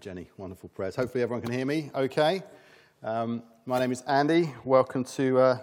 Jenny. 0.00 0.30
Wonderful 0.38 0.70
prayers. 0.70 0.96
Hopefully, 0.96 1.22
everyone 1.22 1.42
can 1.42 1.52
hear 1.52 1.66
me 1.66 1.90
okay. 1.94 2.42
Um, 3.02 3.42
my 3.66 3.78
name 3.78 3.92
is 3.92 4.00
Andy. 4.02 4.50
Welcome 4.64 5.04
to 5.04 5.38
uh, 5.38 5.58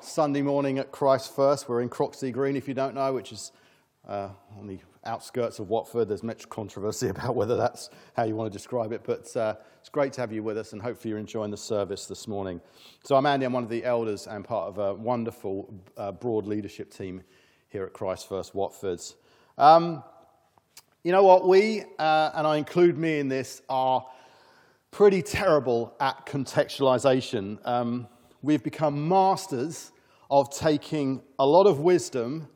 Sunday 0.00 0.40
morning 0.40 0.78
at 0.78 0.90
Christ 0.90 1.36
First. 1.36 1.68
We're 1.68 1.82
in 1.82 1.90
Croxley 1.90 2.32
Green, 2.32 2.56
if 2.56 2.68
you 2.68 2.72
don't 2.72 2.94
know, 2.94 3.12
which 3.12 3.32
is 3.32 3.52
uh, 4.08 4.30
on 4.58 4.66
the 4.66 4.78
outskirts 5.04 5.58
of 5.58 5.68
Watford. 5.68 6.08
There's 6.08 6.22
much 6.22 6.48
controversy 6.48 7.08
about 7.10 7.36
whether 7.36 7.54
that's 7.54 7.90
how 8.14 8.24
you 8.24 8.34
want 8.34 8.50
to 8.50 8.58
describe 8.58 8.92
it, 8.92 9.02
but 9.04 9.36
uh, 9.36 9.56
it's 9.78 9.90
great 9.90 10.14
to 10.14 10.22
have 10.22 10.32
you 10.32 10.42
with 10.42 10.56
us, 10.56 10.72
and 10.72 10.80
hopefully, 10.80 11.10
you're 11.10 11.18
enjoying 11.18 11.50
the 11.50 11.58
service 11.58 12.06
this 12.06 12.26
morning. 12.26 12.62
So, 13.04 13.14
I'm 13.14 13.26
Andy. 13.26 13.44
I'm 13.44 13.52
one 13.52 13.62
of 13.64 13.68
the 13.68 13.84
elders 13.84 14.26
and 14.26 14.42
part 14.42 14.68
of 14.68 14.78
a 14.78 14.94
wonderful 14.94 15.74
uh, 15.98 16.12
broad 16.12 16.46
leadership 16.46 16.90
team 16.90 17.22
here 17.68 17.84
at 17.84 17.92
Christ 17.92 18.26
First 18.26 18.54
Watford's. 18.54 19.16
Um, 19.58 20.02
you 21.06 21.12
know 21.12 21.22
what? 21.22 21.46
We, 21.46 21.84
uh, 22.00 22.30
and 22.34 22.48
I 22.48 22.56
include 22.56 22.98
me 22.98 23.20
in 23.20 23.28
this, 23.28 23.62
are 23.68 24.04
pretty 24.90 25.22
terrible 25.22 25.94
at 26.00 26.26
contextualization. 26.26 27.64
Um, 27.64 28.08
we've 28.42 28.64
become 28.64 29.06
masters 29.06 29.92
of 30.32 30.52
taking 30.52 31.22
a 31.38 31.46
lot 31.46 31.68
of 31.68 31.78
wisdom, 31.78 32.48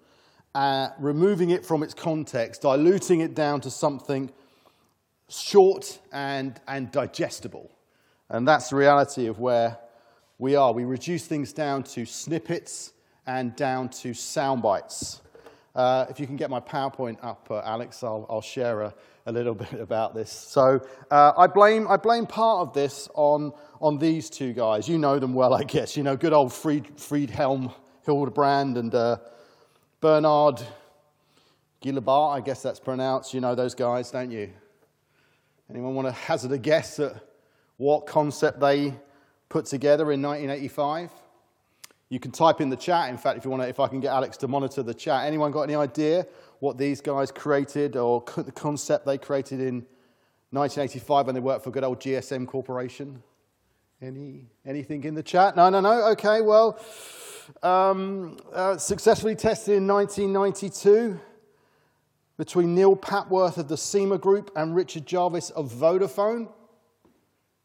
uh, 0.56 0.88
removing 0.98 1.50
it 1.50 1.64
from 1.64 1.84
its 1.84 1.94
context, 1.94 2.62
diluting 2.62 3.20
it 3.20 3.36
down 3.36 3.60
to 3.60 3.70
something 3.70 4.32
short 5.28 6.00
and, 6.10 6.60
and 6.66 6.90
digestible. 6.90 7.70
And 8.30 8.48
that's 8.48 8.70
the 8.70 8.74
reality 8.74 9.28
of 9.28 9.38
where 9.38 9.78
we 10.38 10.56
are. 10.56 10.72
We 10.72 10.82
reduce 10.82 11.24
things 11.24 11.52
down 11.52 11.84
to 11.84 12.04
snippets 12.04 12.94
and 13.28 13.54
down 13.54 13.90
to 13.90 14.12
sound 14.12 14.60
bites. 14.60 15.20
Uh, 15.74 16.06
if 16.10 16.18
you 16.18 16.26
can 16.26 16.36
get 16.36 16.50
my 16.50 16.60
PowerPoint 16.60 17.16
up, 17.22 17.46
uh, 17.50 17.60
Alex, 17.64 18.02
I'll, 18.02 18.26
I'll 18.28 18.42
share 18.42 18.82
a, 18.82 18.94
a, 19.26 19.32
little 19.32 19.54
bit 19.70 19.74
about 19.74 20.14
this. 20.14 20.30
So 20.30 20.84
uh, 21.10 21.32
I, 21.36 21.46
blame, 21.46 21.86
I 21.88 21.96
blame 21.96 22.26
part 22.26 22.66
of 22.66 22.74
this 22.74 23.08
on, 23.14 23.52
on 23.80 23.98
these 23.98 24.28
two 24.30 24.52
guys. 24.52 24.88
You 24.88 24.98
know 24.98 25.18
them 25.18 25.32
well, 25.32 25.54
I 25.54 25.62
guess. 25.62 25.96
You 25.96 26.02
know, 26.02 26.16
good 26.16 26.32
old 26.32 26.52
Fried, 26.52 26.96
Friedhelm 26.96 27.72
Hillebrand 28.06 28.78
and 28.78 28.94
uh, 28.94 29.18
Bernard 30.00 30.60
Ghillebaert, 31.82 32.36
I 32.36 32.40
guess 32.40 32.62
that's 32.62 32.80
pronounced. 32.80 33.32
You 33.32 33.40
know 33.40 33.54
those 33.54 33.74
guys, 33.74 34.10
don't 34.10 34.30
you? 34.30 34.50
Anyone 35.70 35.94
want 35.94 36.08
to 36.08 36.12
hazard 36.12 36.52
a 36.52 36.58
guess 36.58 36.98
at 36.98 37.14
what 37.76 38.06
concept 38.06 38.60
they 38.60 38.94
put 39.48 39.66
together 39.66 40.10
in 40.12 40.20
1985? 40.20 41.10
You 42.10 42.18
can 42.18 42.32
type 42.32 42.60
in 42.60 42.68
the 42.68 42.76
chat. 42.76 43.08
In 43.08 43.16
fact, 43.16 43.38
if 43.38 43.44
you 43.44 43.50
want 43.50 43.62
to, 43.62 43.68
if 43.68 43.78
I 43.78 43.86
can 43.86 44.00
get 44.00 44.12
Alex 44.12 44.36
to 44.38 44.48
monitor 44.48 44.82
the 44.82 44.92
chat. 44.92 45.26
Anyone 45.26 45.52
got 45.52 45.62
any 45.62 45.76
idea 45.76 46.26
what 46.58 46.76
these 46.76 47.00
guys 47.00 47.30
created 47.30 47.96
or 47.96 48.22
the 48.36 48.52
concept 48.52 49.06
they 49.06 49.16
created 49.16 49.60
in 49.60 49.86
1985 50.50 51.26
when 51.26 51.34
they 51.36 51.40
worked 51.40 51.62
for 51.62 51.70
good 51.70 51.84
old 51.84 52.00
GSM 52.00 52.48
Corporation? 52.48 53.22
Any, 54.02 54.46
anything 54.66 55.04
in 55.04 55.14
the 55.14 55.22
chat? 55.22 55.54
No, 55.54 55.70
no, 55.70 55.80
no. 55.80 56.08
Okay, 56.10 56.40
well, 56.40 56.80
um, 57.62 58.38
uh, 58.52 58.76
successfully 58.76 59.36
tested 59.36 59.76
in 59.76 59.86
1992 59.86 61.20
between 62.36 62.74
Neil 62.74 62.96
Papworth 62.96 63.56
of 63.58 63.68
the 63.68 63.76
SEMA 63.76 64.18
Group 64.18 64.50
and 64.56 64.74
Richard 64.74 65.06
Jarvis 65.06 65.50
of 65.50 65.70
Vodafone. 65.70 66.48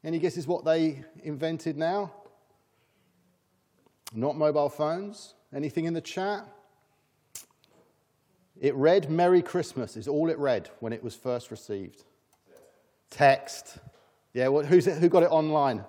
Any 0.03 0.19
guesses 0.19 0.45
what 0.45 0.65
they 0.65 1.03
invented 1.23 1.77
now? 1.77 2.11
Not 4.13 4.37
mobile 4.37 4.69
phones. 4.69 5.33
Anything 5.53 5.85
in 5.85 5.93
the 5.93 6.01
chat? 6.01 6.45
It 8.59 8.73
read 8.75 9.09
Merry 9.09 9.41
Christmas, 9.41 9.97
is 9.97 10.07
all 10.07 10.29
it 10.29 10.37
read 10.37 10.69
when 10.79 10.93
it 10.93 11.03
was 11.03 11.15
first 11.15 11.51
received. 11.51 12.03
Text. 13.09 13.77
Yeah, 14.33 14.47
well, 14.49 14.65
who 14.65 15.09
got 15.09 15.23
it 15.23 15.31
online? 15.31 15.83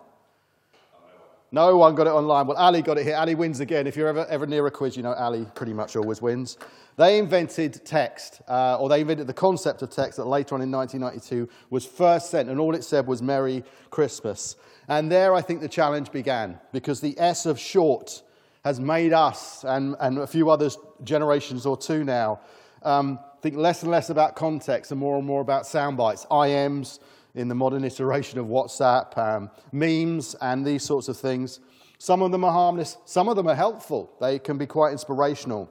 No 1.56 1.78
one 1.78 1.94
got 1.94 2.06
it 2.06 2.10
online. 2.10 2.46
Well, 2.46 2.58
Ali 2.58 2.82
got 2.82 2.98
it 2.98 3.04
here. 3.04 3.16
Ali 3.16 3.34
wins 3.34 3.60
again. 3.60 3.86
If 3.86 3.96
you're 3.96 4.08
ever, 4.08 4.26
ever 4.26 4.46
near 4.46 4.66
a 4.66 4.70
quiz, 4.70 4.94
you 4.94 5.02
know 5.02 5.14
Ali 5.14 5.46
pretty 5.54 5.72
much 5.72 5.96
always 5.96 6.20
wins. 6.20 6.58
They 6.98 7.18
invented 7.18 7.82
text, 7.82 8.42
uh, 8.46 8.76
or 8.78 8.90
they 8.90 9.00
invented 9.00 9.26
the 9.26 9.32
concept 9.32 9.80
of 9.80 9.88
text 9.88 10.18
that 10.18 10.26
later 10.26 10.54
on 10.54 10.60
in 10.60 10.70
1992 10.70 11.50
was 11.70 11.86
first 11.86 12.30
sent, 12.30 12.50
and 12.50 12.60
all 12.60 12.74
it 12.74 12.84
said 12.84 13.06
was 13.06 13.22
Merry 13.22 13.64
Christmas. 13.88 14.56
And 14.88 15.10
there 15.10 15.32
I 15.32 15.40
think 15.40 15.62
the 15.62 15.68
challenge 15.68 16.12
began, 16.12 16.60
because 16.72 17.00
the 17.00 17.18
S 17.18 17.46
of 17.46 17.58
short 17.58 18.22
has 18.62 18.78
made 18.78 19.14
us 19.14 19.64
and, 19.64 19.96
and 20.00 20.18
a 20.18 20.26
few 20.26 20.50
others, 20.50 20.76
generations 21.04 21.64
or 21.64 21.78
two 21.78 22.04
now, 22.04 22.38
um, 22.82 23.18
think 23.40 23.56
less 23.56 23.80
and 23.82 23.90
less 23.90 24.10
about 24.10 24.36
context 24.36 24.90
and 24.90 25.00
more 25.00 25.16
and 25.16 25.26
more 25.26 25.40
about 25.40 25.66
sound 25.66 25.96
bites, 25.96 26.26
IMs, 26.30 26.98
in 27.36 27.48
the 27.48 27.54
modern 27.54 27.84
iteration 27.84 28.38
of 28.38 28.46
WhatsApp, 28.46 29.16
um, 29.16 29.50
memes, 29.70 30.34
and 30.40 30.66
these 30.66 30.82
sorts 30.82 31.08
of 31.08 31.16
things. 31.16 31.60
Some 31.98 32.22
of 32.22 32.32
them 32.32 32.44
are 32.44 32.52
harmless, 32.52 32.96
some 33.04 33.28
of 33.28 33.36
them 33.36 33.46
are 33.46 33.54
helpful. 33.54 34.10
They 34.20 34.38
can 34.38 34.58
be 34.58 34.66
quite 34.66 34.92
inspirational. 34.92 35.70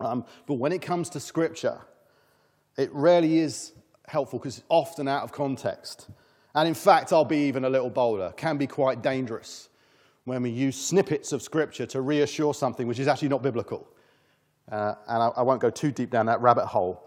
Um, 0.00 0.24
but 0.46 0.54
when 0.54 0.72
it 0.72 0.82
comes 0.82 1.10
to 1.10 1.20
scripture, 1.20 1.80
it 2.76 2.90
rarely 2.92 3.38
is 3.38 3.72
helpful 4.08 4.38
because 4.38 4.58
it's 4.58 4.66
often 4.68 5.06
out 5.06 5.22
of 5.22 5.32
context. 5.32 6.08
And 6.54 6.66
in 6.66 6.74
fact, 6.74 7.12
I'll 7.12 7.24
be 7.24 7.46
even 7.46 7.64
a 7.64 7.70
little 7.70 7.90
bolder, 7.90 8.32
can 8.36 8.56
be 8.56 8.66
quite 8.66 9.02
dangerous 9.02 9.68
when 10.24 10.42
we 10.42 10.50
use 10.50 10.76
snippets 10.76 11.32
of 11.32 11.42
scripture 11.42 11.86
to 11.86 12.00
reassure 12.00 12.54
something 12.54 12.86
which 12.86 12.98
is 12.98 13.06
actually 13.06 13.28
not 13.28 13.42
biblical. 13.42 13.86
Uh, 14.70 14.94
and 15.08 15.22
I, 15.22 15.28
I 15.36 15.42
won't 15.42 15.60
go 15.60 15.70
too 15.70 15.92
deep 15.92 16.10
down 16.10 16.26
that 16.26 16.40
rabbit 16.40 16.66
hole. 16.66 17.06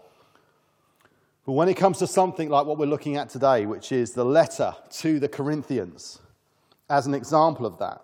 But 1.46 1.52
when 1.52 1.68
it 1.68 1.74
comes 1.74 1.98
to 1.98 2.06
something 2.06 2.50
like 2.50 2.66
what 2.66 2.78
we're 2.78 2.86
looking 2.86 3.16
at 3.16 3.30
today, 3.30 3.66
which 3.66 3.92
is 3.92 4.12
the 4.12 4.24
letter 4.24 4.74
to 4.90 5.18
the 5.18 5.28
Corinthians, 5.28 6.20
as 6.88 7.06
an 7.06 7.14
example 7.14 7.64
of 7.64 7.78
that, 7.78 8.02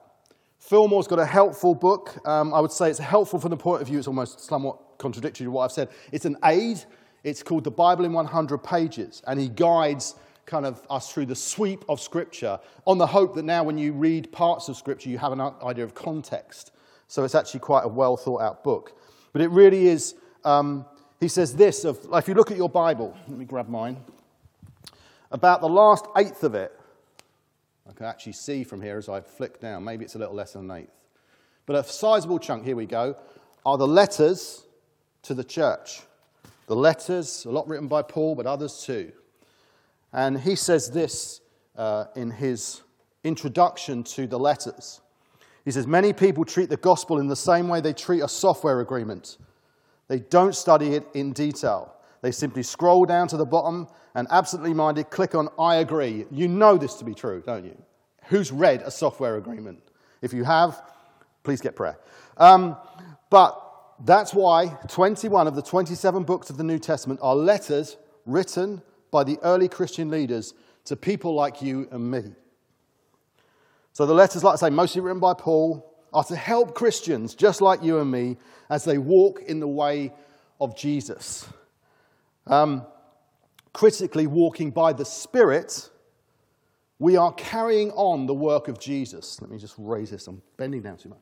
Phil 0.59 0.89
Moore's 0.89 1.07
got 1.07 1.19
a 1.19 1.27
helpful 1.27 1.75
book. 1.75 2.19
Um, 2.27 2.53
I 2.53 2.61
would 2.61 2.73
say 2.73 2.91
it's 2.91 2.99
helpful 2.99 3.39
from 3.39 3.51
the 3.51 3.57
point 3.57 3.83
of 3.83 3.89
view, 3.89 3.99
it's 3.99 4.09
almost 4.09 4.41
somewhat 4.41 4.99
contradictory 4.99 5.45
to 5.45 5.51
what 5.51 5.65
I've 5.65 5.73
said. 5.73 5.91
It's 6.13 6.25
an 6.25 6.37
aid. 6.45 6.83
It's 7.25 7.43
called 7.43 7.65
The 7.65 7.71
Bible 7.71 8.05
in 8.05 8.13
100 8.13 8.59
Pages, 8.59 9.23
and 9.27 9.39
he 9.39 9.49
guides 9.49 10.15
kind 10.47 10.65
of 10.65 10.81
us 10.89 11.13
through 11.13 11.27
the 11.27 11.35
sweep 11.35 11.85
of 11.89 12.01
Scripture 12.01 12.59
on 12.87 12.99
the 12.99 13.07
hope 13.07 13.35
that 13.35 13.45
now 13.45 13.65
when 13.65 13.77
you 13.77 13.93
read 13.93 14.33
parts 14.33 14.69
of 14.69 14.77
Scripture, 14.77 15.11
you 15.11 15.19
have 15.19 15.33
an 15.33 15.41
idea 15.41 15.85
of 15.85 15.95
context. 15.95 16.73
So 17.09 17.25
it's 17.25 17.35
actually 17.35 17.61
quite 17.61 17.85
a 17.85 17.89
well 17.89 18.17
thought 18.17 18.41
out 18.41 18.65
book. 18.65 18.99
But 19.33 19.43
it 19.43 19.51
really 19.51 19.89
is 19.89 20.15
um, 20.45 20.87
he 21.21 21.28
says 21.28 21.54
this 21.54 21.84
of, 21.84 21.99
if 22.12 22.28
you 22.28 22.34
look 22.34 22.50
at 22.50 22.56
your 22.56 22.69
Bible, 22.69 23.16
let 23.28 23.38
me 23.38 23.44
grab 23.44 23.69
mine, 23.69 23.97
about 25.31 25.60
the 25.60 25.69
last 25.69 26.06
eighth 26.16 26.44
of 26.44 26.54
it, 26.54 26.72
I 27.88 27.93
can 27.93 28.06
actually 28.06 28.32
see 28.32 28.65
from 28.65 28.82
here 28.82 28.99
as 28.99 29.09
I 29.09 29.21
flick 29.21 29.60
down, 29.60 29.84
maybe 29.84 30.05
it's 30.05 30.15
a 30.15 30.19
little 30.19 30.34
less 30.34 30.53
than 30.53 30.71
an 30.71 30.78
eighth, 30.78 30.93
but 31.66 31.76
a 31.76 31.84
sizable 31.84 32.38
chunk, 32.38 32.65
here 32.65 32.76
we 32.76 32.87
go, 32.87 33.16
are 33.65 33.78
the 33.78 33.87
letters 33.87 34.65
to 35.22 35.34
the 35.34 35.44
church. 35.44 36.03
The 36.66 36.76
letters, 36.76 37.44
a 37.44 37.50
lot 37.50 37.69
written 37.69 37.88
by 37.88 38.03
Paul, 38.03 38.34
but 38.34 38.47
others 38.47 38.84
too. 38.84 39.12
And 40.12 40.41
he 40.41 40.56
says 40.56 40.91
this 40.91 41.41
uh, 41.76 42.06
in 42.15 42.31
his 42.31 42.82
introduction 43.25 44.05
to 44.05 44.26
the 44.26 44.38
letters. 44.38 45.00
He 45.65 45.71
says, 45.71 45.87
Many 45.87 46.12
people 46.12 46.44
treat 46.44 46.71
the 46.71 46.76
gospel 46.76 47.19
in 47.19 47.26
the 47.28 47.37
same 47.37 47.69
way 47.69 47.81
they 47.81 47.93
treat 47.93 48.21
a 48.21 48.28
software 48.28 48.81
agreement. 48.81 49.37
They 50.09 50.21
don't 50.21 50.55
study 50.55 50.94
it 50.94 51.06
in 51.15 51.33
detail. 51.33 51.94
They 52.22 52.33
simply 52.33 52.62
scroll 52.62 53.05
down 53.05 53.28
to 53.28 53.37
the 53.37 53.44
bottom 53.44 53.89
and 54.15 54.27
absently 54.31 54.75
minded 54.75 55.11
click 55.11 55.34
on 55.34 55.49
I 55.59 55.77
agree. 55.77 56.27
You 56.31 56.49
know 56.49 56.76
this 56.76 56.94
to 56.94 57.05
be 57.05 57.14
true, 57.14 57.43
don't 57.44 57.64
you? 57.64 57.76
Who's 58.25 58.50
read 58.50 58.82
a 58.82 58.91
software 58.91 59.37
agreement? 59.37 59.81
If 60.23 60.32
you 60.32 60.44
have, 60.44 60.81
please 61.44 61.61
get 61.61 61.76
prayer. 61.76 61.99
Um, 62.37 62.76
but 63.31 63.62
that's 64.05 64.35
why 64.35 64.76
21 64.88 65.47
of 65.47 65.55
the 65.55 65.62
27 65.62 66.25
books 66.25 66.50
of 66.50 66.56
the 66.56 66.64
New 66.64 66.79
Testament 66.79 67.20
are 67.23 67.35
letters 67.35 67.97
written 68.25 68.82
by 69.11 69.25
the 69.25 69.38
early 69.43 69.69
Christian 69.69 70.11
leaders 70.11 70.55
to 70.85 70.97
people 70.97 71.35
like 71.35 71.62
you 71.62 71.88
and 71.91 72.11
me. 72.11 72.25
So 73.93 74.05
the 74.05 74.14
letters, 74.14 74.44
like 74.44 74.55
I 74.55 74.56
say, 74.56 74.70
mostly 74.70 75.00
written 75.00 75.20
by 75.20 75.35
Paul, 75.35 75.95
are 76.17 76.25
to 76.25 76.35
help 76.35 76.75
Christians 76.75 77.35
just 77.35 77.61
like 77.61 77.83
you 77.83 77.99
and 77.99 78.11
me 78.11 78.39
as 78.71 78.85
they 78.85 78.97
walk 78.97 79.43
in 79.43 79.61
the 79.61 79.69
way 79.69 80.15
of 80.59 80.75
Jesus. 80.75 81.47
Um, 82.47 82.87
critically, 83.75 84.27
walking 84.27 84.71
by 84.71 84.95
the 84.95 85.05
Spirit, 85.05 85.91
we 86.99 87.19
are 87.19 87.35
carrying 87.35 87.91
on 87.91 88.25
the 88.25 88.33
work 88.33 88.69
of 88.69 88.81
Jesus. 88.81 89.43
Let 89.43 89.51
me 89.51 89.59
just 89.59 89.75
raise 89.77 90.09
this. 90.09 90.27
I'm 90.27 90.41
bending 90.57 90.81
down 90.81 90.97
too 90.97 91.11
much. 91.11 91.19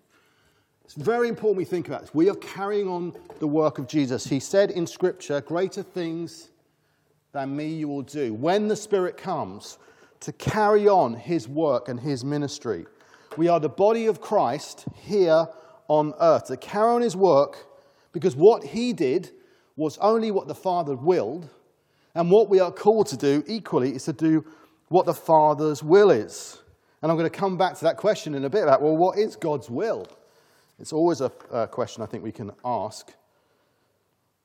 It's 0.84 0.94
very 0.94 1.28
important 1.28 1.56
we 1.56 1.64
think 1.64 1.88
about 1.88 2.02
this. 2.02 2.14
We 2.14 2.30
are 2.30 2.36
carrying 2.36 2.86
on 2.86 3.14
the 3.40 3.48
work 3.48 3.80
of 3.80 3.88
Jesus. 3.88 4.24
He 4.24 4.38
said 4.38 4.70
in 4.70 4.86
Scripture, 4.86 5.40
Greater 5.40 5.82
things 5.82 6.50
than 7.32 7.56
me 7.56 7.66
you 7.66 7.88
will 7.88 8.02
do. 8.02 8.32
When 8.32 8.68
the 8.68 8.76
Spirit 8.76 9.16
comes 9.16 9.76
to 10.20 10.32
carry 10.34 10.86
on 10.86 11.14
his 11.14 11.48
work 11.48 11.88
and 11.88 11.98
his 11.98 12.24
ministry, 12.24 12.86
we 13.36 13.48
are 13.48 13.60
the 13.60 13.68
body 13.68 14.06
of 14.06 14.20
Christ 14.20 14.86
here 14.94 15.46
on 15.88 16.14
earth 16.20 16.46
to 16.46 16.56
carry 16.56 16.90
on 16.90 17.02
his 17.02 17.16
work 17.16 17.66
because 18.12 18.34
what 18.34 18.64
he 18.64 18.92
did 18.92 19.30
was 19.76 19.98
only 19.98 20.30
what 20.30 20.46
the 20.46 20.54
Father 20.54 20.94
willed, 20.94 21.48
And 22.14 22.30
what 22.30 22.48
we 22.48 22.60
are 22.60 22.70
called 22.70 23.08
to 23.08 23.16
do 23.16 23.42
equally 23.46 23.94
is 23.94 24.04
to 24.04 24.12
do 24.12 24.44
what 24.88 25.04
the 25.04 25.14
Father's 25.14 25.82
will 25.82 26.10
is. 26.10 26.62
And 27.02 27.10
I'm 27.10 27.18
going 27.18 27.28
to 27.28 27.38
come 27.38 27.56
back 27.56 27.74
to 27.74 27.84
that 27.84 27.96
question 27.96 28.34
in 28.34 28.44
a 28.44 28.50
bit 28.50 28.62
about, 28.62 28.82
well, 28.82 28.96
what 28.96 29.18
is 29.18 29.34
God's 29.34 29.68
will? 29.68 30.06
It's 30.78 30.92
always 30.92 31.20
a, 31.20 31.32
a 31.50 31.66
question 31.66 32.02
I 32.02 32.06
think 32.06 32.22
we 32.22 32.32
can 32.32 32.52
ask. 32.64 33.12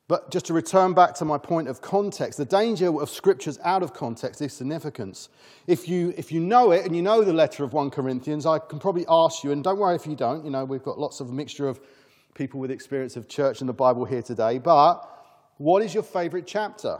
But 0.09 0.31
just 0.31 0.47
to 0.47 0.53
return 0.53 0.95
back 0.95 1.13
to 1.15 1.25
my 1.25 1.37
point 1.37 1.67
of 1.67 1.81
context, 1.81 2.39
the 2.39 2.43
danger 2.43 2.99
of 2.99 3.11
scriptures 3.11 3.59
out 3.63 3.83
of 3.83 3.93
context 3.93 4.41
is 4.41 4.51
significance. 4.51 5.29
If 5.67 5.87
you, 5.87 6.15
if 6.17 6.31
you 6.31 6.39
know 6.39 6.71
it 6.71 6.83
and 6.83 6.95
you 6.95 7.03
know 7.03 7.23
the 7.23 7.31
letter 7.31 7.63
of 7.63 7.73
1 7.73 7.91
Corinthians, 7.91 8.47
I 8.47 8.57
can 8.57 8.79
probably 8.79 9.05
ask 9.07 9.43
you, 9.43 9.51
and 9.51 9.63
don't 9.63 9.77
worry 9.77 9.95
if 9.95 10.07
you 10.07 10.15
don't, 10.15 10.43
you 10.43 10.49
know, 10.49 10.65
we've 10.65 10.81
got 10.81 10.97
lots 10.97 11.19
of 11.19 11.31
mixture 11.31 11.67
of 11.67 11.79
people 12.33 12.59
with 12.59 12.71
experience 12.71 13.17
of 13.17 13.27
church 13.27 13.59
and 13.59 13.69
the 13.69 13.73
Bible 13.73 14.03
here 14.03 14.23
today, 14.23 14.57
but 14.57 15.07
what 15.57 15.83
is 15.83 15.93
your 15.93 16.01
favorite 16.01 16.47
chapter 16.47 16.97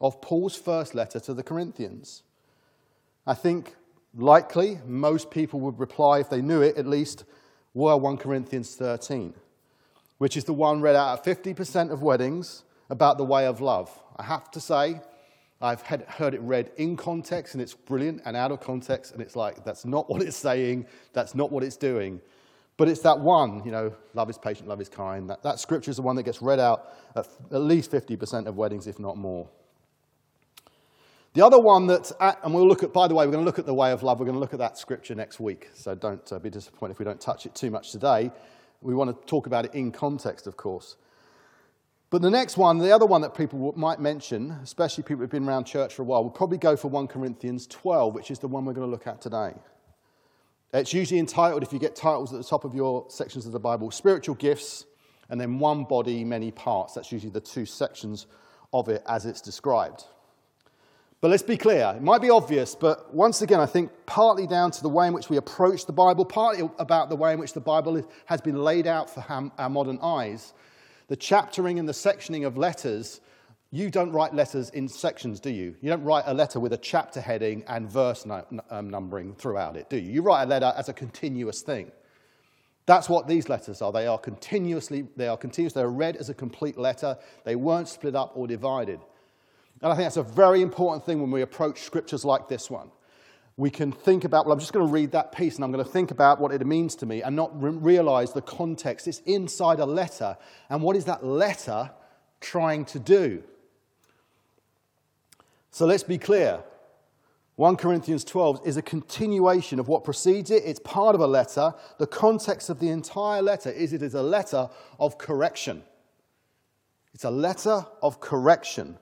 of 0.00 0.22
Paul's 0.22 0.56
first 0.56 0.94
letter 0.94 1.20
to 1.20 1.34
the 1.34 1.42
Corinthians? 1.42 2.22
I 3.26 3.34
think 3.34 3.74
likely 4.16 4.78
most 4.86 5.30
people 5.30 5.60
would 5.60 5.78
reply, 5.78 6.20
if 6.20 6.30
they 6.30 6.40
knew 6.40 6.62
it 6.62 6.78
at 6.78 6.86
least, 6.86 7.24
were 7.74 7.98
1 7.98 8.16
Corinthians 8.16 8.76
13 8.76 9.34
which 10.20 10.36
is 10.36 10.44
the 10.44 10.52
one 10.52 10.82
read 10.82 10.94
out 10.94 11.18
at 11.18 11.24
50% 11.24 11.90
of 11.90 12.02
weddings 12.02 12.64
about 12.90 13.16
the 13.16 13.24
way 13.24 13.46
of 13.46 13.62
love. 13.62 13.90
I 14.18 14.24
have 14.24 14.50
to 14.50 14.60
say, 14.60 15.00
I've 15.62 15.80
had, 15.80 16.02
heard 16.02 16.34
it 16.34 16.42
read 16.42 16.72
in 16.76 16.94
context 16.94 17.54
and 17.54 17.62
it's 17.62 17.72
brilliant, 17.72 18.20
and 18.26 18.36
out 18.36 18.52
of 18.52 18.60
context, 18.60 19.14
and 19.14 19.22
it's 19.22 19.34
like, 19.34 19.64
that's 19.64 19.86
not 19.86 20.10
what 20.10 20.20
it's 20.20 20.36
saying, 20.36 20.84
that's 21.14 21.34
not 21.34 21.50
what 21.50 21.64
it's 21.64 21.78
doing. 21.78 22.20
But 22.76 22.90
it's 22.90 23.00
that 23.00 23.18
one, 23.18 23.64
you 23.64 23.70
know, 23.70 23.96
love 24.12 24.28
is 24.28 24.36
patient, 24.36 24.68
love 24.68 24.82
is 24.82 24.90
kind. 24.90 25.30
That, 25.30 25.42
that 25.42 25.58
scripture 25.58 25.90
is 25.90 25.96
the 25.96 26.02
one 26.02 26.16
that 26.16 26.24
gets 26.24 26.42
read 26.42 26.60
out 26.60 26.92
at 27.16 27.26
at 27.50 27.62
least 27.62 27.90
50% 27.90 28.46
of 28.46 28.58
weddings, 28.58 28.86
if 28.86 28.98
not 28.98 29.16
more. 29.16 29.48
The 31.32 31.46
other 31.46 31.58
one 31.58 31.86
that, 31.86 32.12
and 32.44 32.52
we'll 32.52 32.68
look 32.68 32.82
at, 32.82 32.92
by 32.92 33.08
the 33.08 33.14
way, 33.14 33.24
we're 33.24 33.32
going 33.32 33.42
to 33.42 33.48
look 33.48 33.58
at 33.58 33.64
the 33.64 33.72
way 33.72 33.90
of 33.90 34.02
love. 34.02 34.20
We're 34.20 34.26
going 34.26 34.36
to 34.36 34.40
look 34.40 34.52
at 34.52 34.58
that 34.58 34.76
scripture 34.76 35.14
next 35.14 35.40
week. 35.40 35.70
So 35.72 35.94
don't 35.94 36.30
uh, 36.30 36.38
be 36.38 36.50
disappointed 36.50 36.92
if 36.92 36.98
we 36.98 37.06
don't 37.06 37.20
touch 37.20 37.46
it 37.46 37.54
too 37.54 37.70
much 37.70 37.92
today. 37.92 38.30
We 38.80 38.94
want 38.94 39.10
to 39.10 39.26
talk 39.26 39.46
about 39.46 39.64
it 39.66 39.74
in 39.74 39.92
context, 39.92 40.46
of 40.46 40.56
course. 40.56 40.96
But 42.10 42.22
the 42.22 42.30
next 42.30 42.56
one, 42.56 42.78
the 42.78 42.90
other 42.90 43.06
one 43.06 43.20
that 43.20 43.36
people 43.36 43.72
might 43.76 44.00
mention, 44.00 44.50
especially 44.62 45.04
people 45.04 45.18
who've 45.18 45.30
been 45.30 45.46
around 45.46 45.64
church 45.64 45.94
for 45.94 46.02
a 46.02 46.04
while, 46.04 46.24
would 46.24 46.34
probably 46.34 46.58
go 46.58 46.76
for 46.76 46.88
1 46.88 47.06
Corinthians 47.06 47.66
12, 47.68 48.14
which 48.14 48.30
is 48.30 48.40
the 48.40 48.48
one 48.48 48.64
we're 48.64 48.72
going 48.72 48.86
to 48.86 48.90
look 48.90 49.06
at 49.06 49.20
today. 49.20 49.52
It's 50.72 50.92
usually 50.92 51.20
entitled, 51.20 51.62
if 51.62 51.72
you 51.72 51.78
get 51.78 51.94
titles 51.94 52.32
at 52.32 52.38
the 52.38 52.44
top 52.44 52.64
of 52.64 52.74
your 52.74 53.04
sections 53.08 53.46
of 53.46 53.52
the 53.52 53.60
Bible, 53.60 53.90
Spiritual 53.90 54.34
Gifts, 54.36 54.86
and 55.28 55.40
then 55.40 55.58
One 55.58 55.84
Body, 55.84 56.24
Many 56.24 56.50
Parts. 56.50 56.94
That's 56.94 57.12
usually 57.12 57.30
the 57.30 57.40
two 57.40 57.66
sections 57.66 58.26
of 58.72 58.88
it 58.88 59.02
as 59.06 59.26
it's 59.26 59.40
described. 59.40 60.04
But 61.20 61.30
let's 61.30 61.42
be 61.42 61.58
clear. 61.58 61.92
It 61.96 62.02
might 62.02 62.22
be 62.22 62.30
obvious, 62.30 62.74
but 62.74 63.12
once 63.12 63.42
again, 63.42 63.60
I 63.60 63.66
think 63.66 63.90
partly 64.06 64.46
down 64.46 64.70
to 64.70 64.82
the 64.82 64.88
way 64.88 65.06
in 65.06 65.12
which 65.12 65.28
we 65.28 65.36
approach 65.36 65.84
the 65.84 65.92
Bible, 65.92 66.24
partly 66.24 66.68
about 66.78 67.10
the 67.10 67.16
way 67.16 67.34
in 67.34 67.38
which 67.38 67.52
the 67.52 67.60
Bible 67.60 68.02
has 68.24 68.40
been 68.40 68.62
laid 68.62 68.86
out 68.86 69.10
for 69.10 69.50
our 69.58 69.68
modern 69.68 69.98
eyes. 70.02 70.54
The 71.08 71.16
chaptering 71.16 71.78
and 71.78 71.86
the 71.86 71.92
sectioning 71.92 72.46
of 72.46 72.56
letters, 72.56 73.20
you 73.70 73.90
don't 73.90 74.12
write 74.12 74.32
letters 74.34 74.70
in 74.70 74.88
sections, 74.88 75.40
do 75.40 75.50
you? 75.50 75.76
You 75.82 75.90
don't 75.90 76.04
write 76.04 76.24
a 76.26 76.32
letter 76.32 76.58
with 76.58 76.72
a 76.72 76.78
chapter 76.78 77.20
heading 77.20 77.64
and 77.68 77.90
verse 77.90 78.26
um, 78.70 78.88
numbering 78.88 79.34
throughout 79.34 79.76
it, 79.76 79.90
do 79.90 79.98
you? 79.98 80.10
You 80.10 80.22
write 80.22 80.44
a 80.44 80.46
letter 80.46 80.72
as 80.74 80.88
a 80.88 80.94
continuous 80.94 81.60
thing. 81.60 81.92
That's 82.86 83.10
what 83.10 83.28
these 83.28 83.50
letters 83.50 83.82
are. 83.82 83.92
They 83.92 84.06
are 84.06 84.18
continuously, 84.18 85.06
they 85.16 85.28
are 85.28 85.36
continuous, 85.36 85.74
they're 85.74 85.90
read 85.90 86.16
as 86.16 86.30
a 86.30 86.34
complete 86.34 86.78
letter. 86.78 87.18
They 87.44 87.56
weren't 87.56 87.88
split 87.88 88.16
up 88.16 88.32
or 88.34 88.46
divided. 88.46 89.00
And 89.82 89.92
I 89.92 89.96
think 89.96 90.04
that's 90.04 90.16
a 90.16 90.22
very 90.22 90.62
important 90.62 91.04
thing 91.04 91.20
when 91.20 91.30
we 91.30 91.42
approach 91.42 91.82
scriptures 91.82 92.24
like 92.24 92.48
this 92.48 92.70
one. 92.70 92.90
We 93.56 93.70
can 93.70 93.92
think 93.92 94.24
about, 94.24 94.46
well, 94.46 94.52
I'm 94.52 94.58
just 94.58 94.72
going 94.72 94.86
to 94.86 94.92
read 94.92 95.12
that 95.12 95.32
piece 95.32 95.56
and 95.56 95.64
I'm 95.64 95.72
going 95.72 95.84
to 95.84 95.90
think 95.90 96.10
about 96.10 96.40
what 96.40 96.52
it 96.52 96.66
means 96.66 96.94
to 96.96 97.06
me 97.06 97.22
and 97.22 97.36
not 97.36 97.60
re- 97.60 97.70
realize 97.70 98.32
the 98.32 98.42
context. 98.42 99.06
It's 99.08 99.20
inside 99.20 99.80
a 99.80 99.86
letter. 99.86 100.36
And 100.68 100.82
what 100.82 100.96
is 100.96 101.04
that 101.06 101.24
letter 101.24 101.90
trying 102.40 102.84
to 102.86 102.98
do? 102.98 103.42
So 105.70 105.86
let's 105.86 106.02
be 106.02 106.18
clear. 106.18 106.62
1 107.56 107.76
Corinthians 107.76 108.24
12 108.24 108.62
is 108.64 108.78
a 108.78 108.82
continuation 108.82 109.78
of 109.78 109.88
what 109.88 110.04
precedes 110.04 110.50
it. 110.50 110.62
It's 110.64 110.80
part 110.80 111.14
of 111.14 111.20
a 111.20 111.26
letter. 111.26 111.74
The 111.98 112.06
context 112.06 112.70
of 112.70 112.80
the 112.80 112.88
entire 112.88 113.42
letter 113.42 113.70
is 113.70 113.92
it 113.92 114.02
is 114.02 114.14
a 114.14 114.22
letter 114.22 114.70
of 114.98 115.18
correction. 115.18 115.82
It's 117.12 117.24
a 117.24 117.30
letter 117.30 117.84
of 118.02 118.20
correction. 118.20 118.98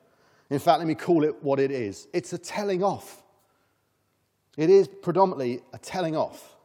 In 0.50 0.58
fact, 0.58 0.78
let 0.78 0.88
me 0.88 0.94
call 0.94 1.24
it 1.24 1.42
what 1.42 1.60
it 1.60 1.70
is 1.70 2.08
it's 2.12 2.32
a 2.32 2.38
telling 2.38 2.82
off. 2.82 3.22
It 4.56 4.70
is 4.70 4.88
predominantly 4.88 5.60
a 5.72 5.78
telling 5.78 6.16
off. 6.16 6.56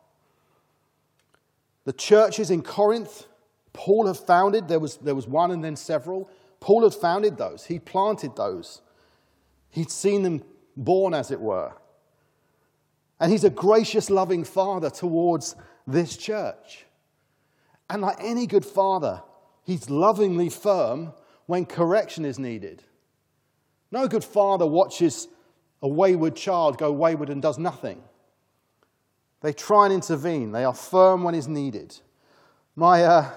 The 1.85 1.94
churches 1.94 2.50
in 2.50 2.63
Corinth, 2.63 3.27
Paul 3.71 4.07
had 4.07 4.18
founded, 4.18 4.68
there 4.68 4.80
was, 4.80 4.97
there 4.97 5.13
was 5.13 5.27
one 5.27 5.51
and 5.51 5.63
then 5.63 5.75
several. 5.75 6.30
Paul 6.59 6.83
had 6.83 6.94
founded 6.94 7.38
those, 7.38 7.65
he 7.65 7.80
planted 7.80 8.35
those. 8.35 8.81
He'd 9.69 9.91
seen 9.91 10.24
them 10.24 10.44
born, 10.77 11.13
as 11.13 11.31
it 11.31 11.39
were. 11.39 11.74
And 13.19 13.31
he's 13.31 13.44
a 13.44 13.50
gracious, 13.50 14.09
loving 14.09 14.44
father 14.44 14.89
towards 14.89 15.56
this 15.88 16.15
church. 16.15 16.86
And 17.89 18.01
like 18.01 18.18
any 18.19 18.47
good 18.47 18.65
father, 18.65 19.21
he's 19.63 19.89
lovingly 19.89 20.50
firm 20.50 21.13
when 21.47 21.65
correction 21.65 22.24
is 22.24 22.39
needed. 22.39 22.83
No 23.93 24.07
good 24.07 24.23
father 24.23 24.65
watches 24.65 25.27
a 25.83 25.87
wayward 25.87 26.35
child 26.35 26.79
go 26.79 26.91
wayward 26.91 27.29
and 27.29 27.39
does 27.43 27.59
nothing. 27.59 28.01
They 29.41 29.53
try 29.53 29.85
and 29.85 29.93
intervene, 29.93 30.51
they 30.51 30.63
are 30.63 30.73
firm 30.73 31.23
when 31.23 31.35
is 31.35 31.47
needed. 31.47 31.95
My, 32.75 33.03
uh, 33.03 33.31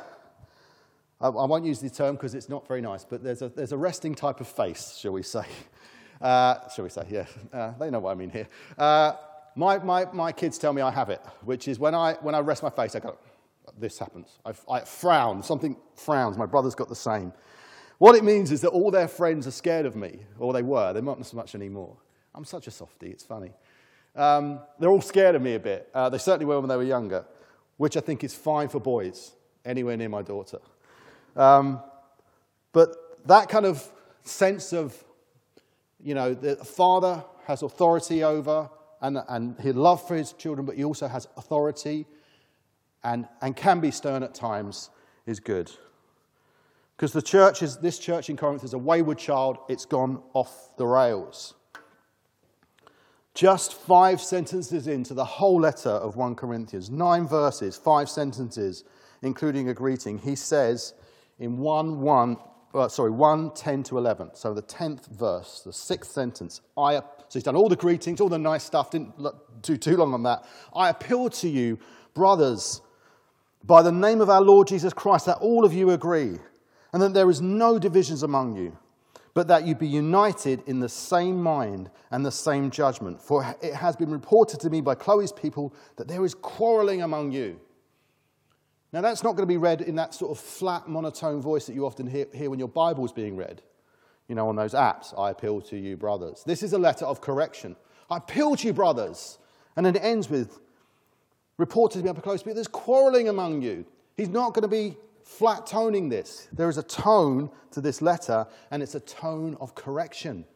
I, 1.20 1.26
I, 1.26 1.44
won't 1.44 1.66
use 1.66 1.80
the 1.80 1.90
term 1.90 2.14
because 2.14 2.34
it's 2.34 2.48
not 2.48 2.66
very 2.66 2.80
nice, 2.80 3.04
but 3.04 3.22
there's 3.22 3.42
a, 3.42 3.50
there's 3.50 3.72
a 3.72 3.76
resting 3.76 4.14
type 4.14 4.40
of 4.40 4.48
face, 4.48 4.96
shall 4.98 5.12
we 5.12 5.22
say. 5.22 5.44
Uh, 6.18 6.66
shall 6.70 6.82
we 6.82 6.88
say, 6.88 7.02
yeah, 7.10 7.26
uh, 7.52 7.72
they 7.78 7.90
know 7.90 7.98
what 7.98 8.12
I 8.12 8.14
mean 8.14 8.30
here. 8.30 8.48
Uh, 8.78 9.12
my, 9.54 9.76
my, 9.76 10.06
my 10.14 10.32
kids 10.32 10.56
tell 10.56 10.72
me 10.72 10.80
I 10.80 10.90
have 10.90 11.10
it, 11.10 11.20
which 11.42 11.68
is 11.68 11.78
when 11.78 11.94
I, 11.94 12.14
when 12.22 12.34
I 12.34 12.38
rest 12.38 12.62
my 12.62 12.70
face, 12.70 12.94
I 12.94 13.00
go, 13.00 13.18
this 13.78 13.98
happens. 13.98 14.38
I, 14.42 14.54
I 14.66 14.80
frown, 14.80 15.42
something 15.42 15.76
frowns. 15.94 16.38
My 16.38 16.46
brother's 16.46 16.74
got 16.74 16.88
the 16.88 16.96
same. 16.96 17.34
What 17.98 18.14
it 18.14 18.24
means 18.24 18.52
is 18.52 18.60
that 18.60 18.68
all 18.68 18.90
their 18.90 19.08
friends 19.08 19.46
are 19.46 19.52
scared 19.52 19.86
of 19.86 19.96
me, 19.96 20.20
or 20.38 20.52
they 20.52 20.62
were. 20.62 20.92
They're 20.92 21.02
not 21.02 21.24
so 21.24 21.36
much 21.36 21.54
anymore. 21.54 21.96
I'm 22.34 22.44
such 22.44 22.66
a 22.66 22.70
softie, 22.70 23.10
it's 23.10 23.24
funny. 23.24 23.52
Um, 24.14 24.60
they're 24.78 24.90
all 24.90 25.00
scared 25.00 25.34
of 25.34 25.42
me 25.42 25.54
a 25.54 25.58
bit. 25.58 25.88
Uh, 25.94 26.08
they 26.08 26.18
certainly 26.18 26.46
were 26.46 26.60
when 26.60 26.68
they 26.68 26.76
were 26.76 26.82
younger, 26.82 27.24
which 27.76 27.96
I 27.96 28.00
think 28.00 28.24
is 28.24 28.34
fine 28.34 28.68
for 28.68 28.80
boys, 28.80 29.32
anywhere 29.64 29.96
near 29.96 30.08
my 30.08 30.22
daughter. 30.22 30.58
Um, 31.34 31.80
but 32.72 32.94
that 33.26 33.48
kind 33.48 33.66
of 33.66 33.90
sense 34.22 34.72
of, 34.72 35.02
you 36.02 36.14
know, 36.14 36.34
the 36.34 36.56
father 36.56 37.24
has 37.46 37.62
authority 37.62 38.24
over 38.24 38.68
and, 39.00 39.18
and 39.28 39.58
his 39.60 39.74
love 39.74 40.06
for 40.06 40.16
his 40.16 40.32
children, 40.32 40.66
but 40.66 40.76
he 40.76 40.84
also 40.84 41.08
has 41.08 41.28
authority 41.36 42.06
and, 43.04 43.26
and 43.40 43.56
can 43.56 43.80
be 43.80 43.90
stern 43.90 44.22
at 44.22 44.34
times 44.34 44.90
is 45.26 45.40
good. 45.40 45.70
Because 46.96 47.12
the 47.12 47.22
church 47.22 47.62
is, 47.62 47.76
this 47.76 47.98
church 47.98 48.30
in 48.30 48.36
Corinth 48.36 48.64
is 48.64 48.72
a 48.72 48.78
wayward 48.78 49.18
child, 49.18 49.58
it's 49.68 49.84
gone 49.84 50.22
off 50.32 50.70
the 50.78 50.86
rails. 50.86 51.54
Just 53.34 53.74
five 53.74 54.18
sentences 54.18 54.86
into 54.86 55.12
the 55.12 55.24
whole 55.24 55.60
letter 55.60 55.90
of 55.90 56.16
1 56.16 56.36
Corinthians, 56.36 56.88
nine 56.88 57.28
verses, 57.28 57.76
five 57.76 58.08
sentences, 58.08 58.84
including 59.20 59.68
a 59.68 59.74
greeting, 59.74 60.16
he 60.16 60.34
says 60.34 60.94
in 61.38 61.58
1 61.58 62.00
1, 62.00 62.36
uh, 62.74 62.88
sorry, 62.88 63.10
1 63.10 63.52
10 63.52 63.82
to 63.82 63.98
11, 63.98 64.30
so 64.32 64.54
the 64.54 64.62
10th 64.62 65.06
verse, 65.08 65.60
the 65.66 65.72
sixth 65.74 66.12
sentence, 66.12 66.62
I, 66.78 66.96
so 66.96 67.04
he's 67.34 67.42
done 67.42 67.56
all 67.56 67.68
the 67.68 67.76
greetings, 67.76 68.22
all 68.22 68.30
the 68.30 68.38
nice 68.38 68.64
stuff, 68.64 68.90
didn't 68.90 69.12
do 69.60 69.76
too 69.76 69.98
long 69.98 70.14
on 70.14 70.22
that. 70.22 70.46
I 70.74 70.88
appeal 70.88 71.28
to 71.28 71.48
you, 71.48 71.78
brothers, 72.14 72.80
by 73.64 73.82
the 73.82 73.92
name 73.92 74.22
of 74.22 74.30
our 74.30 74.40
Lord 74.40 74.68
Jesus 74.68 74.94
Christ, 74.94 75.26
that 75.26 75.38
all 75.38 75.66
of 75.66 75.74
you 75.74 75.90
agree 75.90 76.38
and 76.96 77.02
that 77.02 77.12
there 77.12 77.28
is 77.28 77.42
no 77.42 77.78
divisions 77.78 78.22
among 78.22 78.56
you, 78.56 78.74
but 79.34 79.48
that 79.48 79.66
you 79.66 79.74
be 79.74 79.86
united 79.86 80.62
in 80.66 80.80
the 80.80 80.88
same 80.88 81.42
mind 81.42 81.90
and 82.10 82.24
the 82.24 82.32
same 82.32 82.70
judgment. 82.70 83.20
For 83.20 83.54
it 83.60 83.74
has 83.74 83.96
been 83.96 84.10
reported 84.10 84.60
to 84.60 84.70
me 84.70 84.80
by 84.80 84.94
Chloe's 84.94 85.30
people 85.30 85.74
that 85.96 86.08
there 86.08 86.24
is 86.24 86.32
quarreling 86.32 87.02
among 87.02 87.32
you. 87.32 87.60
Now, 88.94 89.02
that's 89.02 89.22
not 89.22 89.32
going 89.32 89.42
to 89.42 89.46
be 89.46 89.58
read 89.58 89.82
in 89.82 89.96
that 89.96 90.14
sort 90.14 90.30
of 90.30 90.42
flat, 90.42 90.88
monotone 90.88 91.42
voice 91.42 91.66
that 91.66 91.74
you 91.74 91.84
often 91.84 92.06
hear, 92.06 92.28
hear 92.32 92.48
when 92.48 92.58
your 92.58 92.68
Bible 92.68 93.04
is 93.04 93.12
being 93.12 93.36
read. 93.36 93.60
You 94.26 94.34
know, 94.34 94.48
on 94.48 94.56
those 94.56 94.72
apps, 94.72 95.12
I 95.20 95.28
appeal 95.28 95.60
to 95.60 95.76
you, 95.76 95.98
brothers. 95.98 96.44
This 96.46 96.62
is 96.62 96.72
a 96.72 96.78
letter 96.78 97.04
of 97.04 97.20
correction. 97.20 97.76
I 98.08 98.16
appeal 98.16 98.56
to 98.56 98.66
you, 98.66 98.72
brothers. 98.72 99.36
And 99.76 99.84
then 99.84 99.96
it 99.96 100.02
ends 100.02 100.30
with, 100.30 100.60
reported 101.58 101.98
to 101.98 102.04
me 102.06 102.12
by 102.12 102.22
Chloe's 102.22 102.42
people, 102.42 102.54
there's 102.54 102.68
quarreling 102.68 103.28
among 103.28 103.60
you. 103.60 103.84
He's 104.16 104.30
not 104.30 104.54
going 104.54 104.62
to 104.62 104.68
be 104.68 104.96
flat 105.26 105.66
toning 105.66 106.08
this. 106.08 106.48
There 106.52 106.68
is 106.68 106.78
a 106.78 106.82
tone 106.82 107.50
to 107.72 107.80
this 107.80 108.00
letter, 108.00 108.46
and 108.70 108.82
it's 108.82 108.94
a 108.94 109.00
tone 109.00 109.56
of 109.60 109.74
correction. 109.74 110.46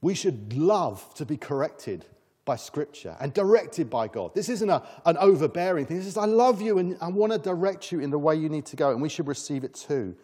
We 0.00 0.14
should 0.14 0.54
love 0.56 1.14
to 1.14 1.26
be 1.26 1.36
corrected 1.36 2.06
by 2.46 2.56
Scripture 2.56 3.16
and 3.20 3.32
directed 3.34 3.90
by 3.90 4.08
God. 4.08 4.34
This 4.34 4.48
isn't 4.48 4.70
a, 4.70 4.82
an 5.04 5.18
overbearing 5.18 5.84
thing. 5.84 5.98
This 5.98 6.06
is, 6.06 6.16
I 6.16 6.24
love 6.24 6.62
you 6.62 6.78
and 6.78 6.96
I 7.00 7.08
want 7.08 7.32
to 7.32 7.38
direct 7.38 7.92
you 7.92 8.00
in 8.00 8.08
the 8.10 8.18
way 8.18 8.34
you 8.34 8.48
need 8.48 8.64
to 8.66 8.76
go, 8.76 8.90
and 8.90 9.02
we 9.02 9.10
should 9.10 9.28
receive 9.28 9.62
it 9.62 9.74
too. 9.74 10.16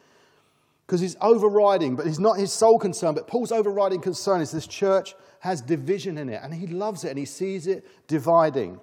Because 0.86 1.00
he's 1.00 1.16
overriding, 1.20 1.96
but 1.96 2.06
he's 2.06 2.18
not 2.18 2.38
his 2.38 2.50
sole 2.50 2.78
concern. 2.78 3.14
But 3.14 3.28
Paul's 3.28 3.52
overriding 3.52 4.00
concern 4.00 4.40
is 4.40 4.50
this 4.50 4.66
church 4.66 5.14
has 5.40 5.60
division 5.60 6.16
in 6.16 6.30
it, 6.30 6.40
and 6.42 6.54
he 6.54 6.66
loves 6.66 7.04
it 7.04 7.10
and 7.10 7.18
he 7.18 7.26
sees 7.26 7.66
it 7.66 7.86
dividing. 8.08 8.80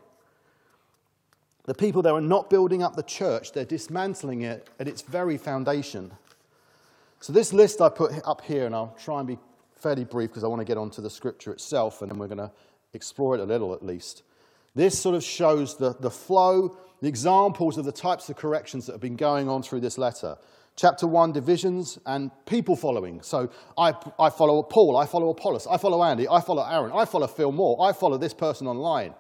The 1.65 1.74
people 1.74 2.01
there 2.01 2.13
are 2.13 2.22
not 2.22 2.50
building 2.50 2.84
up 2.84 2.96
the 2.96 3.03
church, 3.03 3.53
they're 3.53 3.63
dismantling 3.63 4.41
it 4.41 4.70
at 4.79 4.88
its 4.88 5.01
very 5.01 5.38
foundation. 5.38 6.12
So, 7.22 7.32
this 7.32 7.53
list 7.53 7.79
I 7.79 7.88
put 7.88 8.12
up 8.25 8.41
here, 8.41 8.65
and 8.65 8.75
I'll 8.75 8.98
try 9.01 9.20
and 9.20 9.27
be 9.27 9.38
fairly 9.75 10.03
brief 10.03 10.29
because 10.29 10.43
I 10.43 10.48
want 10.48 10.60
to 10.60 10.65
get 10.65 10.77
onto 10.77 11.01
the 11.01 11.10
scripture 11.10 11.51
itself, 11.53 12.01
and 12.01 12.12
then 12.12 12.17
we're 12.17 12.27
going 12.27 12.38
to 12.38 12.51
explore 12.93 13.36
it 13.36 13.39
a 13.39 13.46
little 13.46 13.74
at 13.74 13.84
least. 13.84 14.24
This 14.75 15.00
sort 15.00 15.15
of 15.15 15.24
shows 15.24 15.77
the, 15.77 15.96
the 16.00 16.10
flow, 16.10 16.77
the 17.01 17.08
examples 17.08 17.77
of 17.77 17.86
the 17.86 17.91
types 17.91 18.29
of 18.29 18.36
corrections 18.36 18.86
that 18.86 18.93
have 18.93 19.01
been 19.01 19.15
going 19.15 19.48
on 19.48 19.63
through 19.63 19.82
this 19.82 19.98
letter. 19.98 20.38
Chapter 20.75 21.05
1, 21.05 21.32
divisions 21.34 22.00
and 22.08 22.32
people 22.48 22.75
following. 22.75 23.22
So 23.22 23.51
I, 23.77 23.93
I 24.20 24.32
follow 24.32 24.63
Paul, 24.63 24.98
I 24.98 25.05
follow 25.05 25.29
Apollos, 25.29 25.67
I 25.67 25.77
follow 25.77 26.03
Andy, 26.03 26.27
I 26.27 26.41
follow 26.41 26.63
Aaron, 26.63 26.91
I 26.91 27.05
follow 27.05 27.27
Phil 27.27 27.51
Moore, 27.51 27.88
I 27.88 27.93
follow 27.93 28.17
this 28.17 28.34
person 28.34 28.65
online. 28.65 29.13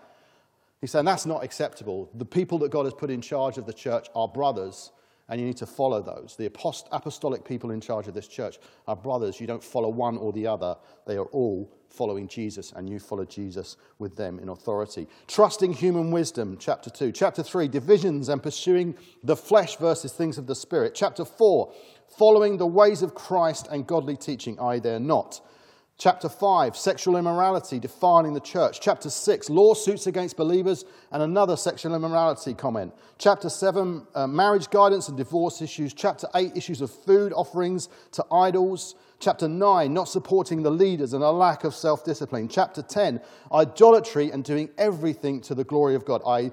He's 0.83 0.91
saying 0.91 1.05
that's 1.05 1.25
not 1.25 1.45
acceptable. 1.45 2.09
The 2.13 2.25
people 2.25 2.59
that 2.59 2.69
God 2.69 2.83
has 2.83 2.93
put 2.93 3.09
in 3.09 3.21
charge 3.21 3.57
of 3.57 3.65
the 3.65 3.71
church 3.71 4.09
are 4.15 4.27
brothers, 4.27 4.91
and 5.29 5.39
you 5.39 5.47
need 5.47 5.55
to 5.55 5.65
follow 5.65 6.01
those. 6.01 6.35
The 6.37 6.47
apostolic 6.91 7.45
people 7.45 7.71
in 7.71 7.79
charge 7.79 8.09
of 8.09 8.13
this 8.13 8.27
church 8.27 8.57
are 8.85 8.97
brothers. 8.97 9.39
You 9.39 9.47
don't 9.47 9.63
follow 9.63 9.87
one 9.87 10.17
or 10.17 10.33
the 10.33 10.45
other, 10.45 10.75
they 11.07 11.15
are 11.15 11.27
all 11.27 11.73
following 11.87 12.27
Jesus, 12.27 12.73
and 12.75 12.89
you 12.89 12.99
follow 12.99 13.23
Jesus 13.23 13.77
with 13.97 14.17
them 14.17 14.39
in 14.39 14.49
authority. 14.49 15.07
Trusting 15.29 15.71
human 15.71 16.11
wisdom, 16.11 16.57
chapter 16.59 16.89
2. 16.89 17.13
Chapter 17.13 17.43
3, 17.43 17.69
divisions 17.69 18.27
and 18.27 18.43
pursuing 18.43 18.93
the 19.23 19.37
flesh 19.37 19.77
versus 19.77 20.11
things 20.11 20.37
of 20.37 20.47
the 20.47 20.55
spirit. 20.55 20.93
Chapter 20.93 21.23
4, 21.23 21.73
following 22.17 22.57
the 22.57 22.67
ways 22.67 23.01
of 23.01 23.15
Christ 23.15 23.69
and 23.71 23.87
godly 23.87 24.17
teaching, 24.17 24.59
I 24.59 24.79
they're 24.79 24.99
not. 24.99 25.39
Chapter 25.99 26.27
5, 26.27 26.75
sexual 26.75 27.17
immorality, 27.17 27.79
defiling 27.79 28.33
the 28.33 28.39
church. 28.39 28.81
Chapter 28.81 29.11
6, 29.11 29.49
lawsuits 29.49 30.07
against 30.07 30.35
believers 30.35 30.85
and 31.11 31.21
another 31.21 31.55
sexual 31.55 31.93
immorality 31.93 32.55
comment. 32.55 32.93
Chapter 33.19 33.47
7, 33.47 34.07
uh, 34.15 34.25
marriage 34.25 34.69
guidance 34.71 35.07
and 35.07 35.15
divorce 35.15 35.61
issues. 35.61 35.93
Chapter 35.93 36.27
8, 36.33 36.57
issues 36.57 36.81
of 36.81 36.89
food 36.91 37.31
offerings 37.31 37.89
to 38.13 38.25
idols. 38.31 38.95
Chapter 39.19 39.47
9, 39.47 39.93
not 39.93 40.09
supporting 40.09 40.63
the 40.63 40.71
leaders 40.71 41.13
and 41.13 41.23
a 41.23 41.29
lack 41.29 41.63
of 41.63 41.75
self 41.75 42.03
discipline. 42.03 42.47
Chapter 42.49 42.81
10, 42.81 43.21
idolatry 43.53 44.31
and 44.31 44.43
doing 44.43 44.69
everything 44.79 45.41
to 45.41 45.53
the 45.53 45.63
glory 45.63 45.93
of 45.93 46.05
God. 46.05 46.21
I, 46.25 46.51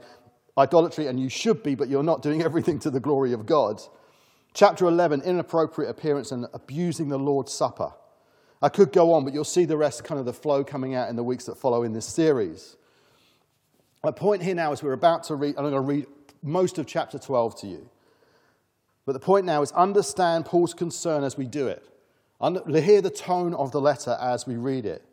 idolatry, 0.58 1.06
and 1.06 1.18
you 1.18 1.30
should 1.30 1.62
be, 1.62 1.74
but 1.74 1.88
you're 1.88 2.02
not 2.02 2.20
doing 2.20 2.42
everything 2.48 2.78
to 2.80 2.90
the 2.90 3.00
glory 3.00 3.32
of 3.32 3.46
God. 3.46 3.80
Chapter 4.52 4.84
11, 4.84 5.22
inappropriate 5.22 5.90
appearance 5.90 6.30
and 6.30 6.46
abusing 6.52 7.08
the 7.08 7.18
Lord's 7.18 7.52
Supper. 7.52 7.92
I 8.62 8.68
could 8.68 8.92
go 8.92 9.14
on, 9.14 9.24
but 9.24 9.32
you'll 9.32 9.44
see 9.44 9.64
the 9.64 9.76
rest, 9.76 10.04
kind 10.04 10.18
of 10.18 10.26
the 10.26 10.32
flow 10.32 10.62
coming 10.62 10.94
out 10.94 11.08
in 11.08 11.16
the 11.16 11.24
weeks 11.24 11.46
that 11.46 11.56
follow 11.56 11.82
in 11.82 11.92
this 11.92 12.06
series. 12.06 12.76
My 14.04 14.10
point 14.10 14.42
here 14.42 14.54
now 14.54 14.72
is 14.72 14.82
we're 14.82 14.92
about 14.92 15.24
to 15.24 15.34
read, 15.34 15.56
and 15.56 15.66
I'm 15.66 15.72
going 15.72 15.74
to 15.74 15.80
read 15.80 16.06
most 16.42 16.78
of 16.78 16.86
chapter 16.86 17.18
12 17.18 17.60
to 17.60 17.66
you. 17.66 17.88
But 19.06 19.12
the 19.12 19.20
point 19.20 19.46
now 19.46 19.62
is 19.62 19.72
understand 19.72 20.44
Paul's 20.44 20.74
concern 20.74 21.24
as 21.24 21.36
we 21.36 21.46
do 21.46 21.68
it. 21.68 21.84
hear 22.82 23.00
the 23.00 23.10
tone 23.10 23.54
of 23.54 23.72
the 23.72 23.80
letter 23.80 24.16
as 24.20 24.46
we 24.46 24.56
read 24.56 24.86
it. 24.86 25.04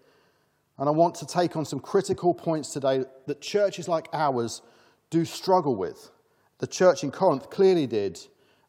And 0.77 0.87
I 0.87 0.91
want 0.91 1.15
to 1.15 1.25
take 1.25 1.55
on 1.55 1.65
some 1.65 1.79
critical 1.79 2.33
points 2.33 2.71
today 2.71 3.05
that 3.25 3.41
churches 3.41 3.87
like 3.87 4.09
ours 4.13 4.61
do 5.09 5.25
struggle 5.25 5.75
with. 5.75 6.11
The 6.59 6.67
church 6.67 7.03
in 7.03 7.11
Corinth 7.11 7.49
clearly 7.49 7.87
did, 7.87 8.19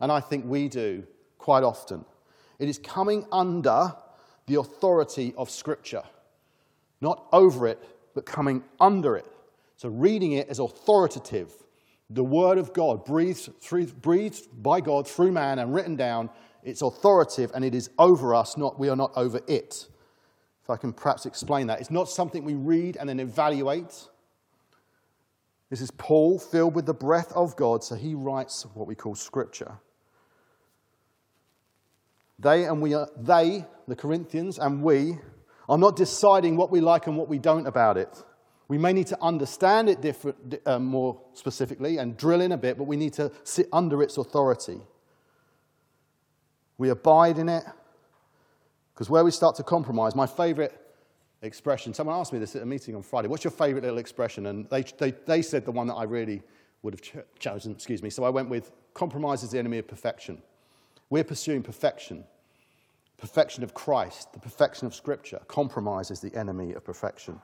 and 0.00 0.10
I 0.10 0.20
think 0.20 0.44
we 0.46 0.68
do 0.68 1.04
quite 1.36 1.64
often. 1.64 2.04
It 2.58 2.68
is 2.68 2.78
coming 2.78 3.26
under 3.30 3.94
the 4.48 4.58
authority 4.58 5.34
of 5.36 5.50
Scripture. 5.50 6.02
Not 7.00 7.24
over 7.32 7.68
it, 7.68 7.78
but 8.14 8.26
coming 8.26 8.64
under 8.80 9.16
it. 9.16 9.26
So 9.76 9.88
reading 9.88 10.32
it 10.32 10.48
as 10.48 10.58
authoritative. 10.58 11.52
The 12.10 12.24
Word 12.24 12.58
of 12.58 12.72
God, 12.72 13.04
breathed, 13.04 13.50
through, 13.60 13.86
breathed 13.86 14.48
by 14.60 14.80
God 14.80 15.06
through 15.06 15.30
man 15.30 15.60
and 15.60 15.72
written 15.72 15.94
down, 15.94 16.30
it's 16.64 16.82
authoritative 16.82 17.52
and 17.54 17.64
it 17.64 17.74
is 17.74 17.90
over 17.98 18.34
us, 18.34 18.56
not 18.56 18.78
we 18.78 18.88
are 18.88 18.96
not 18.96 19.12
over 19.14 19.40
it. 19.46 19.86
If 20.62 20.70
I 20.70 20.76
can 20.76 20.92
perhaps 20.92 21.26
explain 21.26 21.68
that. 21.68 21.80
It's 21.80 21.90
not 21.90 22.08
something 22.08 22.44
we 22.44 22.54
read 22.54 22.96
and 22.96 23.08
then 23.08 23.20
evaluate. 23.20 24.08
This 25.70 25.80
is 25.80 25.90
Paul 25.92 26.38
filled 26.38 26.74
with 26.74 26.86
the 26.86 26.94
breath 26.94 27.30
of 27.32 27.54
God, 27.54 27.84
so 27.84 27.94
he 27.94 28.14
writes 28.14 28.66
what 28.74 28.86
we 28.88 28.94
call 28.94 29.14
Scripture. 29.14 29.72
They 32.38 32.64
and 32.64 32.80
we 32.80 32.94
are, 32.94 33.08
they, 33.16 33.64
the 33.88 33.96
Corinthians, 33.96 34.58
and 34.58 34.82
we 34.82 35.18
are 35.68 35.78
not 35.78 35.96
deciding 35.96 36.56
what 36.56 36.70
we 36.70 36.80
like 36.80 37.06
and 37.06 37.16
what 37.16 37.28
we 37.28 37.38
don't 37.38 37.66
about 37.66 37.96
it. 37.96 38.22
We 38.68 38.78
may 38.78 38.92
need 38.92 39.06
to 39.08 39.22
understand 39.22 39.88
it 39.88 40.00
different, 40.00 40.60
uh, 40.66 40.78
more 40.78 41.20
specifically 41.32 41.96
and 41.96 42.16
drill 42.16 42.40
in 42.42 42.52
a 42.52 42.58
bit, 42.58 42.76
but 42.76 42.84
we 42.84 42.96
need 42.96 43.14
to 43.14 43.32
sit 43.42 43.66
under 43.72 44.02
its 44.02 44.18
authority. 44.18 44.80
We 46.76 46.90
abide 46.90 47.38
in 47.38 47.48
it 47.48 47.64
because 48.92 49.08
where 49.08 49.24
we 49.24 49.30
start 49.30 49.56
to 49.56 49.62
compromise, 49.62 50.14
my 50.14 50.26
favorite 50.26 50.78
expression, 51.40 51.94
someone 51.94 52.18
asked 52.18 52.32
me 52.32 52.38
this 52.38 52.56
at 52.56 52.62
a 52.62 52.66
meeting 52.66 52.94
on 52.94 53.02
Friday, 53.02 53.28
what's 53.28 53.44
your 53.44 53.52
favorite 53.52 53.84
little 53.84 53.98
expression? 53.98 54.46
And 54.46 54.68
they, 54.68 54.82
they, 54.98 55.12
they 55.24 55.40
said 55.40 55.64
the 55.64 55.72
one 55.72 55.86
that 55.86 55.94
I 55.94 56.04
really 56.04 56.42
would 56.82 56.94
have 56.94 57.00
ch- 57.00 57.38
chosen, 57.38 57.72
excuse 57.72 58.02
me. 58.02 58.10
So 58.10 58.24
I 58.24 58.28
went 58.28 58.50
with 58.50 58.70
compromise 58.92 59.42
is 59.42 59.50
the 59.50 59.58
enemy 59.58 59.78
of 59.78 59.88
perfection. 59.88 60.42
We're 61.10 61.24
pursuing 61.24 61.62
perfection 61.62 62.24
perfection 63.18 63.64
of 63.64 63.74
Christ, 63.74 64.32
the 64.32 64.38
perfection 64.38 64.86
of 64.86 64.94
Scripture. 64.94 65.40
Compromise 65.48 66.10
is 66.10 66.20
the 66.20 66.34
enemy 66.34 66.72
of 66.72 66.84
perfection. 66.84 67.40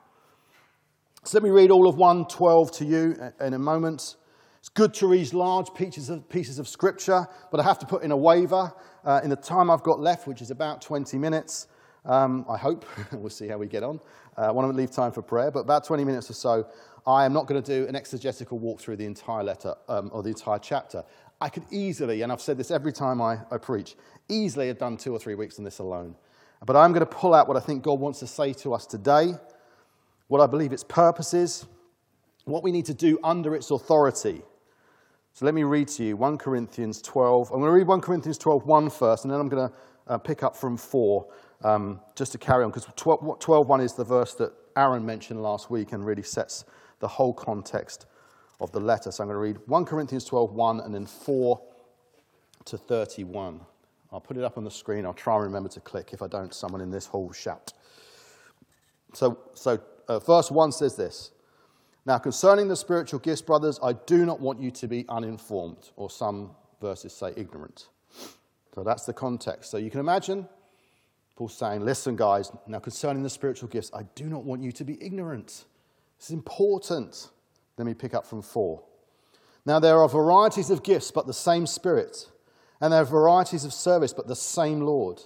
So 1.24 1.38
let 1.38 1.42
me 1.42 1.50
read 1.50 1.70
all 1.70 1.88
of 1.88 1.96
112 1.96 2.72
to 2.72 2.84
you 2.84 3.16
in 3.40 3.54
a 3.54 3.58
moment. 3.58 4.16
It's 4.60 4.68
good 4.68 4.94
to 4.94 5.06
read 5.06 5.32
large 5.34 5.74
pieces 5.74 6.08
of, 6.10 6.28
pieces 6.28 6.58
of 6.58 6.68
Scripture, 6.68 7.26
but 7.50 7.60
I 7.60 7.64
have 7.64 7.78
to 7.80 7.86
put 7.86 8.02
in 8.02 8.12
a 8.12 8.16
waiver 8.16 8.72
uh, 9.04 9.20
in 9.22 9.30
the 9.30 9.36
time 9.36 9.70
I've 9.70 9.82
got 9.82 10.00
left, 10.00 10.26
which 10.26 10.40
is 10.40 10.50
about 10.50 10.80
20 10.80 11.18
minutes. 11.18 11.66
Um, 12.04 12.44
I 12.48 12.56
hope. 12.56 12.84
we'll 13.12 13.30
see 13.30 13.48
how 13.48 13.58
we 13.58 13.66
get 13.66 13.82
on. 13.82 14.00
Uh, 14.36 14.42
I 14.42 14.50
want 14.52 14.70
to 14.70 14.76
leave 14.76 14.90
time 14.90 15.12
for 15.12 15.22
prayer, 15.22 15.50
but 15.50 15.60
about 15.60 15.84
20 15.84 16.04
minutes 16.04 16.30
or 16.30 16.34
so, 16.34 16.66
I 17.06 17.24
am 17.24 17.32
not 17.32 17.46
going 17.46 17.62
to 17.62 17.80
do 17.80 17.86
an 17.88 17.96
exegetical 17.96 18.58
walk 18.58 18.80
through 18.80 18.96
the 18.96 19.04
entire 19.04 19.42
letter 19.42 19.74
um, 19.88 20.10
or 20.12 20.22
the 20.22 20.30
entire 20.30 20.58
chapter. 20.58 21.04
I 21.44 21.50
could 21.50 21.64
easily, 21.70 22.22
and 22.22 22.32
I've 22.32 22.40
said 22.40 22.56
this 22.56 22.70
every 22.70 22.90
time 22.90 23.20
I, 23.20 23.36
I 23.50 23.58
preach, 23.58 23.96
easily 24.30 24.68
have 24.68 24.78
done 24.78 24.96
two 24.96 25.12
or 25.12 25.18
three 25.18 25.34
weeks 25.34 25.58
on 25.58 25.64
this 25.66 25.78
alone. 25.78 26.16
But 26.64 26.74
I'm 26.74 26.92
going 26.92 27.00
to 27.00 27.06
pull 27.06 27.34
out 27.34 27.48
what 27.48 27.58
I 27.58 27.60
think 27.60 27.82
God 27.82 28.00
wants 28.00 28.18
to 28.20 28.26
say 28.26 28.54
to 28.54 28.72
us 28.72 28.86
today, 28.86 29.34
what 30.28 30.40
I 30.40 30.46
believe 30.46 30.72
its 30.72 30.84
purpose 30.84 31.34
is, 31.34 31.66
what 32.46 32.62
we 32.62 32.72
need 32.72 32.86
to 32.86 32.94
do 32.94 33.18
under 33.22 33.54
its 33.54 33.70
authority. 33.70 34.40
So 35.34 35.44
let 35.44 35.52
me 35.52 35.64
read 35.64 35.88
to 35.88 36.04
you 36.04 36.16
1 36.16 36.38
Corinthians 36.38 37.02
12. 37.02 37.50
I'm 37.50 37.58
going 37.58 37.68
to 37.68 37.74
read 37.74 37.88
1 37.88 38.00
Corinthians 38.00 38.38
12, 38.38 38.64
1 38.64 38.88
first, 38.88 39.26
and 39.26 39.30
then 39.30 39.38
I'm 39.38 39.50
going 39.50 39.68
to 39.68 39.74
uh, 40.06 40.16
pick 40.16 40.42
up 40.42 40.56
from 40.56 40.78
4 40.78 41.26
um, 41.62 42.00
just 42.16 42.32
to 42.32 42.38
carry 42.38 42.64
on, 42.64 42.70
because 42.70 42.86
12, 42.96 43.38
12, 43.38 43.68
1 43.68 43.80
is 43.82 43.92
the 43.92 44.04
verse 44.04 44.32
that 44.36 44.50
Aaron 44.78 45.04
mentioned 45.04 45.42
last 45.42 45.70
week 45.70 45.92
and 45.92 46.06
really 46.06 46.22
sets 46.22 46.64
the 47.00 47.08
whole 47.08 47.34
context 47.34 48.06
of 48.60 48.72
the 48.72 48.80
letter. 48.80 49.10
So 49.10 49.22
I'm 49.22 49.28
going 49.28 49.36
to 49.36 49.40
read 49.40 49.68
1 49.68 49.84
Corinthians 49.84 50.24
12, 50.24 50.52
1 50.52 50.80
and 50.80 50.94
then 50.94 51.06
4 51.06 51.60
to 52.66 52.78
31. 52.78 53.60
I'll 54.12 54.20
put 54.20 54.36
it 54.36 54.44
up 54.44 54.56
on 54.56 54.64
the 54.64 54.70
screen. 54.70 55.04
I'll 55.04 55.12
try 55.12 55.34
and 55.34 55.44
remember 55.44 55.68
to 55.70 55.80
click. 55.80 56.10
If 56.12 56.22
I 56.22 56.28
don't, 56.28 56.54
someone 56.54 56.80
in 56.80 56.90
this 56.90 57.06
hall 57.06 57.32
shout. 57.32 57.72
So, 59.12 59.38
so 59.54 59.80
uh, 60.08 60.18
verse 60.20 60.50
1 60.50 60.72
says 60.72 60.96
this 60.96 61.32
Now, 62.06 62.18
concerning 62.18 62.68
the 62.68 62.76
spiritual 62.76 63.18
gifts, 63.18 63.42
brothers, 63.42 63.78
I 63.82 63.92
do 63.92 64.24
not 64.24 64.40
want 64.40 64.60
you 64.60 64.70
to 64.70 64.86
be 64.86 65.04
uninformed, 65.08 65.90
or 65.96 66.10
some 66.10 66.52
verses 66.80 67.12
say 67.12 67.32
ignorant. 67.36 67.88
So 68.74 68.82
that's 68.82 69.04
the 69.04 69.12
context. 69.12 69.70
So 69.70 69.78
you 69.78 69.90
can 69.90 70.00
imagine 70.00 70.48
Paul 71.36 71.48
saying, 71.48 71.84
Listen, 71.84 72.16
guys, 72.16 72.52
now 72.66 72.78
concerning 72.78 73.22
the 73.22 73.30
spiritual 73.30 73.68
gifts, 73.68 73.90
I 73.94 74.04
do 74.14 74.24
not 74.24 74.44
want 74.44 74.62
you 74.62 74.72
to 74.72 74.84
be 74.84 75.02
ignorant. 75.02 75.64
This 76.18 76.28
is 76.28 76.30
important. 76.30 77.30
Let 77.76 77.86
me 77.86 77.94
pick 77.94 78.14
up 78.14 78.26
from 78.26 78.42
four. 78.42 78.82
Now, 79.66 79.78
there 79.78 79.98
are 79.98 80.08
varieties 80.08 80.70
of 80.70 80.82
gifts, 80.82 81.10
but 81.10 81.26
the 81.26 81.32
same 81.32 81.66
Spirit. 81.66 82.30
And 82.80 82.92
there 82.92 83.00
are 83.00 83.06
varieties 83.06 83.64
of 83.64 83.72
service, 83.72 84.12
but 84.12 84.28
the 84.28 84.36
same 84.36 84.80
Lord. 84.80 85.22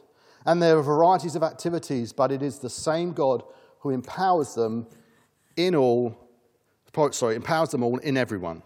And 0.47 0.63
there 0.63 0.79
are 0.79 0.83
varieties 0.83 1.35
of 1.35 1.43
activities, 1.43 2.13
but 2.13 2.31
it 2.31 2.43
is 2.43 2.59
the 2.59 2.71
same 2.71 3.13
God 3.13 3.43
who 3.81 3.91
empowers 3.91 4.55
them 4.55 4.87
in 5.57 5.75
all, 5.75 6.17
sorry, 7.11 7.35
empowers 7.35 7.71
them 7.71 7.83
all 7.83 7.99
in 7.99 8.17
everyone. 8.17 8.63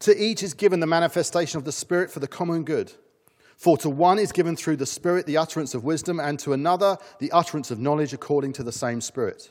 To 0.00 0.22
each 0.22 0.42
is 0.42 0.52
given 0.52 0.80
the 0.80 0.86
manifestation 0.86 1.58
of 1.58 1.64
the 1.64 1.72
Spirit 1.72 2.10
for 2.10 2.20
the 2.20 2.28
common 2.28 2.64
good. 2.64 2.92
For 3.56 3.78
to 3.78 3.88
one 3.88 4.18
is 4.18 4.32
given 4.32 4.56
through 4.56 4.76
the 4.76 4.86
Spirit 4.86 5.26
the 5.26 5.36
utterance 5.36 5.74
of 5.74 5.84
wisdom, 5.84 6.18
and 6.18 6.38
to 6.40 6.52
another 6.52 6.98
the 7.20 7.30
utterance 7.30 7.70
of 7.70 7.78
knowledge 7.78 8.12
according 8.12 8.52
to 8.54 8.64
the 8.64 8.72
same 8.72 9.00
Spirit. 9.00 9.50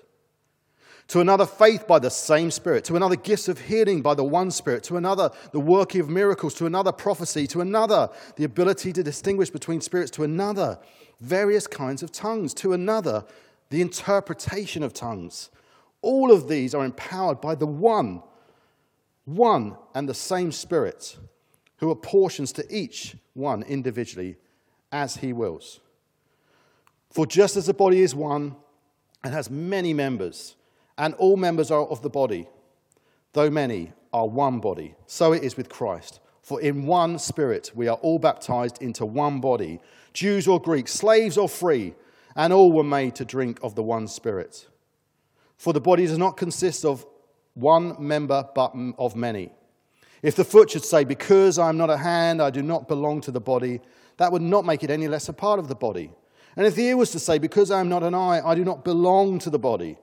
To 1.09 1.19
another, 1.19 1.45
faith 1.45 1.85
by 1.87 1.99
the 1.99 2.09
same 2.09 2.49
Spirit. 2.49 2.85
To 2.85 2.95
another, 2.95 3.15
gifts 3.15 3.47
of 3.47 3.59
healing 3.59 4.01
by 4.01 4.13
the 4.13 4.23
one 4.23 4.51
Spirit. 4.51 4.83
To 4.83 4.97
another, 4.97 5.31
the 5.51 5.59
working 5.59 6.01
of 6.01 6.09
miracles. 6.09 6.53
To 6.55 6.65
another, 6.65 6.91
prophecy. 6.91 7.45
To 7.47 7.61
another, 7.61 8.09
the 8.35 8.45
ability 8.45 8.93
to 8.93 9.03
distinguish 9.03 9.49
between 9.49 9.81
spirits. 9.81 10.11
To 10.11 10.23
another, 10.23 10.79
various 11.19 11.67
kinds 11.67 12.03
of 12.03 12.11
tongues. 12.11 12.53
To 12.55 12.73
another, 12.73 13.25
the 13.69 13.81
interpretation 13.81 14.83
of 14.83 14.93
tongues. 14.93 15.49
All 16.01 16.31
of 16.31 16.47
these 16.47 16.73
are 16.73 16.85
empowered 16.85 17.41
by 17.41 17.55
the 17.55 17.67
one, 17.67 18.23
one 19.25 19.77
and 19.93 20.07
the 20.07 20.13
same 20.13 20.51
Spirit 20.51 21.17
who 21.77 21.91
apportions 21.91 22.51
to 22.53 22.65
each 22.73 23.15
one 23.33 23.63
individually 23.63 24.37
as 24.91 25.17
he 25.17 25.33
wills. 25.33 25.79
For 27.09 27.25
just 27.25 27.57
as 27.57 27.65
the 27.65 27.73
body 27.73 28.01
is 28.01 28.15
one 28.15 28.55
and 29.23 29.33
has 29.33 29.49
many 29.49 29.93
members, 29.93 30.55
and 30.97 31.13
all 31.15 31.37
members 31.37 31.71
are 31.71 31.85
of 31.85 32.01
the 32.01 32.09
body, 32.09 32.47
though 33.33 33.49
many 33.49 33.93
are 34.11 34.27
one 34.27 34.59
body, 34.59 34.95
so 35.07 35.33
it 35.33 35.43
is 35.43 35.57
with 35.57 35.69
Christ. 35.69 36.19
For 36.41 36.59
in 36.61 36.85
one 36.85 37.19
spirit 37.19 37.71
we 37.73 37.87
are 37.87 37.97
all 37.97 38.19
baptized 38.19 38.81
into 38.81 39.05
one 39.05 39.39
body, 39.39 39.79
Jews 40.13 40.47
or 40.47 40.61
Greeks, 40.61 40.93
slaves 40.93 41.37
or 41.37 41.49
free, 41.49 41.95
and 42.35 42.51
all 42.51 42.71
were 42.71 42.83
made 42.83 43.15
to 43.15 43.25
drink 43.25 43.59
of 43.63 43.75
the 43.75 43.83
one 43.83 44.07
spirit. 44.07 44.67
For 45.57 45.73
the 45.73 45.81
body 45.81 46.05
does 46.05 46.17
not 46.17 46.37
consist 46.37 46.83
of 46.83 47.05
one 47.53 47.95
member, 47.99 48.47
but 48.53 48.75
of 48.97 49.15
many. 49.15 49.51
If 50.21 50.35
the 50.35 50.43
foot 50.43 50.71
should 50.71 50.85
say, 50.85 51.03
Because 51.03 51.59
I 51.59 51.69
am 51.69 51.77
not 51.77 51.89
a 51.89 51.97
hand, 51.97 52.41
I 52.41 52.49
do 52.49 52.61
not 52.61 52.87
belong 52.87 53.21
to 53.21 53.31
the 53.31 53.41
body, 53.41 53.81
that 54.17 54.31
would 54.31 54.41
not 54.41 54.65
make 54.65 54.83
it 54.83 54.89
any 54.89 55.07
less 55.07 55.29
a 55.29 55.33
part 55.33 55.59
of 55.59 55.67
the 55.67 55.75
body. 55.75 56.11
And 56.55 56.65
if 56.65 56.75
the 56.75 56.85
ear 56.85 56.97
was 56.97 57.11
to 57.11 57.19
say, 57.19 57.37
Because 57.37 57.71
I 57.71 57.79
am 57.79 57.89
not 57.89 58.03
an 58.03 58.13
eye, 58.13 58.41
I 58.45 58.55
do 58.55 58.63
not 58.63 58.83
belong 58.83 59.39
to 59.39 59.49
the 59.49 59.59
body, 59.59 59.97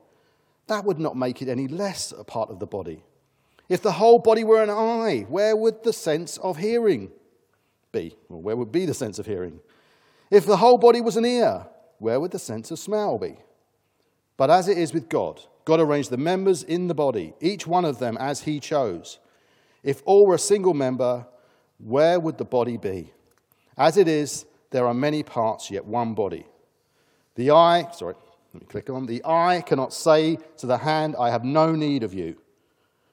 that 0.70 0.84
would 0.84 1.00
not 1.00 1.16
make 1.16 1.42
it 1.42 1.48
any 1.48 1.66
less 1.66 2.12
a 2.16 2.22
part 2.22 2.48
of 2.48 2.60
the 2.60 2.66
body. 2.66 3.02
If 3.68 3.82
the 3.82 3.92
whole 3.92 4.20
body 4.20 4.44
were 4.44 4.62
an 4.62 4.70
eye, 4.70 5.26
where 5.28 5.56
would 5.56 5.82
the 5.82 5.92
sense 5.92 6.38
of 6.38 6.56
hearing 6.56 7.10
be? 7.90 8.16
Or 8.28 8.40
where 8.40 8.56
would 8.56 8.70
be 8.70 8.86
the 8.86 8.94
sense 8.94 9.18
of 9.18 9.26
hearing? 9.26 9.60
If 10.30 10.46
the 10.46 10.56
whole 10.56 10.78
body 10.78 11.00
was 11.00 11.16
an 11.16 11.24
ear, 11.24 11.66
where 11.98 12.20
would 12.20 12.30
the 12.30 12.38
sense 12.38 12.70
of 12.70 12.78
smell 12.78 13.18
be? 13.18 13.36
But 14.36 14.48
as 14.48 14.68
it 14.68 14.78
is 14.78 14.94
with 14.94 15.08
God, 15.08 15.42
God 15.64 15.80
arranged 15.80 16.10
the 16.10 16.16
members 16.16 16.62
in 16.62 16.86
the 16.86 16.94
body, 16.94 17.34
each 17.40 17.66
one 17.66 17.84
of 17.84 17.98
them 17.98 18.16
as 18.18 18.42
he 18.42 18.60
chose. 18.60 19.18
If 19.82 20.02
all 20.04 20.24
were 20.24 20.36
a 20.36 20.38
single 20.38 20.74
member, 20.74 21.26
where 21.78 22.20
would 22.20 22.38
the 22.38 22.44
body 22.44 22.76
be? 22.76 23.12
As 23.76 23.96
it 23.96 24.06
is, 24.06 24.46
there 24.70 24.86
are 24.86 24.94
many 24.94 25.24
parts, 25.24 25.68
yet 25.68 25.84
one 25.84 26.14
body. 26.14 26.46
The 27.34 27.50
eye, 27.50 27.90
sorry, 27.92 28.14
let 28.52 28.62
me 28.62 28.66
click 28.68 28.90
on. 28.90 29.06
The 29.06 29.22
eye 29.24 29.62
cannot 29.64 29.92
say 29.92 30.38
to 30.58 30.66
the 30.66 30.78
hand, 30.78 31.16
I 31.18 31.30
have 31.30 31.44
no 31.44 31.72
need 31.72 32.02
of 32.02 32.14
you, 32.14 32.36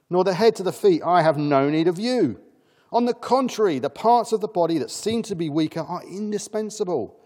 nor 0.10 0.24
the 0.24 0.34
head 0.34 0.56
to 0.58 0.64
the 0.64 0.74
feet, 0.74 1.02
I 1.06 1.22
have 1.22 1.38
no 1.38 1.70
need 1.70 1.88
of 1.88 2.00
you. 2.00 2.40
On 2.92 3.06
the 3.06 3.14
contrary, 3.14 3.80
the 3.80 3.90
parts 3.90 4.32
of 4.32 4.42
the 4.42 4.48
body 4.48 4.78
that 4.78 4.92
seem 4.92 5.22
to 5.24 5.36
be 5.36 5.50
weaker 5.50 5.82
are 5.82 6.04
indispensable. 6.04 7.20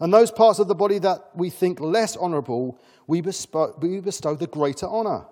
And 0.00 0.12
those 0.12 0.30
parts 0.30 0.58
of 0.58 0.68
the 0.68 0.74
body 0.74 0.98
that 0.98 1.30
we 1.34 1.48
think 1.48 1.80
less 1.80 2.16
honorable, 2.16 2.78
we 3.06 3.20
bestow, 3.20 3.74
we 3.80 4.00
bestow 4.00 4.34
the 4.34 4.46
greater 4.46 4.86
honor 4.86 5.26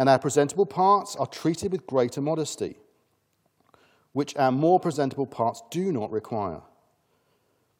and 0.00 0.08
our 0.08 0.18
presentable 0.18 0.64
parts 0.64 1.14
are 1.16 1.26
treated 1.26 1.70
with 1.70 1.86
greater 1.86 2.22
modesty, 2.22 2.76
which 4.14 4.34
our 4.34 4.50
more 4.50 4.80
presentable 4.80 5.26
parts 5.26 5.62
do 5.70 5.92
not 5.92 6.10
require. 6.10 6.62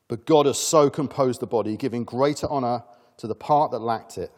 But 0.07 0.27
God 0.27 0.45
has 0.45 0.59
so 0.59 0.91
composed 0.91 1.41
the 1.41 1.47
body, 1.47 1.79
giving 1.79 2.05
greater 2.05 2.47
honor 2.51 2.83
to 3.21 3.27
the 3.27 3.35
part 3.35 3.71
that 3.71 3.81
lacked 3.81 4.17
it, 4.17 4.33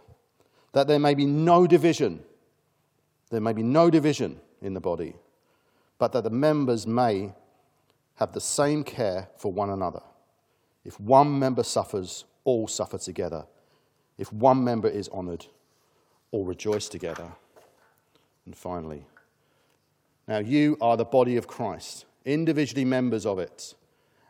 that 0.73 0.89
there 0.89 0.99
may 0.99 1.15
be 1.15 1.25
no 1.25 1.67
division. 1.67 2.21
There 3.31 3.41
may 3.41 3.53
be 3.53 3.63
no 3.63 3.91
division 3.91 4.41
in 4.61 4.75
the 4.75 4.81
body, 4.81 5.15
but 5.99 6.13
that 6.13 6.25
the 6.25 6.31
members 6.31 6.87
may 6.87 7.33
have 8.17 8.33
the 8.33 8.41
same 8.41 8.83
care 8.83 9.29
for 9.37 9.53
one 9.53 9.71
another. 9.71 10.03
If 10.85 10.99
one 10.99 11.39
member 11.39 11.63
suffers, 11.63 12.25
all 12.45 12.67
suffer 12.67 12.99
together. 12.99 13.47
If 14.19 14.33
one 14.33 14.65
member 14.65 14.89
is 14.89 15.09
honored, 15.09 15.47
all 16.33 16.45
rejoice 16.45 16.89
together. 16.89 17.31
And 18.47 18.57
finally, 18.57 19.07
now 20.27 20.39
you 20.39 20.77
are 20.81 20.97
the 20.97 21.05
body 21.05 21.37
of 21.37 21.47
Christ, 21.47 22.05
individually 22.25 22.85
members 22.85 23.27
of 23.27 23.39
it. 23.39 23.75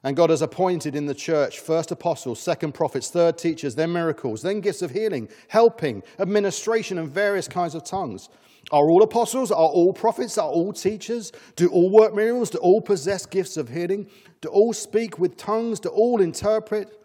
And 0.04 0.16
God 0.16 0.30
has 0.30 0.42
appointed 0.42 0.96
in 0.96 1.06
the 1.06 1.14
church 1.14 1.60
first 1.60 1.92
apostles, 1.92 2.40
second 2.40 2.72
prophets, 2.72 3.08
third 3.10 3.38
teachers, 3.38 3.76
then 3.76 3.92
miracles, 3.92 4.42
then 4.42 4.60
gifts 4.60 4.82
of 4.82 4.90
healing, 4.90 5.28
helping, 5.48 6.02
administration, 6.18 6.98
and 6.98 7.08
various 7.08 7.46
kinds 7.46 7.74
of 7.74 7.84
tongues. 7.84 8.28
Are 8.72 8.90
all 8.90 9.02
apostles? 9.02 9.52
Are 9.52 9.56
all 9.56 9.92
prophets? 9.92 10.38
Are 10.38 10.48
all 10.48 10.72
teachers? 10.72 11.32
Do 11.56 11.68
all 11.68 11.90
work 11.90 12.14
miracles? 12.14 12.50
Do 12.50 12.58
all 12.58 12.80
possess 12.80 13.26
gifts 13.26 13.56
of 13.56 13.68
healing? 13.68 14.08
Do 14.40 14.48
all 14.48 14.72
speak 14.72 15.18
with 15.18 15.36
tongues? 15.36 15.78
Do 15.78 15.88
all 15.90 16.20
interpret? 16.20 16.98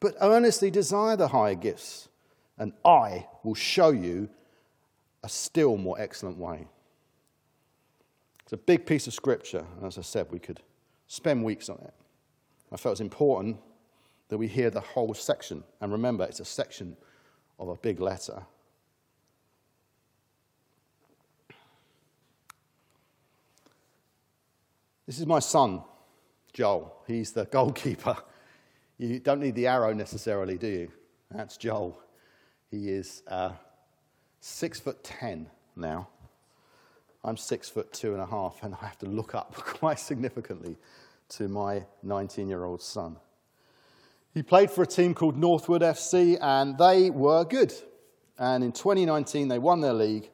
But 0.00 0.14
earnestly 0.20 0.70
desire 0.70 1.16
the 1.16 1.28
higher 1.28 1.56
gifts, 1.56 2.08
and 2.56 2.72
I 2.84 3.26
will 3.42 3.54
show 3.54 3.90
you 3.90 4.28
a 5.24 5.28
still 5.28 5.76
more 5.76 6.00
excellent 6.00 6.38
way. 6.38 6.68
It's 8.44 8.52
a 8.52 8.56
big 8.56 8.86
piece 8.86 9.08
of 9.08 9.14
scripture, 9.14 9.66
and 9.76 9.86
as 9.86 9.98
I 9.98 10.02
said, 10.02 10.30
we 10.30 10.38
could 10.38 10.60
spend 11.08 11.42
weeks 11.42 11.68
on 11.68 11.78
it. 11.78 11.94
I 12.72 12.76
felt 12.76 12.92
it 12.92 12.94
was 12.94 13.00
important 13.00 13.58
that 14.28 14.38
we 14.38 14.46
hear 14.46 14.70
the 14.70 14.80
whole 14.80 15.14
section. 15.14 15.64
And 15.80 15.90
remember, 15.90 16.24
it's 16.24 16.40
a 16.40 16.44
section 16.44 16.96
of 17.58 17.68
a 17.68 17.76
big 17.76 18.00
letter. 18.00 18.42
This 25.06 25.18
is 25.18 25.26
my 25.26 25.38
son, 25.38 25.82
Joel. 26.52 26.94
He's 27.06 27.32
the 27.32 27.46
goalkeeper. 27.46 28.16
You 29.00 29.20
don't 29.20 29.38
need 29.38 29.54
the 29.54 29.68
arrow 29.68 29.94
necessarily, 29.94 30.58
do 30.58 30.66
you? 30.66 30.90
That's 31.30 31.56
Joel. 31.56 32.02
He 32.68 32.88
is 32.88 33.22
uh, 33.28 33.52
six 34.40 34.80
foot 34.80 35.04
ten 35.04 35.46
now. 35.76 36.08
I'm 37.22 37.36
six 37.36 37.68
foot 37.68 37.92
two 37.92 38.12
and 38.14 38.20
a 38.20 38.26
half, 38.26 38.58
and 38.64 38.74
I 38.74 38.86
have 38.86 38.98
to 38.98 39.06
look 39.06 39.36
up 39.36 39.54
quite 39.54 40.00
significantly 40.00 40.76
to 41.30 41.48
my 41.48 41.84
19 42.02 42.48
year 42.48 42.64
old 42.64 42.82
son. 42.82 43.16
He 44.34 44.42
played 44.42 44.70
for 44.70 44.82
a 44.82 44.86
team 44.86 45.14
called 45.14 45.36
Northwood 45.36 45.82
FC, 45.82 46.38
and 46.40 46.78
they 46.78 47.10
were 47.10 47.44
good. 47.44 47.72
And 48.38 48.62
in 48.62 48.72
2019, 48.72 49.48
they 49.48 49.58
won 49.58 49.80
their 49.80 49.92
league, 49.92 50.30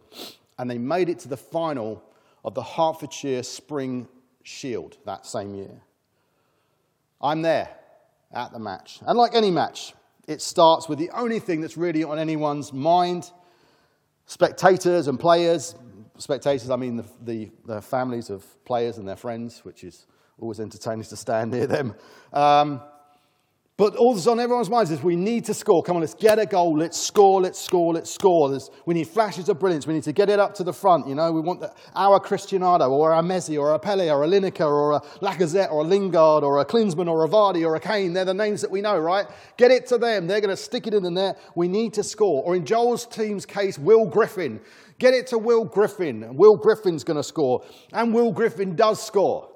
and 0.59 0.70
they 0.70 0.78
made 0.78 1.09
it 1.09 1.20
to 1.20 1.28
the 1.28 1.37
final 1.37 2.02
of 2.44 2.54
the 2.54 2.62
Hertfordshire 2.62 3.42
Spring 3.42 4.07
Shield 4.42 4.98
that 5.07 5.24
same 5.24 5.54
year. 5.54 5.80
I'm 7.20 7.40
there 7.40 7.68
at 8.33 8.52
the 8.52 8.59
match. 8.59 9.00
And 9.07 9.16
like 9.16 9.35
any 9.35 9.50
match, 9.50 9.94
it 10.28 10.42
starts 10.42 10.88
with 10.88 10.98
the 10.98 11.11
only 11.11 11.38
thing 11.38 11.61
that's 11.61 11.76
really 11.76 12.04
on 12.04 12.18
anyone's 12.18 12.72
mind 12.72 13.30
spectators 14.26 15.09
and 15.09 15.18
players. 15.18 15.74
Spectators, 16.18 16.70
I 16.70 16.76
mean 16.76 16.96
the, 16.96 17.04
the, 17.22 17.50
the, 17.64 17.83
families 17.83 18.30
of 18.30 18.44
players 18.64 18.98
and 18.98 19.09
their 19.09 19.16
friends, 19.16 19.64
which 19.64 19.83
is 19.83 20.07
always 20.38 20.61
entertaining 20.61 21.05
to 21.05 21.16
stand 21.16 21.51
near 21.51 21.66
them. 21.66 21.94
Um, 22.33 22.81
but 23.77 23.97
all 23.97 24.14
that's 24.14 24.29
on 24.29 24.38
everyone's 24.38 24.70
minds 24.70 24.92
is 24.92 25.03
we 25.03 25.16
need 25.16 25.47
to 25.47 25.55
score. 25.55 25.83
Come 25.83 25.97
on, 25.97 26.01
let's 26.01 26.14
get 26.14 26.38
a 26.38 26.47
goal. 26.47 26.79
Let's 26.79 26.97
score, 26.97 27.40
let's 27.40 27.61
score, 27.61 27.92
let's 27.92 28.09
score. 28.09 28.49
There's, 28.49 28.70
we 28.87 28.94
need 28.94 29.09
flashes 29.09 29.49
of 29.49 29.59
brilliance. 29.59 29.85
We 29.85 29.94
need 29.94 30.05
to 30.05 30.12
get 30.12 30.31
it 30.31 30.38
up 30.38 30.55
to 30.55 30.64
the 30.64 30.73
front. 30.73 31.09
You 31.09 31.16
know, 31.16 31.33
we 31.33 31.40
want 31.40 31.59
the, 31.59 31.75
our 31.97 32.20
Cristiano 32.20 32.88
or 32.88 33.12
our 33.12 33.23
Messi 33.23 33.59
or 33.59 33.75
a 33.75 33.79
Pele 33.81 34.09
or 34.11 34.23
a 34.23 34.29
Lineker 34.29 34.61
or 34.61 34.92
a 34.92 35.01
Lacazette 35.20 35.73
or 35.73 35.81
a 35.81 35.85
Lingard 35.85 36.44
or 36.44 36.61
a 36.61 36.64
Klinsmann 36.64 37.11
or 37.11 37.25
a 37.25 37.29
Vardy 37.29 37.66
or 37.66 37.75
a 37.75 37.81
Kane. 37.81 38.12
They're 38.12 38.25
the 38.25 38.33
names 38.33 38.61
that 38.61 38.70
we 38.70 38.81
know, 38.81 38.97
right? 38.97 39.27
Get 39.57 39.73
it 39.73 39.87
to 39.88 39.99
them. 39.99 40.29
They're 40.29 40.40
going 40.40 40.57
to 40.57 40.62
stick 40.62 40.87
it 40.87 40.94
in 40.94 41.03
the 41.03 41.11
net. 41.11 41.40
We 41.57 41.66
need 41.66 41.94
to 41.94 42.05
score. 42.05 42.44
Or 42.44 42.55
in 42.55 42.64
Joel's 42.64 43.07
team's 43.07 43.44
case, 43.44 43.77
Will 43.77 44.07
Griffin. 44.07 44.61
Get 45.01 45.14
it 45.14 45.27
to 45.29 45.38
Will 45.38 45.64
Griffin. 45.64 46.37
Will 46.37 46.57
Griffin's 46.57 47.03
going 47.03 47.16
to 47.16 47.25
score. 47.25 47.64
And 47.92 48.14
Will 48.14 48.31
Griffin 48.31 48.77
does 48.77 49.05
score. 49.05 49.51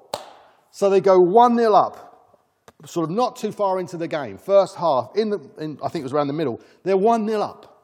So 0.79 0.89
they 0.89 1.01
go 1.01 1.19
1 1.19 1.57
0 1.57 1.73
up 1.73 2.47
sort 2.85 3.09
of 3.09 3.13
not 3.13 3.35
too 3.35 3.51
far 3.51 3.81
into 3.81 3.97
the 3.97 4.07
game, 4.07 4.37
first 4.37 4.77
half, 4.77 5.11
in 5.13 5.29
the, 5.29 5.39
in, 5.57 5.77
I 5.83 5.89
think 5.89 6.03
it 6.03 6.03
was 6.03 6.13
around 6.13 6.27
the 6.27 6.33
middle, 6.33 6.61
they're 6.83 6.95
1 6.95 7.27
0 7.27 7.41
up. 7.41 7.83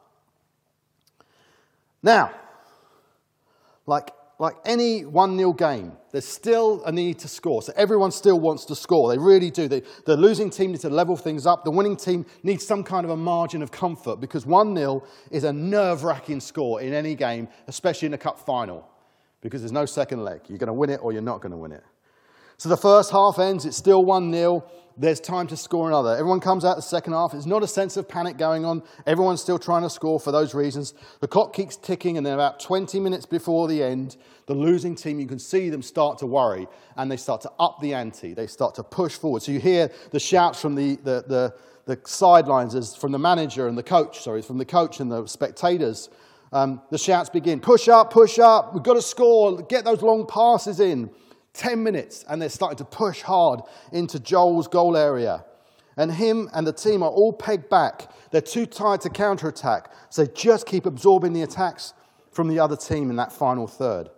Now, 2.02 2.30
like, 3.84 4.12
like 4.38 4.54
any 4.64 5.04
1 5.04 5.36
0 5.36 5.52
game, 5.52 5.92
there's 6.10 6.24
still 6.24 6.82
a 6.86 6.90
need 6.90 7.18
to 7.18 7.28
score. 7.28 7.60
So 7.60 7.74
everyone 7.76 8.12
still 8.12 8.40
wants 8.40 8.64
to 8.64 8.74
score. 8.74 9.10
They 9.10 9.18
really 9.18 9.50
do. 9.50 9.68
They, 9.68 9.82
the 10.06 10.16
losing 10.16 10.48
team 10.48 10.70
needs 10.70 10.80
to 10.80 10.88
level 10.88 11.18
things 11.18 11.44
up. 11.44 11.64
The 11.64 11.70
winning 11.70 11.98
team 11.98 12.24
needs 12.44 12.66
some 12.66 12.82
kind 12.82 13.04
of 13.04 13.10
a 13.10 13.16
margin 13.18 13.60
of 13.60 13.70
comfort 13.70 14.22
because 14.22 14.46
1 14.46 14.74
0 14.74 15.04
is 15.30 15.44
a 15.44 15.52
nerve 15.52 16.02
wracking 16.02 16.40
score 16.40 16.80
in 16.80 16.94
any 16.94 17.14
game, 17.14 17.48
especially 17.66 18.06
in 18.06 18.14
a 18.14 18.18
cup 18.18 18.38
final, 18.38 18.88
because 19.42 19.60
there's 19.60 19.70
no 19.70 19.84
second 19.84 20.24
leg. 20.24 20.40
You're 20.48 20.56
going 20.56 20.68
to 20.68 20.72
win 20.72 20.88
it 20.88 21.00
or 21.02 21.12
you're 21.12 21.20
not 21.20 21.42
going 21.42 21.52
to 21.52 21.58
win 21.58 21.72
it. 21.72 21.84
So 22.58 22.70
the 22.70 22.76
first 22.76 23.10
half 23.10 23.38
ends, 23.38 23.66
it's 23.66 23.76
still 23.76 24.04
1 24.04 24.32
0. 24.32 24.64
There's 24.98 25.20
time 25.20 25.46
to 25.48 25.58
score 25.58 25.88
another. 25.88 26.16
Everyone 26.16 26.40
comes 26.40 26.64
out 26.64 26.76
the 26.76 26.82
second 26.82 27.12
half. 27.12 27.34
It's 27.34 27.44
not 27.44 27.62
a 27.62 27.66
sense 27.66 27.98
of 27.98 28.08
panic 28.08 28.38
going 28.38 28.64
on. 28.64 28.82
Everyone's 29.06 29.42
still 29.42 29.58
trying 29.58 29.82
to 29.82 29.90
score 29.90 30.18
for 30.18 30.32
those 30.32 30.54
reasons. 30.54 30.94
The 31.20 31.28
clock 31.28 31.52
keeps 31.52 31.76
ticking, 31.76 32.16
and 32.16 32.24
then 32.24 32.32
about 32.32 32.60
20 32.60 32.98
minutes 32.98 33.26
before 33.26 33.68
the 33.68 33.82
end, 33.82 34.16
the 34.46 34.54
losing 34.54 34.94
team, 34.94 35.20
you 35.20 35.26
can 35.26 35.38
see 35.38 35.68
them 35.68 35.82
start 35.82 36.16
to 36.18 36.26
worry, 36.26 36.66
and 36.96 37.10
they 37.10 37.18
start 37.18 37.42
to 37.42 37.52
up 37.60 37.78
the 37.82 37.92
ante. 37.92 38.32
They 38.32 38.46
start 38.46 38.74
to 38.76 38.82
push 38.82 39.16
forward. 39.16 39.42
So 39.42 39.52
you 39.52 39.60
hear 39.60 39.90
the 40.12 40.20
shouts 40.20 40.62
from 40.62 40.76
the, 40.76 40.96
the, 40.96 41.24
the, 41.28 41.54
the 41.84 42.00
sidelines, 42.08 42.74
as 42.74 42.96
from 42.96 43.12
the 43.12 43.18
manager 43.18 43.68
and 43.68 43.76
the 43.76 43.82
coach, 43.82 44.22
sorry, 44.22 44.40
from 44.40 44.56
the 44.56 44.64
coach 44.64 45.00
and 45.00 45.12
the 45.12 45.26
spectators. 45.26 46.08
Um, 46.54 46.80
the 46.90 46.96
shouts 46.96 47.28
begin 47.28 47.60
push 47.60 47.86
up, 47.88 48.10
push 48.10 48.38
up, 48.38 48.72
we've 48.72 48.82
got 48.82 48.94
to 48.94 49.02
score, 49.02 49.60
get 49.60 49.84
those 49.84 50.00
long 50.00 50.26
passes 50.26 50.80
in. 50.80 51.10
10 51.56 51.82
minutes, 51.82 52.24
and 52.28 52.40
they're 52.40 52.48
starting 52.48 52.78
to 52.78 52.84
push 52.84 53.22
hard 53.22 53.60
into 53.92 54.20
Joel's 54.20 54.68
goal 54.68 54.96
area. 54.96 55.44
And 55.96 56.12
him 56.12 56.50
and 56.52 56.66
the 56.66 56.72
team 56.72 57.02
are 57.02 57.10
all 57.10 57.32
pegged 57.32 57.70
back. 57.70 58.10
They're 58.30 58.40
too 58.40 58.66
tired 58.66 59.00
to 59.02 59.10
counterattack, 59.10 59.90
so 60.10 60.24
they 60.24 60.32
just 60.32 60.66
keep 60.66 60.86
absorbing 60.86 61.32
the 61.32 61.42
attacks 61.42 61.94
from 62.30 62.48
the 62.48 62.58
other 62.58 62.76
team 62.76 63.08
in 63.08 63.16
that 63.16 63.32
final 63.32 63.66
third. 63.66 64.10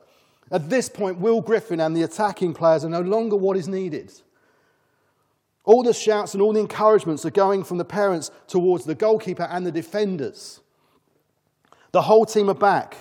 At 0.51 0.71
this 0.71 0.89
point, 0.89 1.19
Will 1.19 1.41
Griffin 1.41 1.81
and 1.81 1.97
the 1.97 2.03
attacking 2.03 2.55
players 2.55 2.85
are 2.85 2.89
no 2.89 3.01
longer 3.01 3.37
what 3.37 3.57
is 3.57 3.69
needed. 3.69 4.13
All 5.65 5.83
the 5.83 5.93
shouts 5.93 6.33
and 6.33 6.43
all 6.43 6.55
the 6.55 6.61
encouragements 6.61 7.27
are 7.27 7.31
going 7.31 7.63
from 7.63 7.77
the 7.77 7.85
parents 7.85 8.31
towards 8.47 8.87
the 8.87 8.95
goalkeeper 8.95 9.43
and 9.43 9.67
the 9.67 9.71
defenders. 9.71 10.61
The 11.93 12.03
whole 12.03 12.25
team 12.25 12.49
are 12.49 12.55
back. 12.55 12.97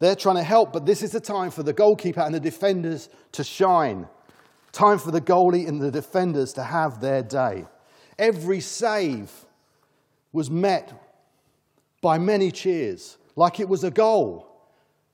They're 0.00 0.16
trying 0.16 0.36
to 0.36 0.42
help, 0.42 0.72
but 0.72 0.86
this 0.86 1.02
is 1.02 1.12
the 1.12 1.20
time 1.20 1.50
for 1.50 1.62
the 1.62 1.72
goalkeeper 1.72 2.20
and 2.20 2.34
the 2.34 2.40
defenders 2.40 3.08
to 3.32 3.44
shine. 3.44 4.08
Time 4.72 4.98
for 4.98 5.10
the 5.10 5.20
goalie 5.20 5.68
and 5.68 5.80
the 5.80 5.90
defenders 5.90 6.52
to 6.54 6.64
have 6.64 7.00
their 7.00 7.22
day. 7.22 7.64
Every 8.18 8.60
save 8.60 9.30
was 10.32 10.50
met 10.50 10.92
by 12.00 12.18
many 12.18 12.50
cheers, 12.50 13.16
like 13.36 13.60
it 13.60 13.68
was 13.68 13.84
a 13.84 13.90
goal. 13.90 14.50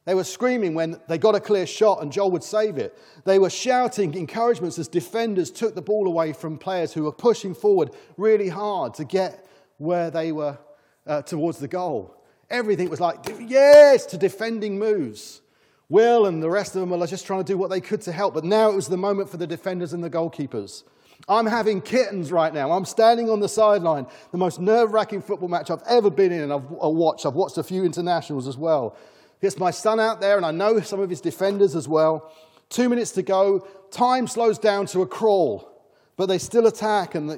They 0.06 0.14
were 0.14 0.24
screaming 0.24 0.74
when 0.74 0.98
they 1.08 1.18
got 1.18 1.34
a 1.34 1.40
clear 1.40 1.66
shot 1.66 2.02
and 2.02 2.10
Joel 2.10 2.30
would 2.32 2.42
save 2.42 2.78
it. 2.78 2.98
They 3.24 3.38
were 3.38 3.50
shouting 3.50 4.14
encouragements 4.14 4.78
as 4.78 4.88
defenders 4.88 5.50
took 5.50 5.74
the 5.74 5.82
ball 5.82 6.06
away 6.06 6.32
from 6.32 6.58
players 6.58 6.92
who 6.92 7.04
were 7.04 7.12
pushing 7.12 7.54
forward 7.54 7.90
really 8.16 8.48
hard 8.48 8.94
to 8.94 9.04
get 9.04 9.46
where 9.76 10.10
they 10.10 10.32
were 10.32 10.58
uh, 11.06 11.22
towards 11.22 11.58
the 11.58 11.68
goal. 11.68 12.16
Everything 12.50 12.90
was 12.90 13.00
like, 13.00 13.18
yes, 13.40 14.06
to 14.06 14.18
defending 14.18 14.78
moves. 14.78 15.40
Will 15.88 16.26
and 16.26 16.42
the 16.42 16.50
rest 16.50 16.74
of 16.74 16.80
them 16.80 16.90
were 16.90 17.06
just 17.06 17.26
trying 17.26 17.40
to 17.40 17.52
do 17.52 17.58
what 17.58 17.70
they 17.70 17.80
could 17.80 18.00
to 18.02 18.12
help. 18.12 18.34
But 18.34 18.44
now 18.44 18.70
it 18.70 18.76
was 18.76 18.88
the 18.88 18.96
moment 18.96 19.28
for 19.28 19.36
the 19.36 19.46
defenders 19.46 19.92
and 19.92 20.02
the 20.02 20.10
goalkeepers. 20.10 20.84
I'm 21.28 21.46
having 21.46 21.80
kittens 21.80 22.32
right 22.32 22.52
now. 22.52 22.72
I'm 22.72 22.84
standing 22.84 23.28
on 23.28 23.40
the 23.40 23.48
sideline. 23.48 24.06
The 24.32 24.38
most 24.38 24.60
nerve 24.60 24.92
wracking 24.92 25.22
football 25.22 25.48
match 25.48 25.70
I've 25.70 25.82
ever 25.88 26.10
been 26.10 26.32
in, 26.32 26.40
and 26.42 26.52
I've 26.52 26.64
watched. 26.70 27.26
I've 27.26 27.34
watched 27.34 27.58
a 27.58 27.62
few 27.62 27.84
internationals 27.84 28.46
as 28.46 28.56
well. 28.56 28.96
Gets 29.42 29.58
my 29.58 29.70
son 29.70 30.00
out 30.00 30.20
there, 30.20 30.36
and 30.36 30.46
I 30.46 30.50
know 30.50 30.80
some 30.80 31.00
of 31.00 31.10
his 31.10 31.20
defenders 31.20 31.76
as 31.76 31.88
well. 31.88 32.32
Two 32.68 32.88
minutes 32.88 33.10
to 33.12 33.22
go. 33.22 33.66
Time 33.90 34.26
slows 34.26 34.58
down 34.58 34.86
to 34.86 35.02
a 35.02 35.06
crawl, 35.06 35.82
but 36.16 36.26
they 36.26 36.38
still 36.38 36.66
attack, 36.66 37.14
and 37.14 37.28
the, 37.28 37.36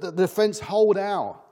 the 0.00 0.12
defense 0.12 0.58
hold 0.58 0.96
out. 0.96 1.44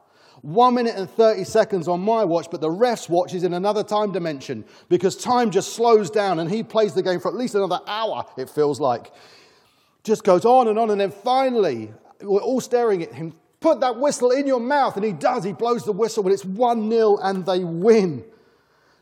One 0.43 0.75
minute 0.75 0.95
and 0.97 1.11
30 1.11 1.45
seconds 1.45 1.89
on 1.89 2.01
my 2.01 2.25
watch, 2.25 2.47
but 2.51 2.61
the 2.61 2.71
ref's 2.71 3.09
watch 3.09 3.35
is 3.35 3.45
in 3.45 3.55
another 3.55 3.83
time 3.83 4.13
dimension 4.13 4.65
because 4.89 5.17
time 5.17 5.51
just 5.51 5.73
slows 5.75 6.11
down 6.11 6.39
and 6.39 6.51
he 6.51 6.63
plays 6.63 6.95
the 6.95 7.03
game 7.03 7.21
for 7.21 7.29
at 7.29 7.35
least 7.35 7.55
another 7.55 7.81
hour, 7.87 8.25
it 8.37 8.49
feels 8.49 8.81
like. 8.81 9.13
Just 10.05 10.25
goes 10.25 10.45
on 10.45 10.69
and 10.69 10.79
on, 10.79 10.91
and 10.91 11.01
then 11.01 11.11
finally, 11.11 11.93
we're 12.23 12.41
all 12.41 12.61
staring 12.61 13.03
at 13.03 13.13
him. 13.13 13.35
Put 13.61 13.81
that 13.81 13.99
whistle 13.99 14.31
in 14.31 14.47
your 14.47 14.61
mouth, 14.61 14.97
and 14.97 15.05
he 15.05 15.13
does. 15.13 15.43
He 15.43 15.53
blows 15.53 15.85
the 15.85 15.93
whistle, 15.93 16.23
but 16.23 16.33
it's 16.33 16.45
1 16.45 16.89
0 16.89 17.19
and 17.23 17.45
they 17.45 17.65
win. 17.65 18.25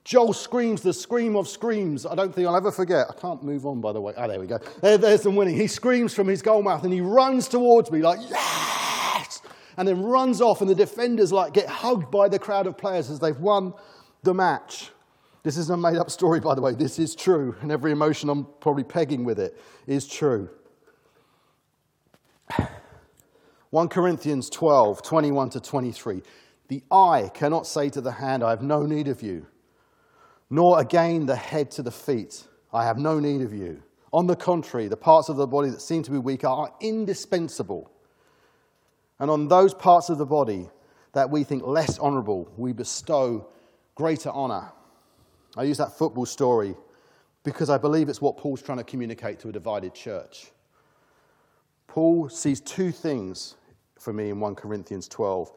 Joel 0.07 0.33
screams 0.33 0.83
the 0.83 0.93
scream 0.93 1.35
of 1.35 1.49
screams. 1.49 2.07
I 2.07 2.15
don't 2.15 2.33
think 2.33 2.47
I'll 2.47 2.57
ever 2.57 2.71
forget. 2.71 3.09
I 3.11 3.21
can't 3.21 3.43
move 3.43 3.67
on, 3.67 3.81
by 3.81 3.93
the 3.93 4.01
way. 4.01 4.15
Ah, 4.17 4.23
oh, 4.23 4.29
there 4.29 4.39
we 4.39 4.47
go. 4.47 4.61
There, 4.81 4.97
there's 4.97 5.23
some 5.23 5.35
winning. 5.35 5.57
He 5.57 5.67
screams 5.67 6.15
from 6.15 6.29
his 6.29 6.43
goal 6.43 6.63
mouth 6.63 6.85
and 6.85 6.93
he 6.93 7.01
runs 7.01 7.49
towards 7.49 7.91
me 7.91 8.03
like, 8.03 8.21
yeah! 8.31 9.06
And 9.77 9.87
then 9.87 10.03
runs 10.03 10.41
off, 10.41 10.61
and 10.61 10.71
the 10.71 10.75
defenders 10.75 11.33
like 11.33 11.53
get 11.53 11.67
hugged 11.67 12.11
by 12.11 12.29
the 12.29 12.39
crowd 12.39 12.67
of 12.67 12.79
players 12.79 13.11
as 13.11 13.19
they've 13.19 13.39
won 13.39 13.75
the 14.23 14.35
match. 14.35 14.91
This 15.43 15.57
is 15.57 15.71
a 15.71 15.77
made 15.77 15.97
up 15.97 16.11
story, 16.11 16.41
by 16.41 16.55
the 16.55 16.61
way. 16.61 16.75
This 16.75 16.99
is 16.99 17.15
true, 17.15 17.55
and 17.61 17.71
every 17.71 17.93
emotion 17.93 18.29
I'm 18.29 18.47
probably 18.61 18.85
pegging 18.85 19.25
with 19.25 19.39
it 19.39 19.57
is 19.87 20.09
true. 20.09 20.49
1 23.71 23.89
Corinthians 23.89 24.51
12, 24.51 25.03
21 25.03 25.51
to 25.51 25.61
23. 25.61 26.23
The 26.69 26.83
eye 26.91 27.31
cannot 27.33 27.67
say 27.67 27.91
to 27.91 28.01
the 28.01 28.13
hand, 28.13 28.43
I 28.43 28.51
have 28.51 28.63
no 28.63 28.85
need 28.85 29.07
of 29.07 29.23
you, 29.23 29.47
nor 30.51 30.81
again 30.81 31.27
the 31.27 31.37
head 31.37 31.71
to 31.73 31.83
the 31.83 31.93
feet, 31.93 32.45
I 32.73 32.85
have 32.85 32.99
no 32.99 33.21
need 33.21 33.43
of 33.43 33.53
you. 33.53 33.83
On 34.13 34.27
the 34.27 34.37
contrary, 34.37 34.89
the 34.89 34.97
parts 34.97 35.29
of 35.29 35.37
the 35.37 35.47
body 35.47 35.71
that 35.71 35.81
seem 35.81 36.03
to 36.05 36.11
be 36.11 36.19
weak 36.19 36.45
are 36.45 36.73
indispensable. 36.81 37.91
And 39.19 39.31
on 39.31 39.49
those 39.49 39.75
parts 39.75 40.09
of 40.09 40.19
the 40.19 40.27
body 40.27 40.69
that 41.13 41.31
we 41.31 41.45
think 41.45 41.67
less 41.67 41.99
honorable, 41.99 42.53
we 42.57 42.73
bestow 42.73 43.49
greater 43.95 44.31
honor. 44.31 44.71
I 45.57 45.63
use 45.63 45.79
that 45.79 45.97
football 45.97 46.27
story 46.27 46.77
because 47.43 47.71
I 47.71 47.79
believe 47.79 48.09
it's 48.09 48.21
what 48.21 48.37
Paul's 48.37 48.61
trying 48.61 48.79
to 48.79 48.85
communicate 48.85 49.39
to 49.41 49.49
a 49.49 49.53
divided 49.53 49.95
church. 49.95 50.51
Paul 51.87 52.29
sees 52.29 52.61
two 52.61 52.93
things 52.93 53.55
for 53.99 54.13
me 54.13 54.29
in 54.29 54.41
1 54.41 54.55
Corinthians 54.55 55.09
12 55.09 55.53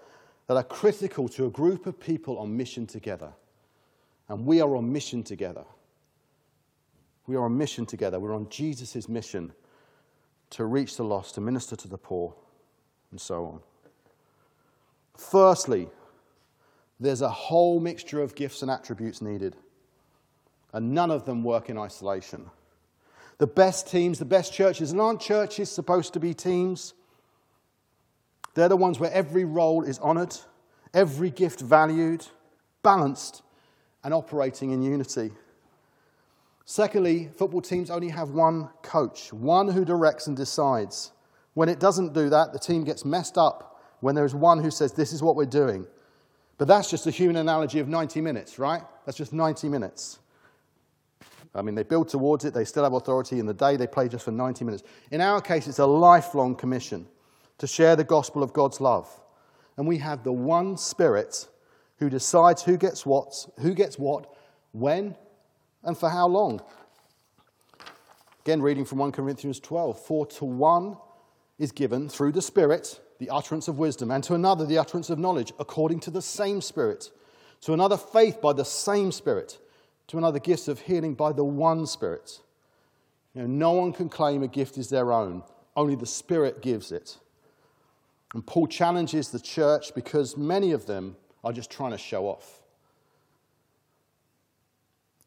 that 0.48 0.56
are 0.56 0.64
critical 0.64 1.28
to 1.30 1.46
a 1.46 1.50
group 1.50 1.86
of 1.86 2.00
people 2.00 2.40
on 2.40 2.56
mission 2.56 2.88
together. 2.88 3.34
And 4.30 4.46
we 4.46 4.62
are 4.62 4.76
on 4.76 4.92
mission 4.92 5.24
together. 5.24 5.66
We 7.28 7.36
are 7.36 7.44
on 7.44 7.58
mission 7.58 7.86
together. 7.86 8.20
We're 8.20 8.36
on 8.36 8.50
Jesus' 8.50 9.10
mission 9.10 9.52
to 10.52 10.66
reach 10.66 10.96
the 10.96 11.04
lost, 11.04 11.36
to 11.36 11.42
minister 11.42 11.76
to 11.76 11.88
the 11.88 11.98
poor, 11.98 12.34
and 13.12 13.20
so 13.20 13.46
on. 13.46 13.60
Firstly, 15.18 15.90
there's 17.00 17.22
a 17.22 17.30
whole 17.30 17.80
mixture 17.80 18.22
of 18.22 18.36
gifts 18.36 18.62
and 18.62 18.70
attributes 18.70 19.22
needed, 19.22 19.56
and 20.74 20.94
none 20.94 21.12
of 21.12 21.26
them 21.26 21.44
work 21.44 21.70
in 21.70 21.78
isolation. 21.78 22.50
The 23.38 23.48
best 23.48 23.90
teams, 23.90 24.20
the 24.20 24.26
best 24.26 24.54
churches, 24.54 24.92
and 24.92 25.00
aren't 25.00 25.22
churches 25.22 25.72
supposed 25.72 26.14
to 26.14 26.20
be 26.20 26.34
teams? 26.34 26.94
They're 28.54 28.70
the 28.70 28.76
ones 28.76 29.00
where 29.00 29.12
every 29.12 29.46
role 29.46 29.84
is 29.84 29.98
honored, 30.00 30.36
every 30.94 31.30
gift 31.30 31.62
valued, 31.62 32.26
balanced, 32.84 33.44
and 34.04 34.14
operating 34.14 34.72
in 34.72 34.82
unity. 34.82 35.32
Secondly, 36.66 37.30
football 37.36 37.62
teams 37.62 37.90
only 37.90 38.10
have 38.10 38.30
one 38.30 38.70
coach, 38.82 39.32
one 39.34 39.70
who 39.70 39.84
directs 39.84 40.28
and 40.28 40.38
decides. 40.38 41.12
When 41.60 41.68
it 41.68 41.82
doesn't 41.82 42.14
do 42.14 42.30
that, 42.30 42.54
the 42.54 42.58
team 42.58 42.86
gets 42.86 43.04
messed 43.04 43.38
up 43.38 43.82
when 44.00 44.16
there 44.16 44.24
is 44.24 44.34
one 44.34 44.64
who 44.64 44.72
says, 44.72 44.94
This 44.94 45.12
is 45.12 45.22
what 45.22 45.36
we're 45.36 45.44
doing. 45.44 45.86
But 46.58 46.70
that's 46.70 46.90
just 46.90 47.06
a 47.06 47.12
human 47.12 47.36
analogy 47.36 47.80
of 47.80 47.90
90 47.90 48.22
minutes, 48.22 48.58
right? 48.58 48.82
That's 49.06 49.18
just 49.18 49.34
90 49.34 49.68
minutes. 49.68 50.20
I 51.54 51.62
mean, 51.62 51.76
they 51.76 51.84
build 51.84 52.08
towards 52.08 52.46
it, 52.46 52.54
they 52.54 52.64
still 52.64 52.86
have 52.86 52.94
authority 52.94 53.40
in 53.40 53.46
the 53.46 53.54
day, 53.54 53.76
they 53.76 53.88
play 53.88 54.08
just 54.08 54.24
for 54.24 54.32
90 54.32 54.64
minutes. 54.64 54.84
In 55.12 55.20
our 55.20 55.42
case, 55.42 55.68
it's 55.68 55.80
a 55.80 55.86
lifelong 55.86 56.56
commission 56.56 57.06
to 57.58 57.68
share 57.68 57.98
the 57.98 58.06
gospel 58.06 58.42
of 58.42 58.54
God's 58.54 58.80
love. 58.80 59.10
And 59.76 59.86
we 59.86 59.98
have 59.98 60.24
the 60.24 60.32
one 60.32 60.78
Spirit 60.78 61.46
who 61.98 62.10
decides 62.10 62.64
who 62.64 62.78
gets 62.78 63.06
what, 63.06 63.36
who 63.60 63.74
gets 63.74 64.00
what, 64.00 64.34
when, 64.72 65.14
and 65.84 65.98
for 65.98 66.10
how 66.10 66.30
long. 66.30 66.62
Again, 68.46 68.62
reading 68.62 68.86
from 68.86 69.00
1 69.00 69.12
Corinthians 69.12 69.60
12 69.60 70.06
For 70.06 70.26
to 70.26 70.46
one 70.46 70.96
is 71.60 71.72
given 71.74 72.10
through 72.10 72.32
the 72.32 72.42
Spirit 72.42 73.00
the 73.20 73.30
utterance 73.30 73.68
of 73.68 73.78
wisdom, 73.78 74.12
and 74.12 74.24
to 74.24 74.34
another 74.34 74.66
the 74.66 74.78
utterance 74.78 75.10
of 75.10 75.20
knowledge 75.20 75.52
according 75.60 76.00
to 76.00 76.10
the 76.10 76.22
same 76.22 76.62
Spirit, 76.62 77.12
to 77.62 77.74
another 77.74 77.98
faith 77.98 78.42
by 78.42 78.54
the 78.54 78.64
same 78.64 79.12
Spirit, 79.12 79.60
to 80.08 80.18
another 80.18 80.40
gifts 80.40 80.70
of 80.70 80.80
healing 80.80 81.14
by 81.14 81.34
the 81.34 81.44
one 81.44 81.86
Spirit. 81.86 82.40
You 83.36 83.42
know, 83.42 83.48
no 83.48 83.72
one 83.74 83.92
can 83.92 84.08
claim 84.08 84.42
a 84.42 84.48
gift 84.48 84.78
is 84.78 84.90
their 84.90 85.12
own, 85.12 85.44
only 85.76 85.96
the 85.96 86.06
Spirit 86.06 86.62
gives 86.62 86.94
it. 86.94 87.18
And 88.34 88.46
Paul 88.46 88.68
challenges 88.68 89.30
the 89.30 89.40
church 89.40 89.94
because 89.94 90.38
many 90.38 90.72
of 90.72 90.86
them 90.86 91.18
are 91.44 91.52
just 91.52 91.70
trying 91.70 91.92
to 91.92 91.98
show 91.98 92.26
off. 92.26 92.62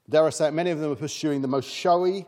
Dare 0.08 0.26
I 0.26 0.30
say 0.30 0.50
many 0.50 0.70
of 0.70 0.78
them 0.78 0.92
are 0.92 0.96
pursuing 0.96 1.42
the 1.42 1.48
most 1.48 1.68
showy 1.68 2.26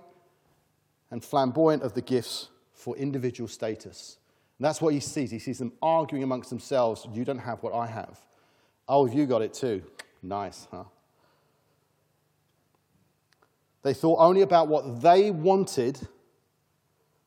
and 1.10 1.24
flamboyant 1.24 1.82
of 1.82 1.94
the 1.94 2.02
gifts 2.02 2.48
for 2.84 2.94
individual 2.98 3.48
status. 3.48 4.18
And 4.58 4.66
that's 4.66 4.82
what 4.82 4.92
he 4.92 5.00
sees. 5.00 5.30
He 5.30 5.38
sees 5.38 5.58
them 5.58 5.72
arguing 5.80 6.22
amongst 6.22 6.50
themselves. 6.50 7.08
You 7.14 7.24
don't 7.24 7.38
have 7.38 7.62
what 7.62 7.72
I 7.72 7.86
have. 7.86 8.20
Oh, 8.86 9.06
you 9.06 9.24
got 9.24 9.40
it 9.40 9.54
too. 9.54 9.82
Nice, 10.22 10.68
huh? 10.70 10.84
They 13.82 13.94
thought 13.94 14.18
only 14.18 14.42
about 14.42 14.68
what 14.68 15.00
they 15.00 15.30
wanted 15.30 15.98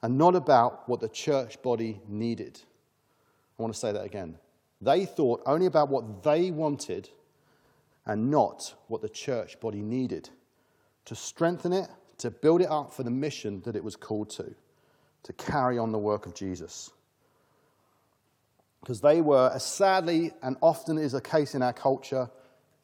and 0.04 0.16
not 0.16 0.36
about 0.36 0.88
what 0.88 1.00
the 1.00 1.10
church 1.10 1.60
body 1.64 2.02
needed. 2.08 2.60
I 3.58 3.64
want 3.64 3.74
to 3.74 3.80
say 3.80 3.92
that 3.92 4.06
again. 4.06 4.38
They 4.80 5.06
thought 5.06 5.42
only 5.48 5.66
about 5.66 5.90
what 5.90 6.22
they 6.22 6.52
wanted 6.52 7.10
and 8.06 8.30
not 8.30 8.76
what 8.90 9.02
the 9.02 9.10
church 9.10 9.60
body 9.60 9.82
needed 9.82 10.30
to 11.06 11.16
strengthen 11.16 11.74
it, 11.74 11.90
to 12.20 12.30
build 12.30 12.62
it 12.62 12.70
up 12.70 12.94
for 12.94 13.02
the 13.02 13.10
mission 13.10 13.62
that 13.66 13.76
it 13.76 13.84
was 13.84 13.96
called 13.96 14.30
to, 14.30 14.54
to 15.28 15.34
carry 15.34 15.78
on 15.78 15.92
the 15.92 16.00
work 16.00 16.26
of 16.26 16.34
Jesus. 16.34 16.90
Because 18.80 19.02
they 19.02 19.20
were, 19.20 19.52
as 19.54 19.66
sadly 19.66 20.32
and 20.42 20.56
often 20.62 20.98
is 20.98 21.12
the 21.12 21.20
case 21.20 21.54
in 21.54 21.62
our 21.62 21.74
culture, 21.74 22.30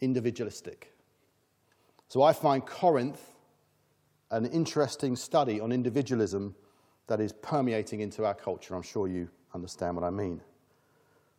individualistic. 0.01 0.93
So 2.09 2.21
I 2.21 2.33
find 2.33 2.65
Corinth 2.65 3.21
an 4.29 4.45
interesting 4.47 5.15
study 5.15 5.61
on 5.61 5.71
individualism 5.71 6.53
that 7.07 7.21
is 7.21 7.31
permeating 7.31 8.01
into 8.01 8.25
our 8.25 8.33
culture. 8.33 8.75
I'm 8.75 8.81
sure 8.81 9.07
you 9.07 9.29
understand 9.53 9.95
what 9.95 10.03
I 10.03 10.09
mean. 10.09 10.41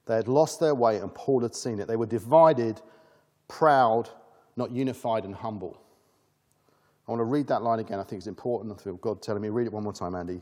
They 0.07 0.17
had 0.17 0.27
lost 0.27 0.59
their 0.59 0.75
way, 0.75 0.97
and 0.97 1.15
Paul 1.15 1.43
had 1.43 1.55
seen 1.55 1.81
it. 1.81 1.87
They 1.87 1.97
were 1.97 2.07
divided, 2.07 2.81
proud, 3.47 4.09
not 4.57 4.71
unified 4.71 5.25
and 5.25 5.35
humble. 5.35 5.79
I 7.07 7.11
want 7.11 7.21
to 7.21 7.25
read 7.25 7.49
that 7.49 7.63
line 7.63 7.81
again. 7.81 7.99
I 7.99 8.05
think 8.05 8.21
it's 8.21 8.27
important. 8.27 8.73
I 8.73 8.83
feel 8.83 8.97
God 8.97 9.21
telling 9.21 9.43
me, 9.43 9.51
read 9.51 9.67
it 9.67 9.73
one 9.75 9.83
more 9.85 9.93
time, 9.93 10.15
Andy. 10.15 10.41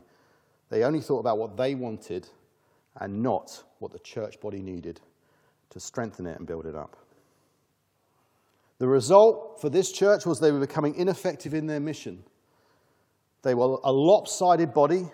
They 0.69 0.83
only 0.83 1.01
thought 1.01 1.19
about 1.19 1.37
what 1.37 1.57
they 1.57 1.75
wanted 1.75 2.27
and 2.99 3.21
not 3.21 3.63
what 3.79 3.91
the 3.91 3.99
church 3.99 4.39
body 4.39 4.61
needed 4.61 5.01
to 5.69 5.79
strengthen 5.79 6.25
it 6.25 6.37
and 6.37 6.47
build 6.47 6.65
it 6.65 6.75
up. 6.75 6.95
The 8.79 8.87
result 8.87 9.61
for 9.61 9.69
this 9.69 9.91
church 9.91 10.25
was 10.25 10.39
they 10.39 10.51
were 10.51 10.59
becoming 10.59 10.95
ineffective 10.95 11.53
in 11.53 11.67
their 11.67 11.79
mission. 11.79 12.23
They 13.41 13.53
were 13.53 13.77
a 13.83 13.91
lopsided 13.91 14.73
body. 14.73 15.09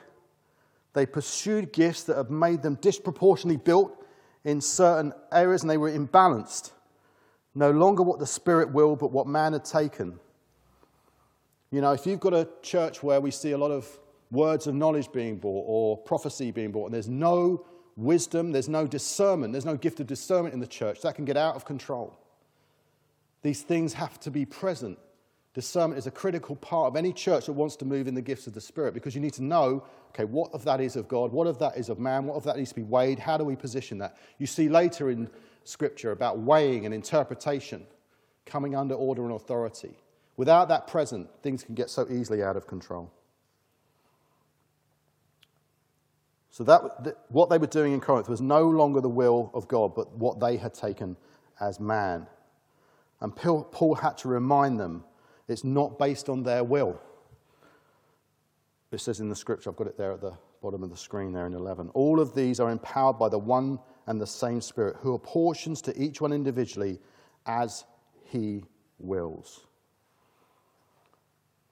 They 0.93 1.05
pursued 1.05 1.73
gifts 1.73 2.03
that 2.03 2.17
had 2.17 2.31
made 2.31 2.61
them 2.61 2.75
disproportionately 2.81 3.61
built 3.63 3.95
in 4.43 4.61
certain 4.61 5.13
areas, 5.31 5.61
and 5.61 5.69
they 5.69 5.77
were 5.77 5.91
imbalanced. 5.91 6.71
No 7.53 7.71
longer 7.71 8.03
what 8.03 8.19
the 8.19 8.27
Spirit 8.27 8.73
willed, 8.73 8.99
but 8.99 9.11
what 9.11 9.27
man 9.27 9.53
had 9.53 9.65
taken. 9.65 10.19
You 11.71 11.81
know, 11.81 11.91
if 11.91 12.05
you've 12.05 12.19
got 12.19 12.33
a 12.33 12.47
church 12.61 13.03
where 13.03 13.21
we 13.21 13.31
see 13.31 13.51
a 13.51 13.57
lot 13.57 13.71
of 13.71 13.87
words 14.31 14.67
of 14.67 14.75
knowledge 14.75 15.11
being 15.11 15.37
brought 15.37 15.65
or 15.67 15.97
prophecy 15.97 16.51
being 16.51 16.71
brought, 16.71 16.85
and 16.85 16.93
there's 16.93 17.09
no 17.09 17.65
wisdom, 17.95 18.51
there's 18.51 18.69
no 18.69 18.87
discernment, 18.87 19.53
there's 19.53 19.65
no 19.65 19.75
gift 19.75 19.99
of 19.99 20.07
discernment 20.07 20.53
in 20.53 20.59
the 20.59 20.67
church, 20.67 21.01
that 21.01 21.15
can 21.15 21.25
get 21.25 21.37
out 21.37 21.55
of 21.55 21.65
control. 21.65 22.17
These 23.41 23.61
things 23.61 23.93
have 23.93 24.19
to 24.21 24.31
be 24.31 24.45
present. 24.45 24.97
Discernment 25.53 25.97
is 25.97 26.07
a 26.07 26.11
critical 26.11 26.55
part 26.55 26.87
of 26.87 26.95
any 26.95 27.11
church 27.11 27.47
that 27.47 27.53
wants 27.53 27.75
to 27.77 27.85
move 27.85 28.07
in 28.07 28.13
the 28.13 28.21
gifts 28.21 28.47
of 28.47 28.53
the 28.53 28.61
Spirit 28.61 28.93
because 28.93 29.15
you 29.15 29.21
need 29.21 29.33
to 29.33 29.43
know, 29.43 29.83
okay, 30.09 30.25
what 30.25 30.51
of 30.53 30.63
that 30.65 30.79
is 30.79 30.95
of 30.95 31.07
God, 31.07 31.31
what 31.31 31.47
of 31.47 31.57
that 31.59 31.75
is 31.75 31.89
of 31.89 31.99
man, 31.99 32.25
what 32.25 32.35
of 32.35 32.43
that 32.43 32.57
needs 32.57 32.69
to 32.69 32.75
be 32.75 32.83
weighed, 32.83 33.19
how 33.19 33.37
do 33.37 33.43
we 33.43 33.55
position 33.55 33.97
that? 33.97 34.17
You 34.37 34.45
see 34.45 34.69
later 34.69 35.09
in 35.09 35.29
Scripture 35.63 36.11
about 36.11 36.39
weighing 36.39 36.85
and 36.85 36.93
interpretation 36.93 37.85
coming 38.45 38.75
under 38.75 38.95
order 38.95 39.23
and 39.23 39.33
authority. 39.33 39.95
Without 40.37 40.69
that 40.69 40.87
present, 40.87 41.27
things 41.43 41.63
can 41.63 41.75
get 41.75 41.89
so 41.89 42.07
easily 42.09 42.43
out 42.43 42.55
of 42.55 42.67
control. 42.67 43.11
So 46.49 46.63
that, 46.63 47.17
what 47.29 47.49
they 47.49 47.57
were 47.57 47.67
doing 47.67 47.93
in 47.93 48.01
Corinth 48.01 48.27
was 48.27 48.41
no 48.41 48.67
longer 48.67 49.01
the 49.01 49.09
will 49.09 49.51
of 49.53 49.67
God, 49.67 49.93
but 49.95 50.11
what 50.17 50.39
they 50.39 50.57
had 50.57 50.73
taken 50.73 51.15
as 51.59 51.79
man. 51.79 52.25
And 53.21 53.35
Paul 53.35 53.95
had 53.95 54.17
to 54.19 54.27
remind 54.27 54.79
them 54.79 55.03
it's 55.47 55.63
not 55.63 55.99
based 55.99 56.29
on 56.29 56.43
their 56.43 56.63
will. 56.63 56.99
It 58.91 58.99
says 58.99 59.19
in 59.19 59.29
the 59.29 59.35
scripture, 59.35 59.69
I've 59.69 59.75
got 59.75 59.87
it 59.87 59.97
there 59.97 60.13
at 60.13 60.21
the 60.21 60.33
bottom 60.61 60.83
of 60.83 60.89
the 60.89 60.97
screen 60.97 61.31
there 61.31 61.45
in 61.45 61.53
11. 61.53 61.89
All 61.93 62.19
of 62.19 62.33
these 62.33 62.59
are 62.59 62.71
empowered 62.71 63.19
by 63.19 63.29
the 63.29 63.37
one 63.37 63.79
and 64.07 64.19
the 64.19 64.27
same 64.27 64.61
Spirit, 64.61 64.97
who 64.99 65.13
apportions 65.13 65.81
to 65.83 66.01
each 66.01 66.19
one 66.19 66.33
individually 66.33 66.99
as 67.45 67.85
he 68.25 68.63
wills. 68.97 69.67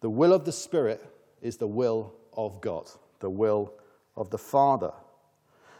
The 0.01 0.09
will 0.09 0.33
of 0.33 0.45
the 0.45 0.51
Spirit 0.51 1.03
is 1.41 1.57
the 1.57 1.67
will 1.67 2.13
of 2.33 2.61
God, 2.61 2.87
the 3.19 3.29
will 3.29 3.73
of 4.17 4.30
the 4.30 4.38
Father. 4.38 4.91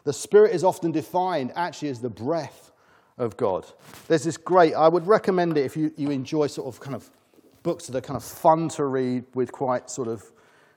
The 0.04 0.14
Spirit 0.14 0.56
is 0.56 0.64
often 0.64 0.94
defined 0.94 1.52
actually 1.56 1.90
as 1.90 2.00
the 2.00 2.10
breath 2.10 2.72
of 3.18 3.36
God. 3.36 3.66
There's 4.08 4.24
this 4.24 4.38
great, 4.38 4.74
I 4.74 4.88
would 4.88 5.06
recommend 5.08 5.58
it 5.58 5.66
if 5.66 5.76
you, 5.76 5.92
you 5.98 6.12
enjoy 6.12 6.48
sort 6.48 6.74
of 6.74 6.80
kind 6.80 6.96
of 6.96 7.10
books 7.64 7.88
that 7.88 7.98
are 7.98 8.02
kind 8.02 8.16
of 8.16 8.24
fun 8.24 8.70
to 8.70 8.86
read 8.86 9.26
with 9.34 9.52
quite 9.52 9.90
sort 9.90 10.08
of 10.08 10.24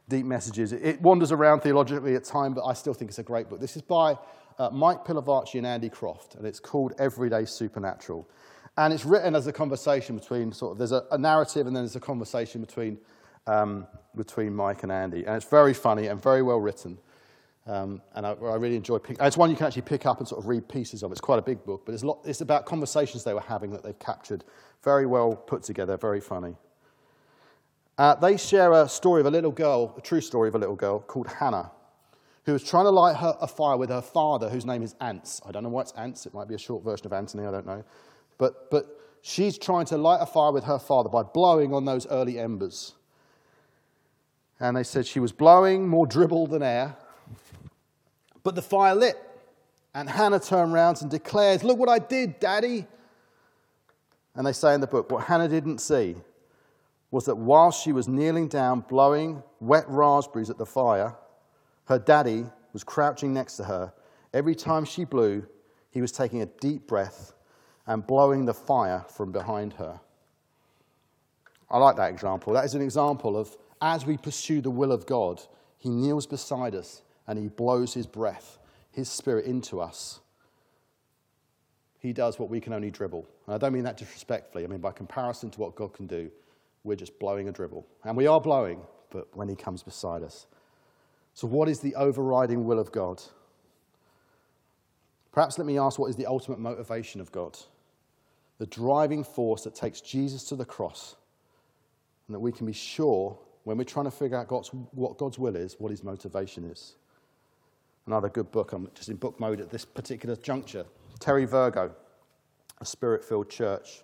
deep 0.09 0.27
messages. 0.27 0.73
It 0.73 1.01
wanders 1.01 1.31
around 1.31 1.61
theologically 1.61 2.17
at 2.17 2.25
times, 2.25 2.57
but 2.57 2.65
I 2.65 2.73
still 2.73 2.95
think 2.95 3.11
it's 3.11 3.21
a 3.21 3.23
great 3.23 3.49
book. 3.49 3.61
This 3.61 3.77
is 3.77 3.83
by 3.83 4.19
uh, 4.59 4.71
Mike 4.71 5.05
Pilavachi 5.05 5.57
and 5.57 5.67
Andy 5.67 5.89
Croft, 5.89 6.35
and 6.35 6.45
it's 6.47 6.59
called 6.59 6.95
Everyday 6.99 7.45
Supernatural. 7.45 8.29
And 8.77 8.93
it's 8.93 9.05
written 9.05 9.37
as 9.37 9.47
a 9.47 9.53
conversation 9.53 10.17
between 10.17 10.53
sort 10.53 10.73
of, 10.73 10.79
there's 10.79 10.93
a, 10.93 11.05
a 11.13 11.19
narrative 11.19 11.67
and 11.67 11.77
then 11.77 11.85
there's 11.85 11.97
a 11.97 12.01
conversation 12.01 12.61
between, 12.61 12.99
um, 13.47 13.87
between 14.17 14.55
Mike 14.55 14.83
and 14.83 14.91
Andy. 14.91 15.25
And 15.25 15.37
it's 15.37 15.49
very 15.49 15.75
funny 15.75 16.07
and 16.07 16.21
very 16.21 16.43
well 16.43 16.59
written. 16.59 16.99
Um, 17.71 18.03
and 18.17 18.27
I, 18.27 18.31
I, 18.33 18.57
really 18.57 18.75
enjoy. 18.75 18.99
It's 19.09 19.37
one 19.37 19.49
you 19.49 19.55
can 19.55 19.69
actually 19.69 19.83
pick 19.83 20.05
up 20.05 20.19
and 20.19 20.27
sort 20.27 20.41
of 20.41 20.49
read 20.49 20.69
pieces 20.69 21.05
of. 21.05 21.13
It's 21.13 21.21
quite 21.21 21.39
a 21.39 21.43
big 21.43 21.65
book, 21.65 21.83
but 21.87 21.95
it's, 21.95 22.03
lot, 22.03 22.19
it's 22.25 22.41
about 22.41 22.67
conversations 22.67 23.23
they 23.23 23.33
were 23.33 23.41
having 23.41 23.71
that 23.71 23.85
they've 23.85 23.99
captured. 24.01 24.43
Very 24.83 25.07
well 25.07 25.37
put 25.37 25.63
together, 25.63 25.97
very 25.97 26.21
funny. 26.21 26.57
Uh, 27.97 28.17
they 28.17 28.37
share 28.37 28.73
a 28.73 28.89
story 28.89 29.21
of 29.21 29.27
a 29.27 29.31
little 29.31 29.53
girl, 29.53 29.95
a 29.97 30.01
true 30.01 30.21
story 30.21 30.49
of 30.49 30.57
a 30.57 30.59
little 30.59 30.75
girl 30.75 30.99
called 30.99 31.29
Hannah, 31.29 31.71
who 32.45 32.55
was 32.55 32.65
trying 32.65 32.87
to 32.87 32.91
light 32.91 33.15
her, 33.19 33.37
a 33.41 33.47
fire 33.47 33.77
with 33.77 33.91
her 33.91 34.03
father, 34.03 34.49
whose 34.49 34.67
name 34.67 34.83
is 34.83 34.97
Ants. 35.01 35.41
I 35.47 35.53
don't 35.53 35.63
know 35.63 35.69
why 35.69 35.83
it's 35.83 35.93
Ants. 35.93 36.27
It 36.27 36.35
might 36.35 36.49
be 36.49 36.57
a 36.57 36.59
short 36.59 36.83
version 36.83 37.07
of 37.07 37.13
Anthony. 37.13 37.47
I 37.47 37.53
don't 37.53 37.67
know. 37.67 37.85
But, 38.37 38.69
but 38.73 38.99
she's 39.23 39.57
trying 39.57 39.87
to 39.87 39.97
light 39.97 40.19
a 40.21 40.27
fire 40.27 40.51
with 40.51 40.65
her 40.65 40.81
father 40.81 41.09
by 41.09 41.23
blowing 41.23 41.73
on 41.73 41.85
those 41.85 42.05
early 42.09 42.37
embers. 42.37 42.95
And 44.59 44.77
they 44.77 44.83
said 44.83 45.07
she 45.07 45.21
was 45.21 45.31
blowing 45.31 45.87
more 45.87 46.05
dribble 46.05 46.49
than 46.49 46.65
air. 46.65 46.97
But 48.43 48.55
the 48.55 48.63
fire 48.63 48.95
lit. 48.95 49.17
And 49.95 50.09
Hannah 50.09 50.39
turned 50.39 50.73
around 50.73 51.03
and 51.03 51.11
declares, 51.11 51.65
Look 51.65 51.79
what 51.79 51.89
I 51.89 51.99
did, 51.99 52.39
Daddy. 52.39 52.87
And 54.35 54.47
they 54.47 54.53
say 54.53 54.75
in 54.75 54.81
the 54.81 54.87
book, 54.87 55.11
what 55.11 55.25
Hannah 55.25 55.49
didn't 55.49 55.79
see 55.79 56.17
was 57.11 57.25
that 57.25 57.37
while 57.37 57.73
she 57.73 57.93
was 57.93 58.07
kneeling 58.07 58.47
down, 58.47 58.81
blowing 58.81 59.43
wet 59.59 59.85
raspberries 59.89 60.49
at 60.49 60.59
the 60.59 60.67
fire, 60.67 61.17
her 61.87 61.99
daddy 61.99 62.47
was 62.73 62.85
crouching 62.85 63.35
next 63.35 63.57
to 63.57 63.65
her. 63.65 63.93
Every 64.33 64.55
time 64.55 64.85
she 64.85 65.05
blew, 65.05 65.45
he 65.91 66.01
was 66.01 66.13
taking 66.13 66.41
a 66.43 66.47
deep 66.47 66.87
breath 66.87 67.35
and 67.87 68.07
blowing 68.07 68.45
the 68.45 68.55
fire 68.55 69.05
from 69.09 69.33
behind 69.33 69.73
her. 69.73 69.99
I 71.69 71.79
like 71.79 71.97
that 71.97 72.11
example. 72.11 72.53
That 72.53 72.65
is 72.65 72.75
an 72.75 72.83
example 72.83 73.37
of 73.37 73.57
as 73.83 74.07
we 74.07 74.17
pursue 74.17 74.61
the 74.61 74.71
will 74.71 74.93
of 74.93 75.07
God, 75.07 75.43
he 75.79 75.89
kneels 75.89 76.27
beside 76.27 76.77
us 76.77 77.03
and 77.27 77.39
he 77.39 77.49
blows 77.49 77.95
his 77.95 78.07
breath, 78.07 78.59
his 78.93 79.09
spirit 79.09 79.45
into 79.45 79.81
us. 79.81 80.21
He 81.99 82.13
does 82.13 82.39
what 82.39 82.49
we 82.49 82.61
can 82.61 82.73
only 82.73 82.91
dribble. 82.91 83.27
And 83.47 83.55
I 83.55 83.59
don't 83.59 83.73
mean 83.73 83.85
that 83.85 83.97
disrespectfully, 83.97 84.65
I 84.65 84.67
mean 84.67 84.81
by 84.81 84.93
comparison 84.93 85.51
to 85.51 85.61
what 85.61 85.75
God 85.75 85.93
can 85.93 86.07
do 86.07 86.31
we're 86.85 86.97
just 86.97 87.19
blowing 87.19 87.49
a 87.49 87.53
dribble. 87.53 87.87
And 88.05 88.17
we 88.17 88.27
are 88.27 88.41
blowing, 88.41 88.81
but 89.11 89.29
when 89.37 89.49
He 89.49 89.57
comes 89.57 89.83
beside 89.83 90.23
us. 90.23 90.47
So, 91.35 91.47
what 91.47 91.69
is 91.69 91.81
the 91.81 91.95
overriding 91.95 92.65
will 92.65 92.79
of 92.79 92.93
God? 92.93 93.23
Perhaps 95.33 95.59
let 95.59 95.67
me 95.67 95.79
ask 95.79 95.99
what 95.99 96.11
is 96.11 96.17
the 96.17 96.27
ultimate 96.27 96.59
motivation 96.59 97.21
of 97.21 97.31
God? 97.31 97.57
The 98.59 98.67
driving 98.67 99.23
force 99.23 99.63
that 99.63 99.75
takes 99.75 100.01
Jesus 100.01 100.45
to 100.45 100.57
the 100.57 100.65
cross, 100.65 101.17
and 102.27 102.35
that 102.35 102.41
we 102.41 102.53
can 102.53 102.67
be 102.67 102.73
sure 102.73 103.39
when 103.65 103.77
we're 103.77 103.85
trying 103.85 104.07
to 104.07 104.11
figure 104.11 104.37
out 104.37 104.49
God's, 104.49 104.69
what 104.69 105.19
God's 105.19 105.39
will 105.39 105.57
is, 105.57 105.77
what 105.79 105.91
His 105.91 106.03
motivation 106.03 106.65
is. 106.65 106.95
Another 108.11 108.29
good 108.29 108.51
book, 108.51 108.73
I'm 108.73 108.91
just 108.93 109.09
in 109.09 109.15
book 109.15 109.39
mode 109.39 109.61
at 109.61 109.71
this 109.71 109.85
particular 109.85 110.35
juncture. 110.35 110.85
Terry 111.21 111.45
Virgo, 111.45 111.95
A 112.81 112.85
Spirit 112.85 113.23
Filled 113.23 113.49
Church. 113.49 114.03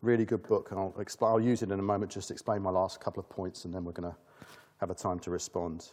Really 0.00 0.24
good 0.24 0.42
book. 0.42 0.70
I'll, 0.72 0.94
explain, 0.98 1.30
I'll 1.30 1.38
use 1.38 1.62
it 1.62 1.70
in 1.70 1.78
a 1.78 1.82
moment 1.82 2.12
just 2.12 2.28
to 2.28 2.32
explain 2.32 2.62
my 2.62 2.70
last 2.70 2.98
couple 2.98 3.20
of 3.20 3.28
points, 3.28 3.66
and 3.66 3.74
then 3.74 3.84
we're 3.84 3.92
going 3.92 4.10
to 4.10 4.16
have 4.78 4.88
a 4.88 4.94
time 4.94 5.18
to 5.18 5.30
respond. 5.30 5.90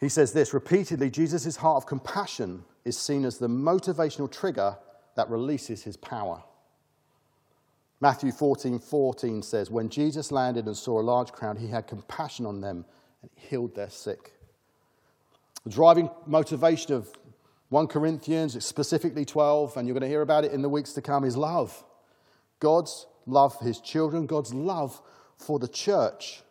He 0.00 0.08
says 0.08 0.32
this 0.32 0.52
repeatedly 0.52 1.10
Jesus' 1.10 1.54
heart 1.54 1.76
of 1.76 1.86
compassion 1.86 2.64
is 2.84 2.98
seen 2.98 3.24
as 3.24 3.38
the 3.38 3.46
motivational 3.46 4.28
trigger 4.28 4.76
that 5.14 5.30
releases 5.30 5.84
his 5.84 5.96
power. 5.96 6.42
Matthew 8.00 8.32
14 8.32 8.80
14 8.80 9.42
says, 9.42 9.70
When 9.70 9.90
Jesus 9.90 10.32
landed 10.32 10.66
and 10.66 10.76
saw 10.76 11.00
a 11.00 11.02
large 11.02 11.30
crowd, 11.30 11.56
he 11.56 11.68
had 11.68 11.86
compassion 11.86 12.46
on 12.46 12.62
them 12.62 12.84
and 13.22 13.30
healed 13.36 13.76
their 13.76 13.90
sick. 13.90 14.32
The 15.64 15.70
driving 15.70 16.10
motivation 16.26 16.94
of 16.94 17.10
1 17.70 17.86
Corinthians, 17.88 18.56
it's 18.56 18.66
specifically 18.66 19.24
12, 19.24 19.76
and 19.76 19.86
you're 19.86 19.94
going 19.94 20.02
to 20.02 20.08
hear 20.08 20.22
about 20.22 20.44
it 20.44 20.52
in 20.52 20.62
the 20.62 20.68
weeks 20.68 20.92
to 20.94 21.02
come, 21.02 21.24
is 21.24 21.36
love. 21.36 21.84
God's 22.60 23.06
love 23.26 23.58
for 23.58 23.64
his 23.64 23.80
children, 23.80 24.26
God's 24.26 24.54
love 24.54 25.00
for 25.36 25.58
the 25.58 25.68
church. 25.68 26.42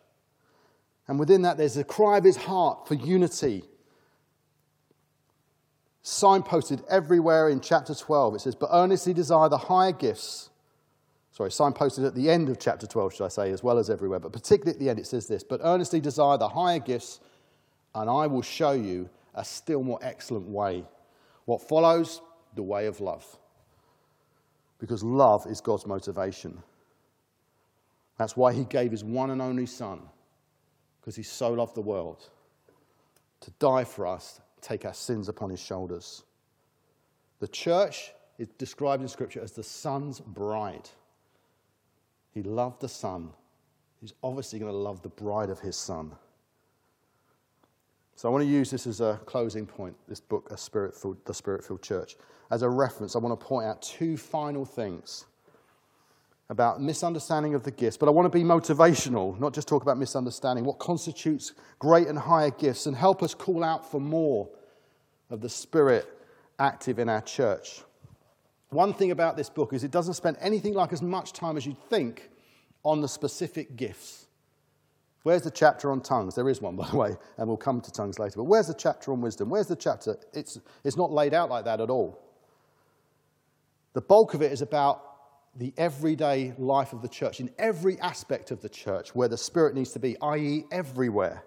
And 1.08 1.18
within 1.18 1.42
that, 1.42 1.56
there's 1.56 1.76
a 1.76 1.84
cry 1.84 2.18
of 2.18 2.24
his 2.24 2.36
heart 2.36 2.86
for 2.86 2.94
unity. 2.94 3.64
Signposted 6.04 6.84
everywhere 6.88 7.48
in 7.48 7.60
chapter 7.60 7.94
12. 7.94 8.36
It 8.36 8.40
says, 8.42 8.54
But 8.54 8.70
earnestly 8.72 9.12
desire 9.12 9.48
the 9.48 9.58
higher 9.58 9.92
gifts. 9.92 10.50
Sorry, 11.32 11.50
signposted 11.50 12.06
at 12.06 12.14
the 12.14 12.30
end 12.30 12.48
of 12.48 12.58
chapter 12.58 12.86
12, 12.86 13.14
should 13.14 13.24
I 13.24 13.28
say, 13.28 13.50
as 13.52 13.62
well 13.62 13.78
as 13.78 13.90
everywhere. 13.90 14.18
But 14.18 14.32
particularly 14.32 14.72
at 14.72 14.80
the 14.80 14.90
end, 14.90 14.98
it 14.98 15.06
says 15.06 15.26
this 15.26 15.42
But 15.42 15.60
earnestly 15.62 16.00
desire 16.00 16.36
the 16.36 16.48
higher 16.48 16.78
gifts, 16.78 17.20
and 18.00 18.10
I 18.10 18.26
will 18.26 18.42
show 18.42 18.72
you 18.72 19.08
a 19.34 19.44
still 19.44 19.82
more 19.82 19.98
excellent 20.02 20.46
way. 20.46 20.84
What 21.44 21.62
follows? 21.62 22.20
The 22.54 22.62
way 22.62 22.86
of 22.86 23.00
love. 23.00 23.24
Because 24.78 25.02
love 25.02 25.46
is 25.46 25.60
God's 25.60 25.86
motivation. 25.86 26.62
That's 28.16 28.36
why 28.36 28.52
he 28.52 28.64
gave 28.64 28.90
his 28.90 29.04
one 29.04 29.30
and 29.30 29.40
only 29.40 29.66
Son 29.66 30.00
because 31.08 31.16
he 31.16 31.22
so 31.22 31.50
loved 31.54 31.74
the 31.74 31.80
world, 31.80 32.28
to 33.40 33.50
die 33.52 33.84
for 33.84 34.06
us, 34.06 34.42
take 34.60 34.84
our 34.84 34.92
sins 34.92 35.30
upon 35.30 35.48
his 35.48 35.58
shoulders. 35.58 36.22
The 37.40 37.48
church 37.48 38.12
is 38.38 38.48
described 38.58 39.02
in 39.02 39.08
Scripture 39.08 39.40
as 39.40 39.52
the 39.52 39.62
Son's 39.62 40.20
bride. 40.20 40.90
He 42.30 42.42
loved 42.42 42.82
the 42.82 42.90
Son. 42.90 43.30
He's 44.02 44.12
obviously 44.22 44.58
going 44.58 44.70
to 44.70 44.76
love 44.76 45.00
the 45.00 45.08
bride 45.08 45.48
of 45.48 45.60
his 45.60 45.76
Son. 45.76 46.12
So 48.18 48.28
I 48.28 48.32
want 48.32 48.42
to 48.42 48.50
use 48.50 48.68
this 48.68 48.88
as 48.88 49.00
a 49.00 49.20
closing 49.26 49.64
point, 49.64 49.94
this 50.08 50.18
book, 50.18 50.48
a 50.50 50.56
Spirit-filled, 50.56 51.24
The 51.24 51.32
Spirit-filled 51.32 51.82
Church. 51.82 52.16
As 52.50 52.62
a 52.62 52.68
reference, 52.68 53.14
I 53.14 53.20
want 53.20 53.38
to 53.38 53.46
point 53.46 53.68
out 53.68 53.80
two 53.80 54.16
final 54.16 54.64
things 54.64 55.24
about 56.50 56.82
misunderstanding 56.82 57.54
of 57.54 57.62
the 57.62 57.70
gifts, 57.70 57.96
but 57.96 58.08
I 58.08 58.10
want 58.10 58.26
to 58.26 58.36
be 58.36 58.42
motivational, 58.42 59.38
not 59.38 59.54
just 59.54 59.68
talk 59.68 59.82
about 59.82 59.98
misunderstanding. 59.98 60.64
What 60.64 60.80
constitutes 60.80 61.52
great 61.78 62.08
and 62.08 62.18
higher 62.18 62.50
gifts, 62.50 62.86
and 62.86 62.96
help 62.96 63.22
us 63.22 63.34
call 63.34 63.62
out 63.62 63.88
for 63.88 64.00
more 64.00 64.48
of 65.30 65.40
the 65.40 65.48
Spirit 65.48 66.04
active 66.58 66.98
in 66.98 67.08
our 67.08 67.20
church. 67.20 67.82
One 68.70 68.94
thing 68.94 69.12
about 69.12 69.36
this 69.36 69.48
book 69.48 69.72
is 69.72 69.84
it 69.84 69.92
doesn't 69.92 70.14
spend 70.14 70.38
anything 70.40 70.74
like 70.74 70.92
as 70.92 71.02
much 71.02 71.34
time 71.34 71.56
as 71.56 71.64
you'd 71.64 71.80
think 71.88 72.30
on 72.82 73.00
the 73.00 73.06
specific 73.06 73.76
gifts. 73.76 74.26
Where's 75.28 75.42
the 75.42 75.50
chapter 75.50 75.92
on 75.92 76.00
tongues? 76.00 76.34
There 76.34 76.48
is 76.48 76.62
one, 76.62 76.74
by 76.74 76.88
the 76.88 76.96
way, 76.96 77.14
and 77.36 77.46
we'll 77.46 77.58
come 77.58 77.82
to 77.82 77.92
tongues 77.92 78.18
later. 78.18 78.36
But 78.36 78.44
where's 78.44 78.68
the 78.68 78.72
chapter 78.72 79.12
on 79.12 79.20
wisdom? 79.20 79.50
Where's 79.50 79.66
the 79.66 79.76
chapter? 79.76 80.16
It's, 80.32 80.58
it's 80.84 80.96
not 80.96 81.12
laid 81.12 81.34
out 81.34 81.50
like 81.50 81.66
that 81.66 81.82
at 81.82 81.90
all. 81.90 82.18
The 83.92 84.00
bulk 84.00 84.32
of 84.32 84.40
it 84.40 84.52
is 84.52 84.62
about 84.62 85.02
the 85.54 85.74
everyday 85.76 86.54
life 86.56 86.94
of 86.94 87.02
the 87.02 87.08
church, 87.08 87.40
in 87.40 87.50
every 87.58 88.00
aspect 88.00 88.50
of 88.52 88.62
the 88.62 88.70
church 88.70 89.14
where 89.14 89.28
the 89.28 89.36
Spirit 89.36 89.74
needs 89.74 89.92
to 89.92 89.98
be, 89.98 90.16
i.e., 90.22 90.64
everywhere. 90.72 91.44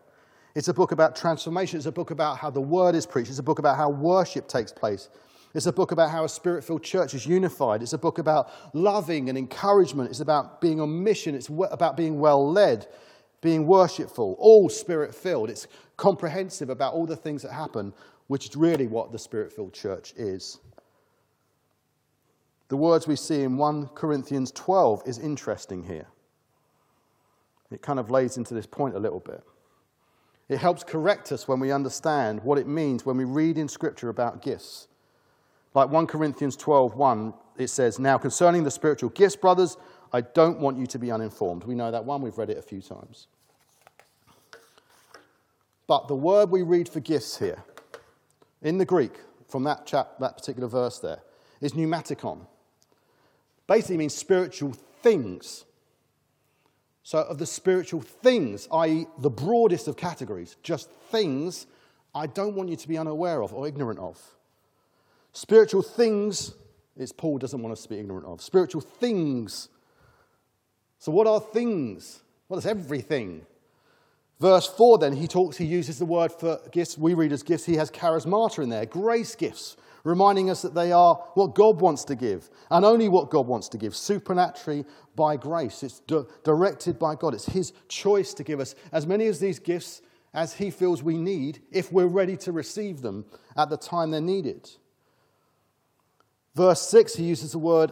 It's 0.54 0.68
a 0.68 0.76
book 0.76 0.92
about 0.92 1.16
transformation. 1.16 1.78
It's 1.78 1.88
a 1.88 1.92
book 1.92 2.12
about 2.12 2.38
how 2.38 2.52
the 2.52 2.62
word 2.62 2.94
is 2.94 3.08
preached. 3.08 3.32
It's 3.32 3.40
a 3.40 3.44
book 3.44 3.58
about 3.58 3.78
how 3.78 3.90
worship 3.90 4.48
takes 4.48 4.72
place. 4.72 5.10
It's 5.56 5.66
a 5.66 5.74
book 5.74 5.92
about 5.92 6.12
how 6.12 6.24
a 6.24 6.30
spirit 6.30 6.64
filled 6.64 6.84
church 6.84 7.16
is 7.16 7.26
unified. 7.26 7.82
It's 7.82 7.94
a 7.94 7.98
book 7.98 8.20
about 8.20 8.52
loving 8.76 9.28
and 9.28 9.40
encouragement. 9.40 10.12
It's 10.12 10.20
about 10.20 10.62
being 10.62 10.80
on 10.80 11.04
mission. 11.04 11.34
It's 11.34 11.50
about 11.50 11.98
being 11.98 12.20
well 12.20 12.48
led, 12.48 12.86
being 13.42 13.66
worshipful, 13.66 14.36
all 14.40 14.70
spirit 14.70 15.14
filled. 15.14 15.50
It's 15.50 15.68
comprehensive 15.98 16.70
about 16.70 16.94
all 16.94 17.06
the 17.06 17.16
things 17.16 17.42
that 17.42 17.52
happen, 17.52 17.94
which 18.28 18.48
is 18.48 18.56
really 18.56 18.88
what 18.88 19.12
the 19.12 19.20
spirit 19.20 19.52
filled 19.52 19.74
church 19.74 20.14
is. 20.16 20.60
The 22.70 22.78
words 22.78 23.08
we 23.08 23.18
see 23.18 23.42
in 23.42 23.58
1 23.58 23.88
Corinthians 23.88 24.52
12 24.52 25.04
is 25.06 25.20
interesting 25.20 25.84
here. 25.84 26.08
It 27.72 27.82
kind 27.82 28.00
of 28.00 28.10
lays 28.10 28.38
into 28.38 28.54
this 28.54 28.66
point 28.66 28.96
a 28.96 29.00
little 29.00 29.20
bit. 29.20 29.44
It 30.48 30.58
helps 30.58 30.84
correct 30.84 31.32
us 31.32 31.48
when 31.48 31.60
we 31.60 31.72
understand 31.72 32.44
what 32.44 32.58
it 32.58 32.68
means 32.68 33.06
when 33.06 33.18
we 33.18 33.24
read 33.24 33.58
in 33.58 33.68
Scripture 33.68 34.10
about 34.10 34.42
gifts. 34.42 34.88
Like 35.74 35.90
1 35.90 36.08
Corinthians 36.08 36.58
12 36.58 36.96
1, 36.96 37.34
it 37.58 37.68
says, 37.68 38.00
Now 38.00 38.18
concerning 38.18 38.64
the 38.64 38.72
spiritual 38.72 39.10
gifts, 39.10 39.36
brothers, 39.36 39.78
I 40.14 40.22
don't 40.22 40.60
want 40.60 40.78
you 40.78 40.86
to 40.88 41.00
be 41.00 41.12
uninformed. 41.12 41.64
We 41.64 41.76
know 41.76 41.92
that 41.92 42.04
one, 42.04 42.22
we've 42.22 42.38
read 42.38 42.50
it 42.50 42.58
a 42.58 42.62
few 42.62 42.82
times. 42.82 43.28
But 45.88 46.08
the 46.08 46.16
word 46.16 46.50
we 46.50 46.62
read 46.62 46.88
for 46.88 47.00
gifts 47.00 47.38
here, 47.38 47.64
in 48.62 48.78
the 48.78 48.86
Greek, 48.86 49.14
from 49.48 49.64
that, 49.66 49.86
chap, 49.86 50.20
that 50.20 50.38
particular 50.38 50.68
verse 50.68 51.00
there, 51.00 51.20
is 51.60 51.74
pneumaticon. 51.74 52.46
basically 53.68 53.98
means 53.98 54.14
spiritual 54.14 54.74
things. 55.02 55.66
So, 57.04 57.20
of 57.20 57.40
the 57.40 57.46
spiritual 57.46 58.02
things, 58.02 58.68
i.e., 58.72 59.08
the 59.18 59.30
broadest 59.30 59.88
of 59.88 59.98
categories, 59.98 60.56
just 60.62 60.90
things 61.10 61.68
I 62.14 62.28
don't 62.28 62.56
want 62.56 62.70
you 62.70 62.76
to 62.76 62.88
be 62.88 62.98
unaware 62.98 63.42
of 63.42 63.54
or 63.54 63.68
ignorant 63.68 64.00
of. 64.00 64.20
Spiritual 65.34 65.82
things, 65.82 66.54
it's 66.98 67.12
Paul 67.12 67.38
doesn't 67.38 67.62
want 67.62 67.72
us 67.72 67.84
to 67.84 67.90
be 67.90 67.98
ignorant 67.98 68.26
of. 68.26 68.42
Spiritual 68.42 68.82
things. 68.82 69.70
So, 71.02 71.12
what 71.12 71.26
are 71.26 71.40
things? 71.40 72.22
Well, 72.48 72.60
it's 72.60 72.68
everything. 72.68 73.48
Verse 74.40 74.68
4, 74.68 75.00
then, 75.00 75.14
he 75.14 75.28
talks, 75.28 75.58
he 75.58 75.66
uses 75.66 75.98
the 75.98 76.06
word 76.06 76.32
for 76.32 76.60
gifts, 76.72 76.96
we 76.96 77.16
read 77.16 77.32
as 77.32 77.42
gifts, 77.42 77.66
he 77.66 77.76
has 77.78 77.90
charismata 77.90 78.62
in 78.62 78.70
there, 78.70 78.86
grace 78.86 79.34
gifts, 79.34 79.78
reminding 80.04 80.52
us 80.52 80.62
that 80.62 80.76
they 80.76 80.92
are 80.92 81.16
what 81.34 81.56
God 81.56 81.82
wants 81.82 82.04
to 82.06 82.16
give, 82.16 82.52
and 82.70 82.86
only 82.86 83.08
what 83.08 83.32
God 83.32 83.48
wants 83.48 83.68
to 83.70 83.80
give, 83.80 83.96
supernaturally 83.96 84.86
by 85.16 85.38
grace. 85.38 85.82
It's 85.82 86.02
di- 86.02 86.22
directed 86.44 87.00
by 87.00 87.16
God. 87.16 87.34
It's 87.34 87.48
His 87.48 87.74
choice 87.88 88.36
to 88.36 88.44
give 88.44 88.60
us 88.60 88.76
as 88.92 89.08
many 89.08 89.26
of 89.26 89.40
these 89.40 89.58
gifts 89.58 90.04
as 90.36 90.54
He 90.54 90.70
feels 90.70 91.02
we 91.02 91.18
need 91.18 91.64
if 91.72 91.92
we're 91.92 92.06
ready 92.06 92.38
to 92.38 92.52
receive 92.52 93.02
them 93.02 93.26
at 93.58 93.72
the 93.72 93.78
time 93.78 94.12
they're 94.12 94.22
needed. 94.22 94.70
Verse 96.54 96.82
6, 96.90 97.16
he 97.16 97.24
uses 97.24 97.54
the 97.54 97.60
word 97.60 97.92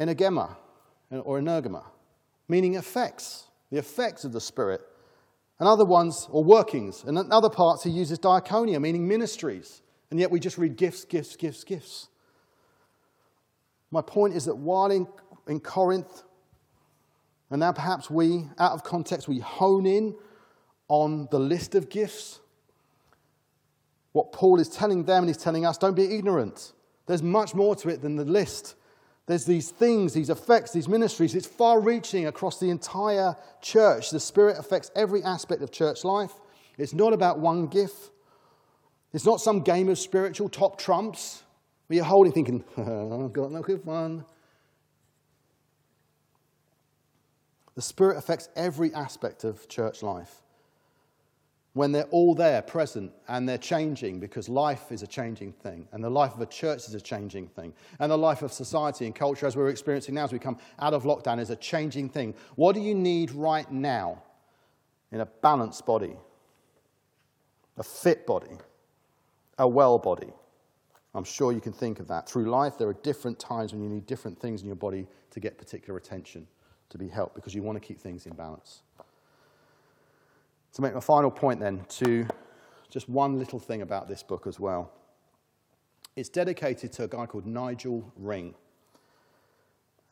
energema 0.00 0.56
or 1.10 1.40
energema, 1.40 1.84
meaning 2.48 2.74
effects, 2.74 3.46
the 3.70 3.78
effects 3.78 4.24
of 4.24 4.32
the 4.32 4.40
Spirit. 4.40 4.80
And 5.58 5.66
other 5.66 5.86
ones, 5.86 6.28
or 6.30 6.44
workings. 6.44 7.02
And 7.04 7.16
in 7.16 7.32
other 7.32 7.48
parts, 7.48 7.82
he 7.82 7.88
uses 7.88 8.18
diaconia, 8.18 8.78
meaning 8.78 9.08
ministries. 9.08 9.80
And 10.10 10.20
yet 10.20 10.30
we 10.30 10.38
just 10.38 10.58
read 10.58 10.76
gifts, 10.76 11.06
gifts, 11.06 11.34
gifts, 11.34 11.64
gifts. 11.64 12.08
My 13.90 14.02
point 14.02 14.34
is 14.34 14.44
that 14.44 14.56
while 14.56 14.90
in, 14.90 15.06
in 15.48 15.60
Corinth, 15.60 16.24
and 17.50 17.60
now 17.60 17.72
perhaps 17.72 18.10
we, 18.10 18.44
out 18.58 18.72
of 18.72 18.82
context, 18.82 19.28
we 19.28 19.38
hone 19.38 19.86
in 19.86 20.14
on 20.88 21.28
the 21.30 21.38
list 21.38 21.74
of 21.74 21.88
gifts, 21.88 22.40
what 24.12 24.32
Paul 24.32 24.60
is 24.60 24.68
telling 24.68 25.04
them 25.04 25.24
and 25.24 25.28
he's 25.28 25.36
telling 25.36 25.66
us 25.66 25.78
don't 25.78 25.94
be 25.94 26.16
ignorant. 26.16 26.72
There's 27.06 27.22
much 27.22 27.54
more 27.54 27.76
to 27.76 27.88
it 27.88 28.02
than 28.02 28.16
the 28.16 28.24
list. 28.24 28.74
There's 29.26 29.44
these 29.44 29.70
things, 29.70 30.14
these 30.14 30.30
effects, 30.30 30.72
these 30.72 30.88
ministries. 30.88 31.34
It's 31.34 31.46
far 31.46 31.80
reaching 31.80 32.26
across 32.26 32.60
the 32.60 32.70
entire 32.70 33.36
church. 33.60 34.10
The 34.10 34.20
Spirit 34.20 34.56
affects 34.58 34.90
every 34.94 35.22
aspect 35.24 35.62
of 35.62 35.72
church 35.72 36.04
life. 36.04 36.32
It's 36.78 36.94
not 36.94 37.12
about 37.12 37.40
one 37.40 37.66
gift. 37.66 38.10
It's 39.12 39.26
not 39.26 39.40
some 39.40 39.60
game 39.60 39.88
of 39.88 39.98
spiritual 39.98 40.48
top 40.48 40.78
trumps 40.78 41.42
where 41.86 41.96
you're 41.96 42.04
holding 42.04 42.32
thinking, 42.32 42.64
I've 42.76 43.32
got 43.32 43.50
no 43.50 43.62
good 43.62 43.84
one. 43.84 44.24
The 47.74 47.82
Spirit 47.82 48.16
affects 48.16 48.48
every 48.54 48.94
aspect 48.94 49.44
of 49.44 49.68
church 49.68 50.02
life. 50.02 50.42
When 51.76 51.92
they're 51.92 52.04
all 52.04 52.34
there, 52.34 52.62
present, 52.62 53.12
and 53.28 53.46
they're 53.46 53.58
changing 53.58 54.18
because 54.18 54.48
life 54.48 54.90
is 54.90 55.02
a 55.02 55.06
changing 55.06 55.52
thing, 55.52 55.86
and 55.92 56.02
the 56.02 56.10
life 56.10 56.34
of 56.34 56.40
a 56.40 56.46
church 56.46 56.88
is 56.88 56.94
a 56.94 57.00
changing 57.00 57.48
thing, 57.48 57.74
and 57.98 58.10
the 58.10 58.16
life 58.16 58.40
of 58.40 58.50
society 58.50 59.04
and 59.04 59.14
culture, 59.14 59.46
as 59.46 59.56
we're 59.56 59.68
experiencing 59.68 60.14
now 60.14 60.24
as 60.24 60.32
we 60.32 60.38
come 60.38 60.56
out 60.78 60.94
of 60.94 61.02
lockdown, 61.02 61.38
is 61.38 61.50
a 61.50 61.56
changing 61.56 62.08
thing. 62.08 62.34
What 62.54 62.74
do 62.74 62.80
you 62.80 62.94
need 62.94 63.30
right 63.30 63.70
now 63.70 64.22
in 65.12 65.20
a 65.20 65.26
balanced 65.26 65.84
body, 65.84 66.16
a 67.76 67.82
fit 67.82 68.26
body? 68.26 68.56
a 69.58 69.66
well 69.66 69.98
body. 69.98 70.32
I'm 71.14 71.24
sure 71.24 71.52
you 71.52 71.60
can 71.60 71.72
think 71.72 71.98
of 71.98 72.08
that. 72.08 72.28
Through 72.28 72.50
life, 72.50 72.76
there 72.76 72.88
are 72.88 72.94
different 73.02 73.38
times 73.38 73.72
when 73.72 73.82
you 73.82 73.88
need 73.88 74.06
different 74.06 74.38
things 74.38 74.60
in 74.60 74.66
your 74.66 74.76
body 74.76 75.06
to 75.30 75.40
get 75.40 75.56
particular 75.56 75.98
attention, 75.98 76.46
to 76.90 76.98
be 76.98 77.08
helped, 77.08 77.34
because 77.34 77.54
you 77.54 77.62
want 77.62 77.80
to 77.80 77.86
keep 77.86 77.98
things 77.98 78.26
in 78.26 78.34
balance. 78.34 78.82
To 80.76 80.82
make 80.82 80.94
my 80.94 81.00
final 81.00 81.30
point, 81.30 81.60
then, 81.60 81.84
to 81.88 82.26
just 82.88 83.08
one 83.08 83.38
little 83.38 83.58
thing 83.58 83.82
about 83.82 84.08
this 84.08 84.22
book 84.22 84.46
as 84.46 84.58
well. 84.58 84.92
It's 86.14 86.30
dedicated 86.30 86.92
to 86.94 87.04
a 87.04 87.08
guy 87.08 87.26
called 87.26 87.46
Nigel 87.46 88.10
Ring. 88.16 88.54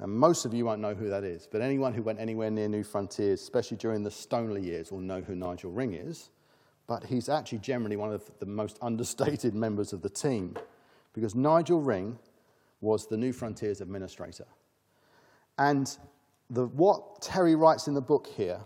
And 0.01 0.13
most 0.13 0.45
of 0.45 0.53
you 0.53 0.65
won't 0.65 0.81
know 0.81 0.95
who 0.95 1.09
that 1.09 1.25
is, 1.25 1.49
but 1.51 1.61
anyone 1.61 1.95
who 1.95 2.03
went 2.03 2.19
anywhere 2.19 2.51
near 2.51 2.69
New 2.69 2.83
Frontiers, 2.83 3.41
especially 3.41 3.77
during 3.77 4.03
the 4.03 4.11
Stoneleigh 4.11 4.65
years, 4.65 4.91
will 4.91 4.99
know 4.99 5.21
who 5.21 5.35
Nigel 5.35 5.71
Ring 5.71 5.95
is 5.95 6.31
but 6.87 7.05
he's 7.05 7.29
actually 7.29 7.59
generally 7.59 7.97
one 7.97 8.13
of 8.13 8.31
the 8.41 8.47
most 8.47 8.79
understated 8.83 9.55
members 9.55 9.93
of 9.93 10.03
the 10.03 10.11
team 10.11 10.57
because 11.13 11.35
Nigel 11.35 11.81
Ring 11.81 12.19
was 12.81 13.07
the 13.07 13.17
New 13.17 13.33
Frontiers 13.33 13.81
administrator. 13.81 14.47
And 15.59 15.97
the, 16.51 16.67
what 16.67 17.23
Terry 17.23 17.55
writes 17.55 17.87
in 17.87 17.95
the 17.95 18.01
book 18.01 18.27
here 18.27 18.61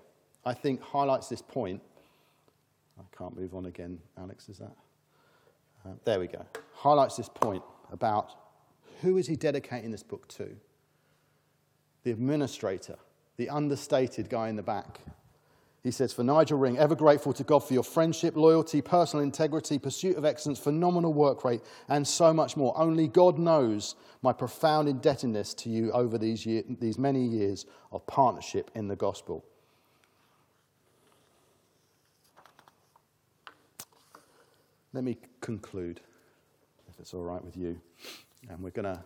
I 0.45 0.55
think, 0.55 0.80
highlights 0.80 1.28
this 1.28 1.43
point. 1.43 1.82
I 2.99 3.16
can't 3.16 3.36
move 3.39 3.55
on 3.55 3.66
again, 3.66 3.99
Alex, 4.16 4.49
is 4.49 4.59
that? 4.59 4.76
Uh, 5.84 5.93
there 6.05 6.20
we 6.20 6.26
go. 6.26 6.45
Highlights 6.74 7.16
this 7.16 7.28
point 7.28 7.62
about 7.93 8.32
who 9.01 9.16
is 9.16 9.26
he 9.26 9.36
dedicating 9.36 9.91
this 9.91 10.03
book 10.03 10.26
to? 10.28 10.49
The 12.05 12.11
administrator, 12.11 12.97
the 13.36 13.49
understated 13.49 14.28
guy 14.28 14.49
in 14.49 14.57
the 14.57 14.62
back. 14.62 15.01
He 15.84 15.93
says, 15.93 16.12
For 16.12 16.24
Nigel 16.24 16.59
Ring, 16.59 16.76
ever 16.76 16.97
grateful 16.97 17.32
to 17.34 17.45
God 17.45 17.61
for 17.61 17.72
your 17.72 17.84
friendship, 17.84 18.36
loyalty, 18.36 18.82
personal 18.82 19.22
integrity, 19.22 19.78
pursuit 19.78 20.16
of 20.16 20.24
excellence, 20.24 20.59
phenomenal 20.59 21.12
work 21.12 21.45
rate, 21.45 21.62
and 21.89 22.07
so 22.07 22.32
much 22.34 22.57
more. 22.57 22.76
Only 22.76 23.07
God 23.07 23.39
knows 23.39 23.95
my 24.22 24.32
profound 24.32 24.89
indebtedness 24.89 25.55
to 25.55 25.70
you 25.70 25.93
over 25.93 26.18
these, 26.18 26.45
year, 26.45 26.64
these 26.80 26.99
many 26.99 27.24
years 27.24 27.64
of 27.93 28.07
partnership 28.07 28.70
in 28.74 28.89
the 28.89 28.97
gospel. 28.97 29.45
Let 34.93 35.05
me 35.05 35.18
conclude, 35.41 36.01
if 36.89 36.99
it's 36.99 37.12
all 37.12 37.22
right 37.22 37.45
with 37.45 37.57
you. 37.57 37.80
And 38.49 38.61
we're 38.61 38.70
going 38.70 38.84
to 38.84 39.03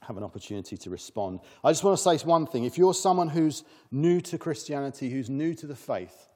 have 0.00 0.16
an 0.16 0.22
opportunity 0.22 0.76
to 0.76 0.90
respond. 0.90 1.40
I 1.64 1.70
just 1.70 1.82
want 1.82 1.98
to 1.98 2.02
say 2.02 2.24
one 2.26 2.46
thing. 2.46 2.64
If 2.64 2.76
you're 2.76 2.94
someone 2.94 3.28
who's 3.28 3.64
new 3.90 4.20
to 4.22 4.38
Christianity, 4.38 5.10
who's 5.10 5.30
new 5.30 5.54
to 5.54 5.66
the 5.66 5.74
faith, 5.74 6.28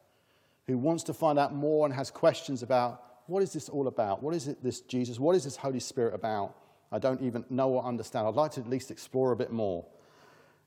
who 0.67 0.79
wants 0.79 1.05
to 1.05 1.15
find 1.15 1.39
out 1.39 1.55
more 1.55 1.87
and 1.87 1.95
has 1.95 2.11
questions 2.11 2.63
about 2.63 3.03
what 3.27 3.43
is 3.43 3.53
this 3.53 3.69
all 3.69 3.87
about? 3.87 4.23
What 4.23 4.35
is 4.35 4.49
it, 4.49 4.63
this 4.63 4.81
Jesus? 4.81 5.21
What 5.21 5.37
is 5.37 5.45
this 5.45 5.57
Holy 5.57 5.79
Spirit 5.79 6.15
about? 6.15 6.57
I 6.91 6.99
don't 6.99 7.21
even 7.21 7.45
know 7.51 7.71
or 7.71 7.85
understand. 7.85 8.27
I'd 8.27 8.35
like 8.35 8.53
to 8.53 8.61
at 8.61 8.69
least 8.69 8.91
explore 8.91 9.33
a 9.33 9.37
bit 9.37 9.53
more. 9.53 9.85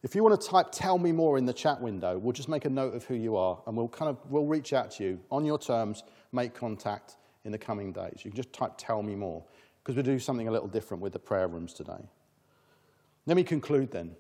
If 0.02 0.16
you 0.16 0.24
want 0.24 0.40
to 0.40 0.48
type 0.48 0.68
tell 0.72 0.98
me 0.98 1.12
more 1.12 1.38
in 1.38 1.46
the 1.46 1.54
chat 1.54 1.82
window, 1.82 2.18
we'll 2.18 2.34
just 2.34 2.50
make 2.50 2.66
a 2.66 2.70
note 2.70 2.94
of 2.94 3.04
who 3.06 3.16
you 3.16 3.36
are 3.36 3.62
and 3.66 3.76
we'll 3.76 3.88
kind 3.88 4.10
of 4.10 4.18
we'll 4.30 4.46
reach 4.46 4.72
out 4.74 4.92
to 4.92 5.04
you 5.04 5.20
on 5.32 5.44
your 5.46 5.58
terms, 5.58 6.04
make 6.32 6.54
contact 6.54 7.16
in 7.46 7.52
the 7.52 7.58
coming 7.58 7.92
days. 7.92 8.22
You 8.24 8.32
can 8.32 8.36
just 8.36 8.54
type 8.54 8.74
tell 8.78 9.04
me 9.04 9.16
more 9.16 9.44
because 9.82 9.96
we'll 9.96 10.06
do 10.06 10.20
something 10.20 10.48
a 10.48 10.52
little 10.52 10.68
different 10.68 11.04
with 11.04 11.14
the 11.14 11.20
prayer 11.20 11.48
rooms 11.48 11.74
today. 11.74 12.10
Let 13.26 13.36
me 13.38 13.44
conclude 13.44 13.92
then. 13.92 14.16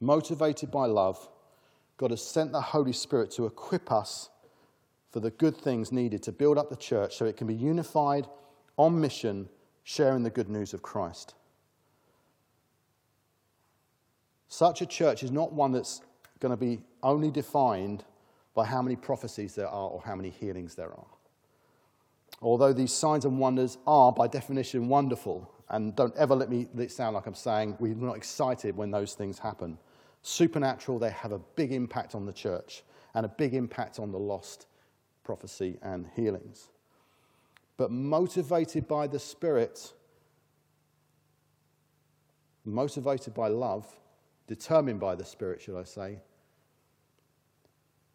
Motivated 0.00 0.70
by 0.70 0.86
love, 0.86 1.28
God 1.96 2.10
has 2.10 2.22
sent 2.22 2.52
the 2.52 2.60
Holy 2.60 2.92
Spirit 2.92 3.30
to 3.32 3.46
equip 3.46 3.92
us 3.92 4.30
for 5.10 5.20
the 5.20 5.30
good 5.30 5.56
things 5.56 5.92
needed 5.92 6.22
to 6.24 6.32
build 6.32 6.58
up 6.58 6.70
the 6.70 6.76
church 6.76 7.16
so 7.16 7.24
it 7.24 7.36
can 7.36 7.46
be 7.46 7.54
unified 7.54 8.26
on 8.76 9.00
mission, 9.00 9.48
sharing 9.84 10.22
the 10.22 10.30
good 10.30 10.48
news 10.48 10.74
of 10.74 10.82
Christ. 10.82 11.34
Such 14.48 14.82
a 14.82 14.86
church 14.86 15.22
is 15.22 15.30
not 15.30 15.52
one 15.52 15.72
that's 15.72 16.00
going 16.40 16.50
to 16.50 16.56
be 16.56 16.80
only 17.02 17.30
defined 17.30 18.04
by 18.54 18.64
how 18.64 18.82
many 18.82 18.96
prophecies 18.96 19.54
there 19.54 19.68
are 19.68 19.88
or 19.88 20.02
how 20.04 20.14
many 20.14 20.30
healings 20.30 20.74
there 20.74 20.90
are. 20.90 21.06
Although 22.42 22.72
these 22.72 22.92
signs 22.92 23.24
and 23.24 23.38
wonders 23.38 23.78
are, 23.86 24.12
by 24.12 24.26
definition, 24.26 24.88
wonderful 24.88 25.52
and 25.72 25.96
don't 25.96 26.14
ever 26.16 26.34
let 26.34 26.50
me 26.50 26.68
let 26.74 26.90
sound 26.90 27.14
like 27.14 27.26
I'm 27.26 27.34
saying 27.34 27.76
we're 27.80 27.94
not 27.94 28.16
excited 28.16 28.76
when 28.76 28.90
those 28.90 29.14
things 29.14 29.38
happen. 29.38 29.78
Supernatural, 30.20 30.98
they 30.98 31.10
have 31.10 31.32
a 31.32 31.38
big 31.56 31.72
impact 31.72 32.14
on 32.14 32.26
the 32.26 32.32
church 32.32 32.82
and 33.14 33.24
a 33.24 33.28
big 33.28 33.54
impact 33.54 33.98
on 33.98 34.12
the 34.12 34.18
lost, 34.18 34.66
prophecy, 35.24 35.78
and 35.82 36.06
healings. 36.14 36.68
But 37.78 37.90
motivated 37.90 38.86
by 38.86 39.06
the 39.06 39.18
Spirit, 39.18 39.92
motivated 42.64 43.32
by 43.32 43.48
love, 43.48 43.86
determined 44.46 45.00
by 45.00 45.14
the 45.14 45.24
Spirit, 45.24 45.62
should 45.62 45.78
I 45.78 45.84
say, 45.84 46.18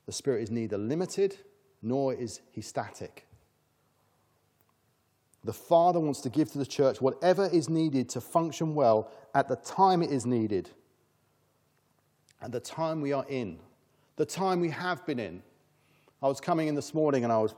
the 0.05 0.11
Spirit 0.11 0.43
is 0.43 0.51
neither 0.51 0.77
limited 0.77 1.37
nor 1.81 2.13
is 2.13 2.39
he 2.51 2.61
static. 2.61 3.26
The 5.47 5.53
Father 5.53 5.97
wants 5.97 6.19
to 6.21 6.29
give 6.29 6.51
to 6.51 6.57
the 6.57 6.65
church 6.65 6.99
whatever 6.99 7.45
is 7.45 7.69
needed 7.69 8.09
to 8.09 8.19
function 8.19 8.75
well 8.75 9.09
at 9.33 9.47
the 9.47 9.55
time 9.55 10.03
it 10.03 10.11
is 10.11 10.25
needed, 10.25 10.69
at 12.41 12.51
the 12.51 12.59
time 12.59 12.99
we 12.99 13.13
are 13.13 13.25
in, 13.29 13.57
the 14.17 14.25
time 14.25 14.59
we 14.59 14.69
have 14.69 15.05
been 15.05 15.19
in. 15.19 15.41
I 16.21 16.27
was 16.27 16.41
coming 16.41 16.67
in 16.67 16.75
this 16.75 16.93
morning 16.93 17.23
and 17.23 17.31
I 17.31 17.37
was 17.37 17.55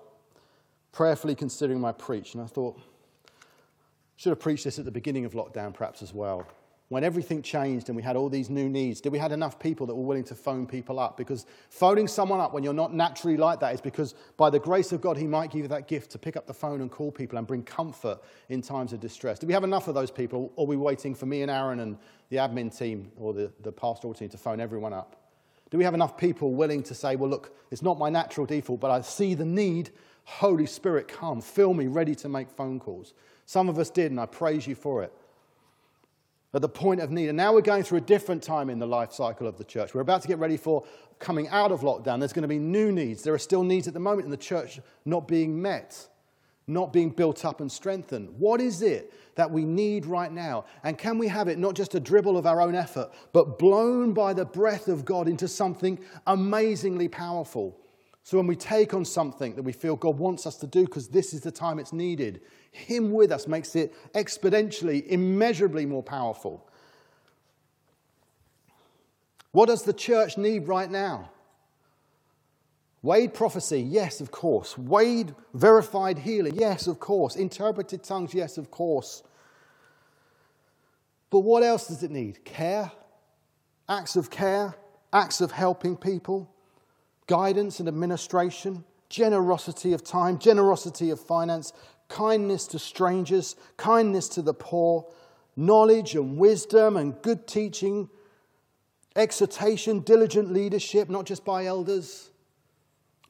prayerfully 0.92 1.34
considering 1.34 1.82
my 1.82 1.92
preach, 1.92 2.36
and 2.36 2.44
I 2.44 2.46
thought, 2.46 2.80
should 4.18 4.30
have 4.30 4.40
preached 4.40 4.66
this 4.66 4.78
at 4.78 4.86
the 4.86 4.92
beginning 4.92 5.26
of 5.26 5.34
lockdown 5.34 5.74
perhaps 5.74 6.04
as 6.04 6.14
well 6.14 6.46
when 6.90 7.04
everything 7.04 7.44
changed 7.44 7.88
and 7.88 7.96
we 7.96 8.02
had 8.02 8.16
all 8.16 8.30
these 8.30 8.50
new 8.50 8.68
needs, 8.68 9.00
did 9.00 9.12
we 9.12 9.20
had 9.20 9.32
enough 9.32 9.60
people 9.60 9.86
that 9.86 9.94
were 9.94 10.04
willing 10.04 10.24
to 10.24 10.34
phone 10.34 10.66
people 10.66 11.00
up? 11.00 11.18
Because 11.18 11.46
phoning 11.70 12.08
someone 12.08 12.40
up 12.40 12.52
when 12.52 12.64
you're 12.64 12.74
not 12.74 12.96
naturally 12.96 13.38
like 13.38 13.60
that 13.60 13.76
is 13.76 13.80
because 13.80 14.16
by 14.38 14.50
the 14.50 14.60
grace 14.60 14.92
of 14.92 15.00
God, 15.00 15.16
He 15.16 15.28
might 15.28 15.52
give 15.52 15.62
you 15.62 15.68
that 15.68 15.88
gift 15.88 16.10
to 16.12 16.18
pick 16.18 16.36
up 16.36 16.48
the 16.48 16.54
phone 16.54 16.82
and 16.82 16.90
call 16.90 17.12
people 17.12 17.38
and 17.38 17.46
bring 17.46 17.62
comfort 17.62 18.20
in 18.50 18.64
times 18.64 18.92
of 18.92 19.00
distress. 19.00 19.38
Do 19.38 19.46
we 19.46 19.54
have 19.54 19.64
enough 19.64 19.88
of 19.88 19.94
those 19.94 20.10
people, 20.10 20.52
or 20.56 20.66
are 20.66 20.68
we 20.68 20.78
waiting 20.78 21.14
for 21.14 21.28
me 21.28 21.44
and 21.44 21.52
Aaron 21.52 21.80
and 21.80 21.96
the 22.30 22.38
admin 22.38 22.76
team 22.76 23.12
or 23.18 23.34
the, 23.34 23.52
the 23.62 23.72
pastoral 23.72 24.16
team 24.16 24.30
to 24.30 24.38
phone 24.38 24.60
everyone 24.60 24.92
up? 24.92 25.16
Do 25.70 25.78
we 25.78 25.84
have 25.84 25.94
enough 25.94 26.18
people 26.18 26.56
willing 26.56 26.82
to 26.84 26.96
say, 26.96 27.16
well, 27.16 27.30
look, 27.30 27.56
it's 27.70 27.84
not 27.84 28.00
my 28.00 28.10
natural 28.10 28.48
default, 28.48 28.80
but 28.80 28.90
I 28.90 29.02
see 29.02 29.36
the 29.36 29.46
need. 29.46 29.92
Holy 30.24 30.66
Spirit, 30.66 31.08
come, 31.08 31.40
fill 31.40 31.76
me, 31.76 31.86
ready 31.86 32.16
to 32.16 32.30
make 32.30 32.50
phone 32.50 32.80
calls. 32.80 33.14
Some 33.46 33.70
of 33.70 33.78
us 33.78 33.92
did, 33.92 34.10
and 34.10 34.20
I 34.20 34.26
praise 34.26 34.66
you 34.66 34.74
for 34.74 35.04
it 35.04 35.14
at 36.54 36.62
the 36.62 36.70
point 36.70 37.00
of 37.02 37.12
need. 37.12 37.28
And 37.28 37.38
now 37.38 37.54
we're 37.54 37.62
going 37.62 37.84
through 37.84 38.00
a 38.00 38.02
different 38.02 38.42
time 38.42 38.70
in 38.70 38.80
the 38.80 38.88
life 38.88 39.12
cycle 39.12 39.48
of 39.48 39.58
the 39.58 39.64
church. 39.64 39.94
We're 39.94 40.02
about 40.02 40.22
to 40.24 40.28
get 40.28 40.40
ready 40.40 40.58
for 40.58 40.84
coming 41.20 41.48
out 41.50 41.72
of 41.72 41.82
lockdown. 41.82 42.20
There's 42.20 42.34
going 42.34 42.44
to 42.44 42.48
be 42.48 42.60
new 42.60 42.92
needs. 42.92 43.24
There 43.24 43.34
are 43.34 43.40
still 43.40 43.64
needs 43.64 43.88
at 43.88 43.94
the 43.94 44.00
moment 44.00 44.26
in 44.26 44.32
the 44.32 44.38
church 44.38 44.80
not 45.06 45.28
being 45.28 45.62
met, 45.62 46.08
not 46.66 46.92
being 46.92 47.10
built 47.10 47.46
up 47.46 47.62
and 47.62 47.72
strengthened. 47.72 48.30
What 48.38 48.62
is 48.62 48.82
it 48.82 49.14
that 49.36 49.52
we 49.52 49.64
need 49.64 50.06
right 50.06 50.32
now? 50.32 50.66
And 50.84 50.98
can 50.98 51.18
we 51.18 51.28
have 51.28 51.48
it 51.48 51.60
not 51.60 51.76
just 51.76 51.94
a 51.94 52.00
dribble 52.00 52.38
of 52.38 52.46
our 52.46 52.62
own 52.62 52.74
effort, 52.74 53.12
but 53.32 53.60
blown 53.60 54.14
by 54.14 54.34
the 54.34 54.46
breath 54.46 54.88
of 54.88 55.06
God 55.06 55.28
into 55.28 55.48
something 55.48 56.00
amazingly 56.26 57.08
powerful? 57.08 57.79
So 58.30 58.38
when 58.38 58.46
we 58.46 58.56
take 58.56 58.94
on 58.94 59.06
something 59.06 59.56
that 59.56 59.64
we 59.64 59.72
feel 59.72 59.96
God 59.96 60.20
wants 60.20 60.46
us 60.46 60.56
to 60.58 60.68
do 60.68 60.86
because 60.86 61.08
this 61.08 61.34
is 61.34 61.42
the 61.42 61.50
time 61.50 61.80
it's 61.80 61.92
needed, 61.92 62.42
Him 62.72 63.12
with 63.12 63.32
us 63.32 63.48
makes 63.48 63.76
it 63.76 63.92
exponentially, 64.14 65.04
immeasurably 65.08 65.88
more 65.88 66.04
powerful. 66.04 66.70
What 69.52 69.66
does 69.66 69.82
the 69.82 69.94
church 69.94 70.38
need 70.38 70.68
right 70.68 70.92
now? 70.92 71.32
Weighed 73.02 73.34
prophecy, 73.34 73.82
yes, 73.82 74.22
of 74.22 74.30
course. 74.30 74.78
Wade 74.78 75.34
verified 75.56 76.20
healing, 76.20 76.54
yes, 76.54 76.86
of 76.86 77.00
course. 77.00 77.36
Interpreted 77.36 78.04
tongues, 78.04 78.36
yes, 78.36 78.60
of 78.60 78.70
course. 78.70 79.24
But 81.32 81.40
what 81.40 81.64
else 81.64 81.88
does 81.88 82.04
it 82.04 82.12
need? 82.12 82.46
Care? 82.46 82.92
Acts 83.90 84.16
of 84.16 84.30
care? 84.30 84.76
Acts 85.12 85.42
of 85.42 85.50
helping 85.50 85.98
people? 85.98 86.54
Guidance 87.30 87.80
and 87.80 87.88
administration, 87.88 88.84
generosity 89.08 89.94
of 89.94 90.04
time, 90.04 90.40
generosity 90.40 91.12
of 91.12 91.20
finance, 91.20 91.74
kindness 92.08 92.66
to 92.66 92.80
strangers, 92.80 93.56
kindness 93.78 94.28
to 94.28 94.42
the 94.42 94.54
poor, 94.54 95.06
knowledge 95.56 96.16
and 96.16 96.38
wisdom 96.38 96.98
and 96.98 97.22
good 97.22 97.46
teaching, 97.46 98.10
exhortation, 99.16 100.00
diligent 100.00 100.52
leadership, 100.52 101.08
not 101.08 101.28
just 101.28 101.46
by 101.46 101.68
elders, 101.68 102.32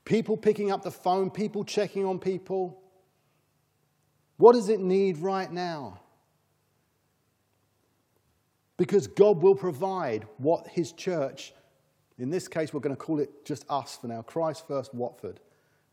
people 0.06 0.38
picking 0.38 0.72
up 0.72 0.82
the 0.82 0.92
phone, 0.92 1.30
people 1.30 1.66
checking 1.66 2.06
on 2.06 2.20
people. 2.20 2.82
What 4.38 4.54
does 4.54 4.70
it 4.70 4.80
need 4.80 5.18
right 5.18 5.52
now? 5.52 6.00
Because 8.78 9.08
God 9.08 9.42
will 9.42 9.56
provide 9.56 10.26
what 10.38 10.68
His 10.68 10.94
church 10.94 11.52
in 12.20 12.30
this 12.30 12.48
case, 12.48 12.74
we're 12.74 12.82
going 12.82 12.96
to 12.96 13.02
call 13.02 13.20
it 13.20 13.46
just 13.46 13.66
us 13.70 13.98
for 14.00 14.08
now 14.08 14.22
Christ 14.22 14.68
First 14.68 14.94
Watford. 14.94 15.40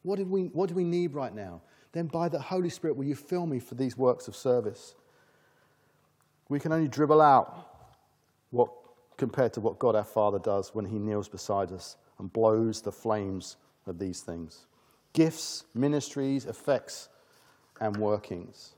What 0.02 0.16
do, 0.16 0.24
we, 0.24 0.42
what 0.42 0.68
do 0.68 0.74
we 0.74 0.84
need 0.84 1.14
right 1.14 1.34
now? 1.34 1.62
Then, 1.92 2.06
by 2.06 2.28
the 2.28 2.38
Holy 2.38 2.68
Spirit, 2.68 2.96
will 2.96 3.04
you 3.04 3.14
fill 3.14 3.46
me 3.46 3.58
for 3.58 3.74
these 3.74 3.96
works 3.96 4.28
of 4.28 4.36
service? 4.36 4.94
We 6.48 6.60
can 6.60 6.72
only 6.72 6.88
dribble 6.88 7.20
out 7.22 7.68
what 8.50 8.70
compared 9.16 9.52
to 9.54 9.60
what 9.60 9.78
God 9.78 9.96
our 9.96 10.04
Father 10.04 10.38
does 10.38 10.74
when 10.74 10.84
He 10.84 10.98
kneels 10.98 11.28
beside 11.28 11.72
us 11.72 11.96
and 12.18 12.32
blows 12.32 12.82
the 12.82 12.92
flames 12.92 13.56
of 13.86 13.98
these 13.98 14.20
things 14.20 14.66
gifts, 15.12 15.64
ministries, 15.74 16.44
effects, 16.44 17.08
and 17.80 17.96
workings. 17.96 18.74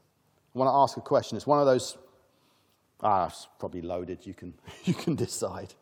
I 0.55 0.59
want 0.59 0.68
to 0.68 0.74
ask 0.74 0.96
a 0.96 1.01
question. 1.01 1.36
It's 1.36 1.49
one 1.49 1.59
of 1.59 1.66
those, 1.66 1.99
ah, 3.03 3.26
it's 3.26 3.49
probably 3.59 3.82
loaded. 3.82 4.24
You 4.24 4.34
can, 4.34 4.55
you 4.84 4.94
can 4.94 5.16
decide. 5.16 5.74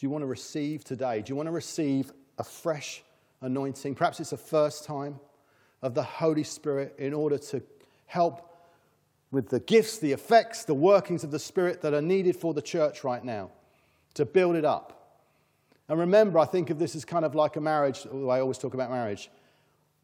Do 0.00 0.06
you 0.06 0.10
want 0.10 0.22
to 0.22 0.26
receive 0.26 0.82
today? 0.82 1.20
Do 1.20 1.30
you 1.30 1.36
want 1.36 1.48
to 1.48 1.52
receive 1.52 2.10
a 2.38 2.42
fresh 2.42 3.02
anointing? 3.42 3.94
Perhaps 3.96 4.18
it's 4.18 4.30
the 4.30 4.38
first 4.38 4.86
time 4.86 5.20
of 5.82 5.92
the 5.92 6.02
Holy 6.02 6.42
Spirit 6.42 6.94
in 6.96 7.12
order 7.12 7.36
to 7.36 7.62
help 8.06 8.50
with 9.30 9.50
the 9.50 9.60
gifts, 9.60 9.98
the 9.98 10.12
effects, 10.12 10.64
the 10.64 10.72
workings 10.72 11.22
of 11.22 11.30
the 11.30 11.38
Spirit 11.38 11.82
that 11.82 11.92
are 11.92 12.00
needed 12.00 12.34
for 12.34 12.54
the 12.54 12.62
church 12.62 13.04
right 13.04 13.22
now 13.22 13.50
to 14.14 14.24
build 14.24 14.56
it 14.56 14.64
up. 14.64 15.18
And 15.86 15.98
remember, 15.98 16.38
I 16.38 16.46
think 16.46 16.70
of 16.70 16.78
this 16.78 16.96
as 16.96 17.04
kind 17.04 17.26
of 17.26 17.34
like 17.34 17.56
a 17.56 17.60
marriage, 17.60 18.06
I 18.06 18.40
always 18.40 18.56
talk 18.56 18.72
about 18.72 18.88
marriage. 18.88 19.30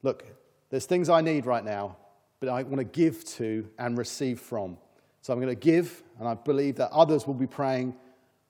Look, 0.03 0.27
there's 0.69 0.85
things 0.85 1.09
I 1.09 1.23
need 1.23 1.47
right 1.47 1.65
now, 1.65 1.97
but 2.39 2.51
I 2.51 2.65
want 2.65 2.81
to 2.81 2.85
give 2.85 3.25
to 3.37 3.67
and 3.79 3.97
receive 3.97 4.41
from. 4.41 4.77
So 5.23 5.33
I'm 5.33 5.41
going 5.41 5.49
to 5.49 5.59
give, 5.59 6.03
and 6.19 6.29
I 6.29 6.35
believe 6.35 6.77
that 6.77 6.91
others 6.93 7.27
will 7.27 7.33
be 7.33 7.47
praying 7.47 7.95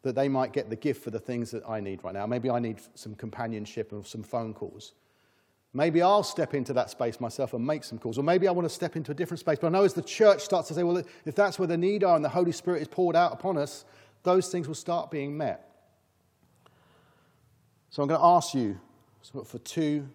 that 0.07 0.15
they 0.15 0.29
might 0.29 0.53
get 0.53 0.71
the 0.71 0.77
gift 0.77 1.03
for 1.03 1.11
the 1.11 1.19
things 1.19 1.51
that 1.51 1.69
I 1.69 1.81
need 1.81 2.05
right 2.05 2.15
now. 2.15 2.27
Maybe 2.27 2.49
I 2.49 2.61
need 2.61 2.81
some 2.95 3.15
companionship 3.17 3.93
or 3.93 4.05
some 4.05 4.23
phone 4.23 4.55
calls. 4.55 4.93
Maybe 5.73 6.01
I'll 6.01 6.23
step 6.23 6.55
into 6.55 6.73
that 6.75 6.91
space 6.91 7.21
myself 7.21 7.53
and 7.53 7.67
make 7.67 7.83
some 7.83 7.99
calls. 7.99 8.17
Or 8.17 8.23
maybe 8.23 8.47
I 8.47 8.53
want 8.53 8.67
to 8.67 8.75
step 8.75 8.95
into 8.95 9.11
a 9.11 9.15
different 9.15 9.41
space. 9.41 9.59
But 9.61 9.67
I 9.67 9.71
know 9.71 9.85
as 9.85 9.95
the 9.95 10.03
church 10.03 10.43
starts 10.43 10.69
to 10.69 10.75
say, 10.75 10.85
well, 10.85 11.03
if 11.25 11.35
that's 11.35 11.59
where 11.59 11.67
the 11.67 11.77
need 11.77 12.05
are 12.05 12.15
and 12.15 12.25
the 12.25 12.29
Holy 12.29 12.53
Spirit 12.53 12.83
is 12.83 12.89
poured 12.89 13.17
out 13.17 13.33
upon 13.33 13.59
us, 13.59 13.85
those 14.23 14.49
things 14.49 14.69
will 14.69 14.77
start 14.77 15.11
being 15.11 15.37
met. 15.37 15.69
So 17.91 18.03
I'm 18.03 18.09
going 18.09 18.21
to 18.21 18.27
ask 18.27 18.55
you 18.55 18.79
for 19.45 19.59
two. 19.59 20.09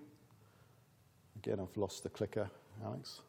Again, 1.36 1.60
I've 1.60 1.76
lost 1.76 2.04
the 2.04 2.10
clicker, 2.10 2.50
Alex. 2.84 3.20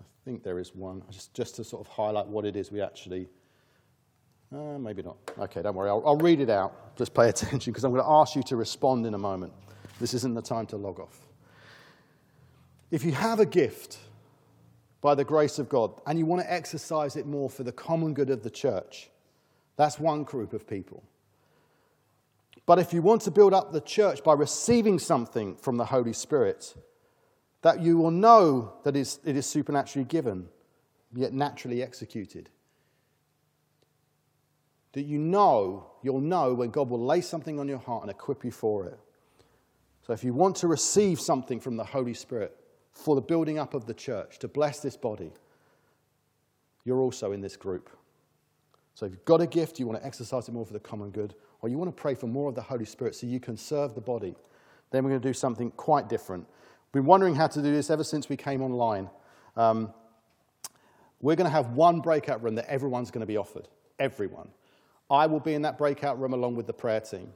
I 0.00 0.04
think 0.24 0.42
there 0.42 0.58
is 0.58 0.74
one, 0.74 1.02
just, 1.10 1.32
just 1.32 1.56
to 1.56 1.64
sort 1.64 1.86
of 1.86 1.92
highlight 1.92 2.26
what 2.26 2.44
it 2.44 2.56
is 2.56 2.70
we 2.70 2.82
actually. 2.82 3.26
Uh, 4.52 4.78
maybe 4.78 5.02
not. 5.02 5.16
Okay, 5.38 5.60
don't 5.62 5.74
worry. 5.74 5.90
I'll, 5.90 6.02
I'll 6.06 6.16
read 6.16 6.40
it 6.40 6.50
out. 6.50 6.96
Just 6.96 7.12
pay 7.14 7.28
attention 7.28 7.72
because 7.72 7.84
I'm 7.84 7.92
going 7.92 8.02
to 8.02 8.10
ask 8.10 8.34
you 8.34 8.42
to 8.44 8.56
respond 8.56 9.06
in 9.06 9.14
a 9.14 9.18
moment. 9.18 9.52
This 10.00 10.14
isn't 10.14 10.34
the 10.34 10.42
time 10.42 10.66
to 10.66 10.76
log 10.76 11.00
off. 11.00 11.26
If 12.90 13.04
you 13.04 13.12
have 13.12 13.40
a 13.40 13.46
gift 13.46 13.98
by 15.00 15.14
the 15.14 15.24
grace 15.24 15.58
of 15.58 15.68
God 15.68 16.00
and 16.06 16.18
you 16.18 16.24
want 16.24 16.42
to 16.42 16.52
exercise 16.52 17.16
it 17.16 17.26
more 17.26 17.50
for 17.50 17.62
the 17.62 17.72
common 17.72 18.14
good 18.14 18.30
of 18.30 18.42
the 18.42 18.50
church, 18.50 19.10
that's 19.76 19.98
one 19.98 20.24
group 20.24 20.52
of 20.52 20.66
people. 20.66 21.02
But 22.64 22.78
if 22.78 22.92
you 22.92 23.02
want 23.02 23.22
to 23.22 23.30
build 23.30 23.54
up 23.54 23.72
the 23.72 23.80
church 23.80 24.22
by 24.24 24.34
receiving 24.34 24.98
something 24.98 25.56
from 25.56 25.76
the 25.76 25.86
Holy 25.86 26.12
Spirit, 26.12 26.74
that 27.62 27.80
you 27.80 27.98
will 27.98 28.10
know 28.10 28.74
that 28.84 28.96
it 28.96 29.18
is 29.24 29.46
supernaturally 29.46 30.04
given, 30.04 30.48
yet 31.14 31.32
naturally 31.32 31.82
executed. 31.82 32.50
That 34.92 35.02
you 35.02 35.18
know, 35.18 35.90
you'll 36.02 36.20
know 36.20 36.54
when 36.54 36.70
God 36.70 36.88
will 36.88 37.04
lay 37.04 37.20
something 37.20 37.58
on 37.60 37.68
your 37.68 37.78
heart 37.78 38.02
and 38.02 38.10
equip 38.10 38.44
you 38.44 38.50
for 38.50 38.86
it. 38.86 38.98
So 40.06 40.12
if 40.12 40.24
you 40.24 40.32
want 40.32 40.56
to 40.56 40.66
receive 40.66 41.20
something 41.20 41.60
from 41.60 41.76
the 41.76 41.84
Holy 41.84 42.14
Spirit 42.14 42.56
for 42.92 43.14
the 43.14 43.20
building 43.20 43.58
up 43.58 43.74
of 43.74 43.86
the 43.86 43.94
church, 43.94 44.38
to 44.38 44.48
bless 44.48 44.80
this 44.80 44.96
body, 44.96 45.30
you're 46.84 47.00
also 47.00 47.32
in 47.32 47.42
this 47.42 47.56
group. 47.56 47.90
So 48.94 49.06
if 49.06 49.12
you've 49.12 49.24
got 49.26 49.42
a 49.42 49.46
gift, 49.46 49.78
you 49.78 49.86
want 49.86 50.00
to 50.00 50.06
exercise 50.06 50.48
it 50.48 50.52
more 50.52 50.64
for 50.64 50.72
the 50.72 50.80
common 50.80 51.10
good, 51.10 51.34
or 51.60 51.68
you 51.68 51.76
want 51.76 51.94
to 51.94 52.02
pray 52.02 52.14
for 52.14 52.26
more 52.26 52.48
of 52.48 52.54
the 52.54 52.62
Holy 52.62 52.86
Spirit 52.86 53.14
so 53.14 53.26
you 53.26 53.38
can 53.38 53.56
serve 53.56 53.94
the 53.94 54.00
body, 54.00 54.34
then 54.90 55.04
we're 55.04 55.10
going 55.10 55.20
to 55.20 55.28
do 55.28 55.34
something 55.34 55.70
quite 55.72 56.08
different. 56.08 56.46
We've 56.86 57.02
been 57.02 57.06
wondering 57.06 57.34
how 57.34 57.46
to 57.48 57.62
do 57.62 57.70
this 57.70 57.90
ever 57.90 58.02
since 58.02 58.28
we 58.28 58.36
came 58.36 58.62
online. 58.62 59.10
Um, 59.56 59.92
we're 61.20 61.36
going 61.36 61.44
to 61.44 61.50
have 61.50 61.72
one 61.72 62.00
breakout 62.00 62.42
room 62.42 62.54
that 62.54 62.66
everyone's 62.66 63.10
going 63.10 63.20
to 63.20 63.26
be 63.26 63.36
offered. 63.36 63.68
Everyone. 63.98 64.48
I 65.10 65.26
will 65.26 65.40
be 65.40 65.54
in 65.54 65.62
that 65.62 65.78
breakout 65.78 66.20
room 66.20 66.34
along 66.34 66.56
with 66.56 66.66
the 66.66 66.72
prayer 66.72 67.00
team. 67.00 67.32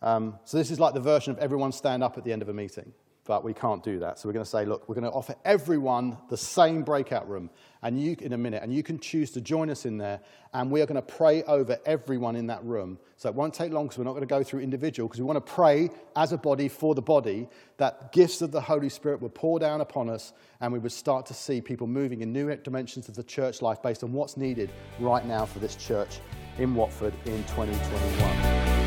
Um, 0.00 0.38
so 0.44 0.56
this 0.56 0.70
is 0.70 0.80
like 0.80 0.94
the 0.94 1.00
version 1.00 1.32
of 1.32 1.38
everyone 1.38 1.72
stand 1.72 2.02
up 2.02 2.18
at 2.18 2.24
the 2.24 2.32
end 2.32 2.42
of 2.42 2.48
a 2.48 2.54
meeting 2.54 2.92
but 3.24 3.44
we 3.44 3.54
can't 3.54 3.82
do 3.84 4.00
that. 4.00 4.18
So 4.18 4.28
we're 4.28 4.32
going 4.32 4.44
to 4.44 4.50
say, 4.50 4.64
look, 4.64 4.88
we're 4.88 4.96
going 4.96 5.04
to 5.04 5.10
offer 5.10 5.34
everyone 5.44 6.18
the 6.28 6.36
same 6.36 6.82
breakout 6.82 7.28
room 7.28 7.50
and 7.82 8.00
you 8.00 8.16
in 8.20 8.32
a 8.32 8.38
minute, 8.38 8.62
and 8.62 8.72
you 8.72 8.82
can 8.82 8.98
choose 8.98 9.30
to 9.32 9.40
join 9.40 9.68
us 9.68 9.86
in 9.86 9.98
there, 9.98 10.20
and 10.54 10.70
we 10.70 10.80
are 10.80 10.86
going 10.86 11.00
to 11.00 11.02
pray 11.02 11.42
over 11.44 11.78
everyone 11.84 12.36
in 12.36 12.46
that 12.46 12.64
room. 12.64 12.98
So 13.16 13.28
it 13.28 13.34
won't 13.34 13.54
take 13.54 13.72
long 13.72 13.86
because 13.86 13.98
we're 13.98 14.04
not 14.04 14.12
going 14.12 14.22
to 14.22 14.26
go 14.26 14.44
through 14.44 14.60
individual 14.60 15.08
because 15.08 15.20
we 15.20 15.26
want 15.26 15.44
to 15.44 15.52
pray 15.52 15.90
as 16.14 16.32
a 16.32 16.38
body 16.38 16.68
for 16.68 16.94
the 16.94 17.02
body 17.02 17.48
that 17.78 18.12
gifts 18.12 18.40
of 18.40 18.52
the 18.52 18.60
Holy 18.60 18.88
Spirit 18.88 19.20
would 19.20 19.34
pour 19.34 19.58
down 19.58 19.80
upon 19.80 20.08
us, 20.08 20.32
and 20.60 20.72
we 20.72 20.78
would 20.78 20.92
start 20.92 21.26
to 21.26 21.34
see 21.34 21.60
people 21.60 21.88
moving 21.88 22.22
in 22.22 22.32
new 22.32 22.54
dimensions 22.56 23.08
of 23.08 23.16
the 23.16 23.24
church 23.24 23.62
life 23.62 23.82
based 23.82 24.04
on 24.04 24.12
what's 24.12 24.36
needed 24.36 24.70
right 25.00 25.26
now 25.26 25.44
for 25.44 25.58
this 25.58 25.74
church 25.74 26.20
in 26.58 26.74
Watford 26.74 27.14
in 27.26 27.42
2021. 27.44 28.81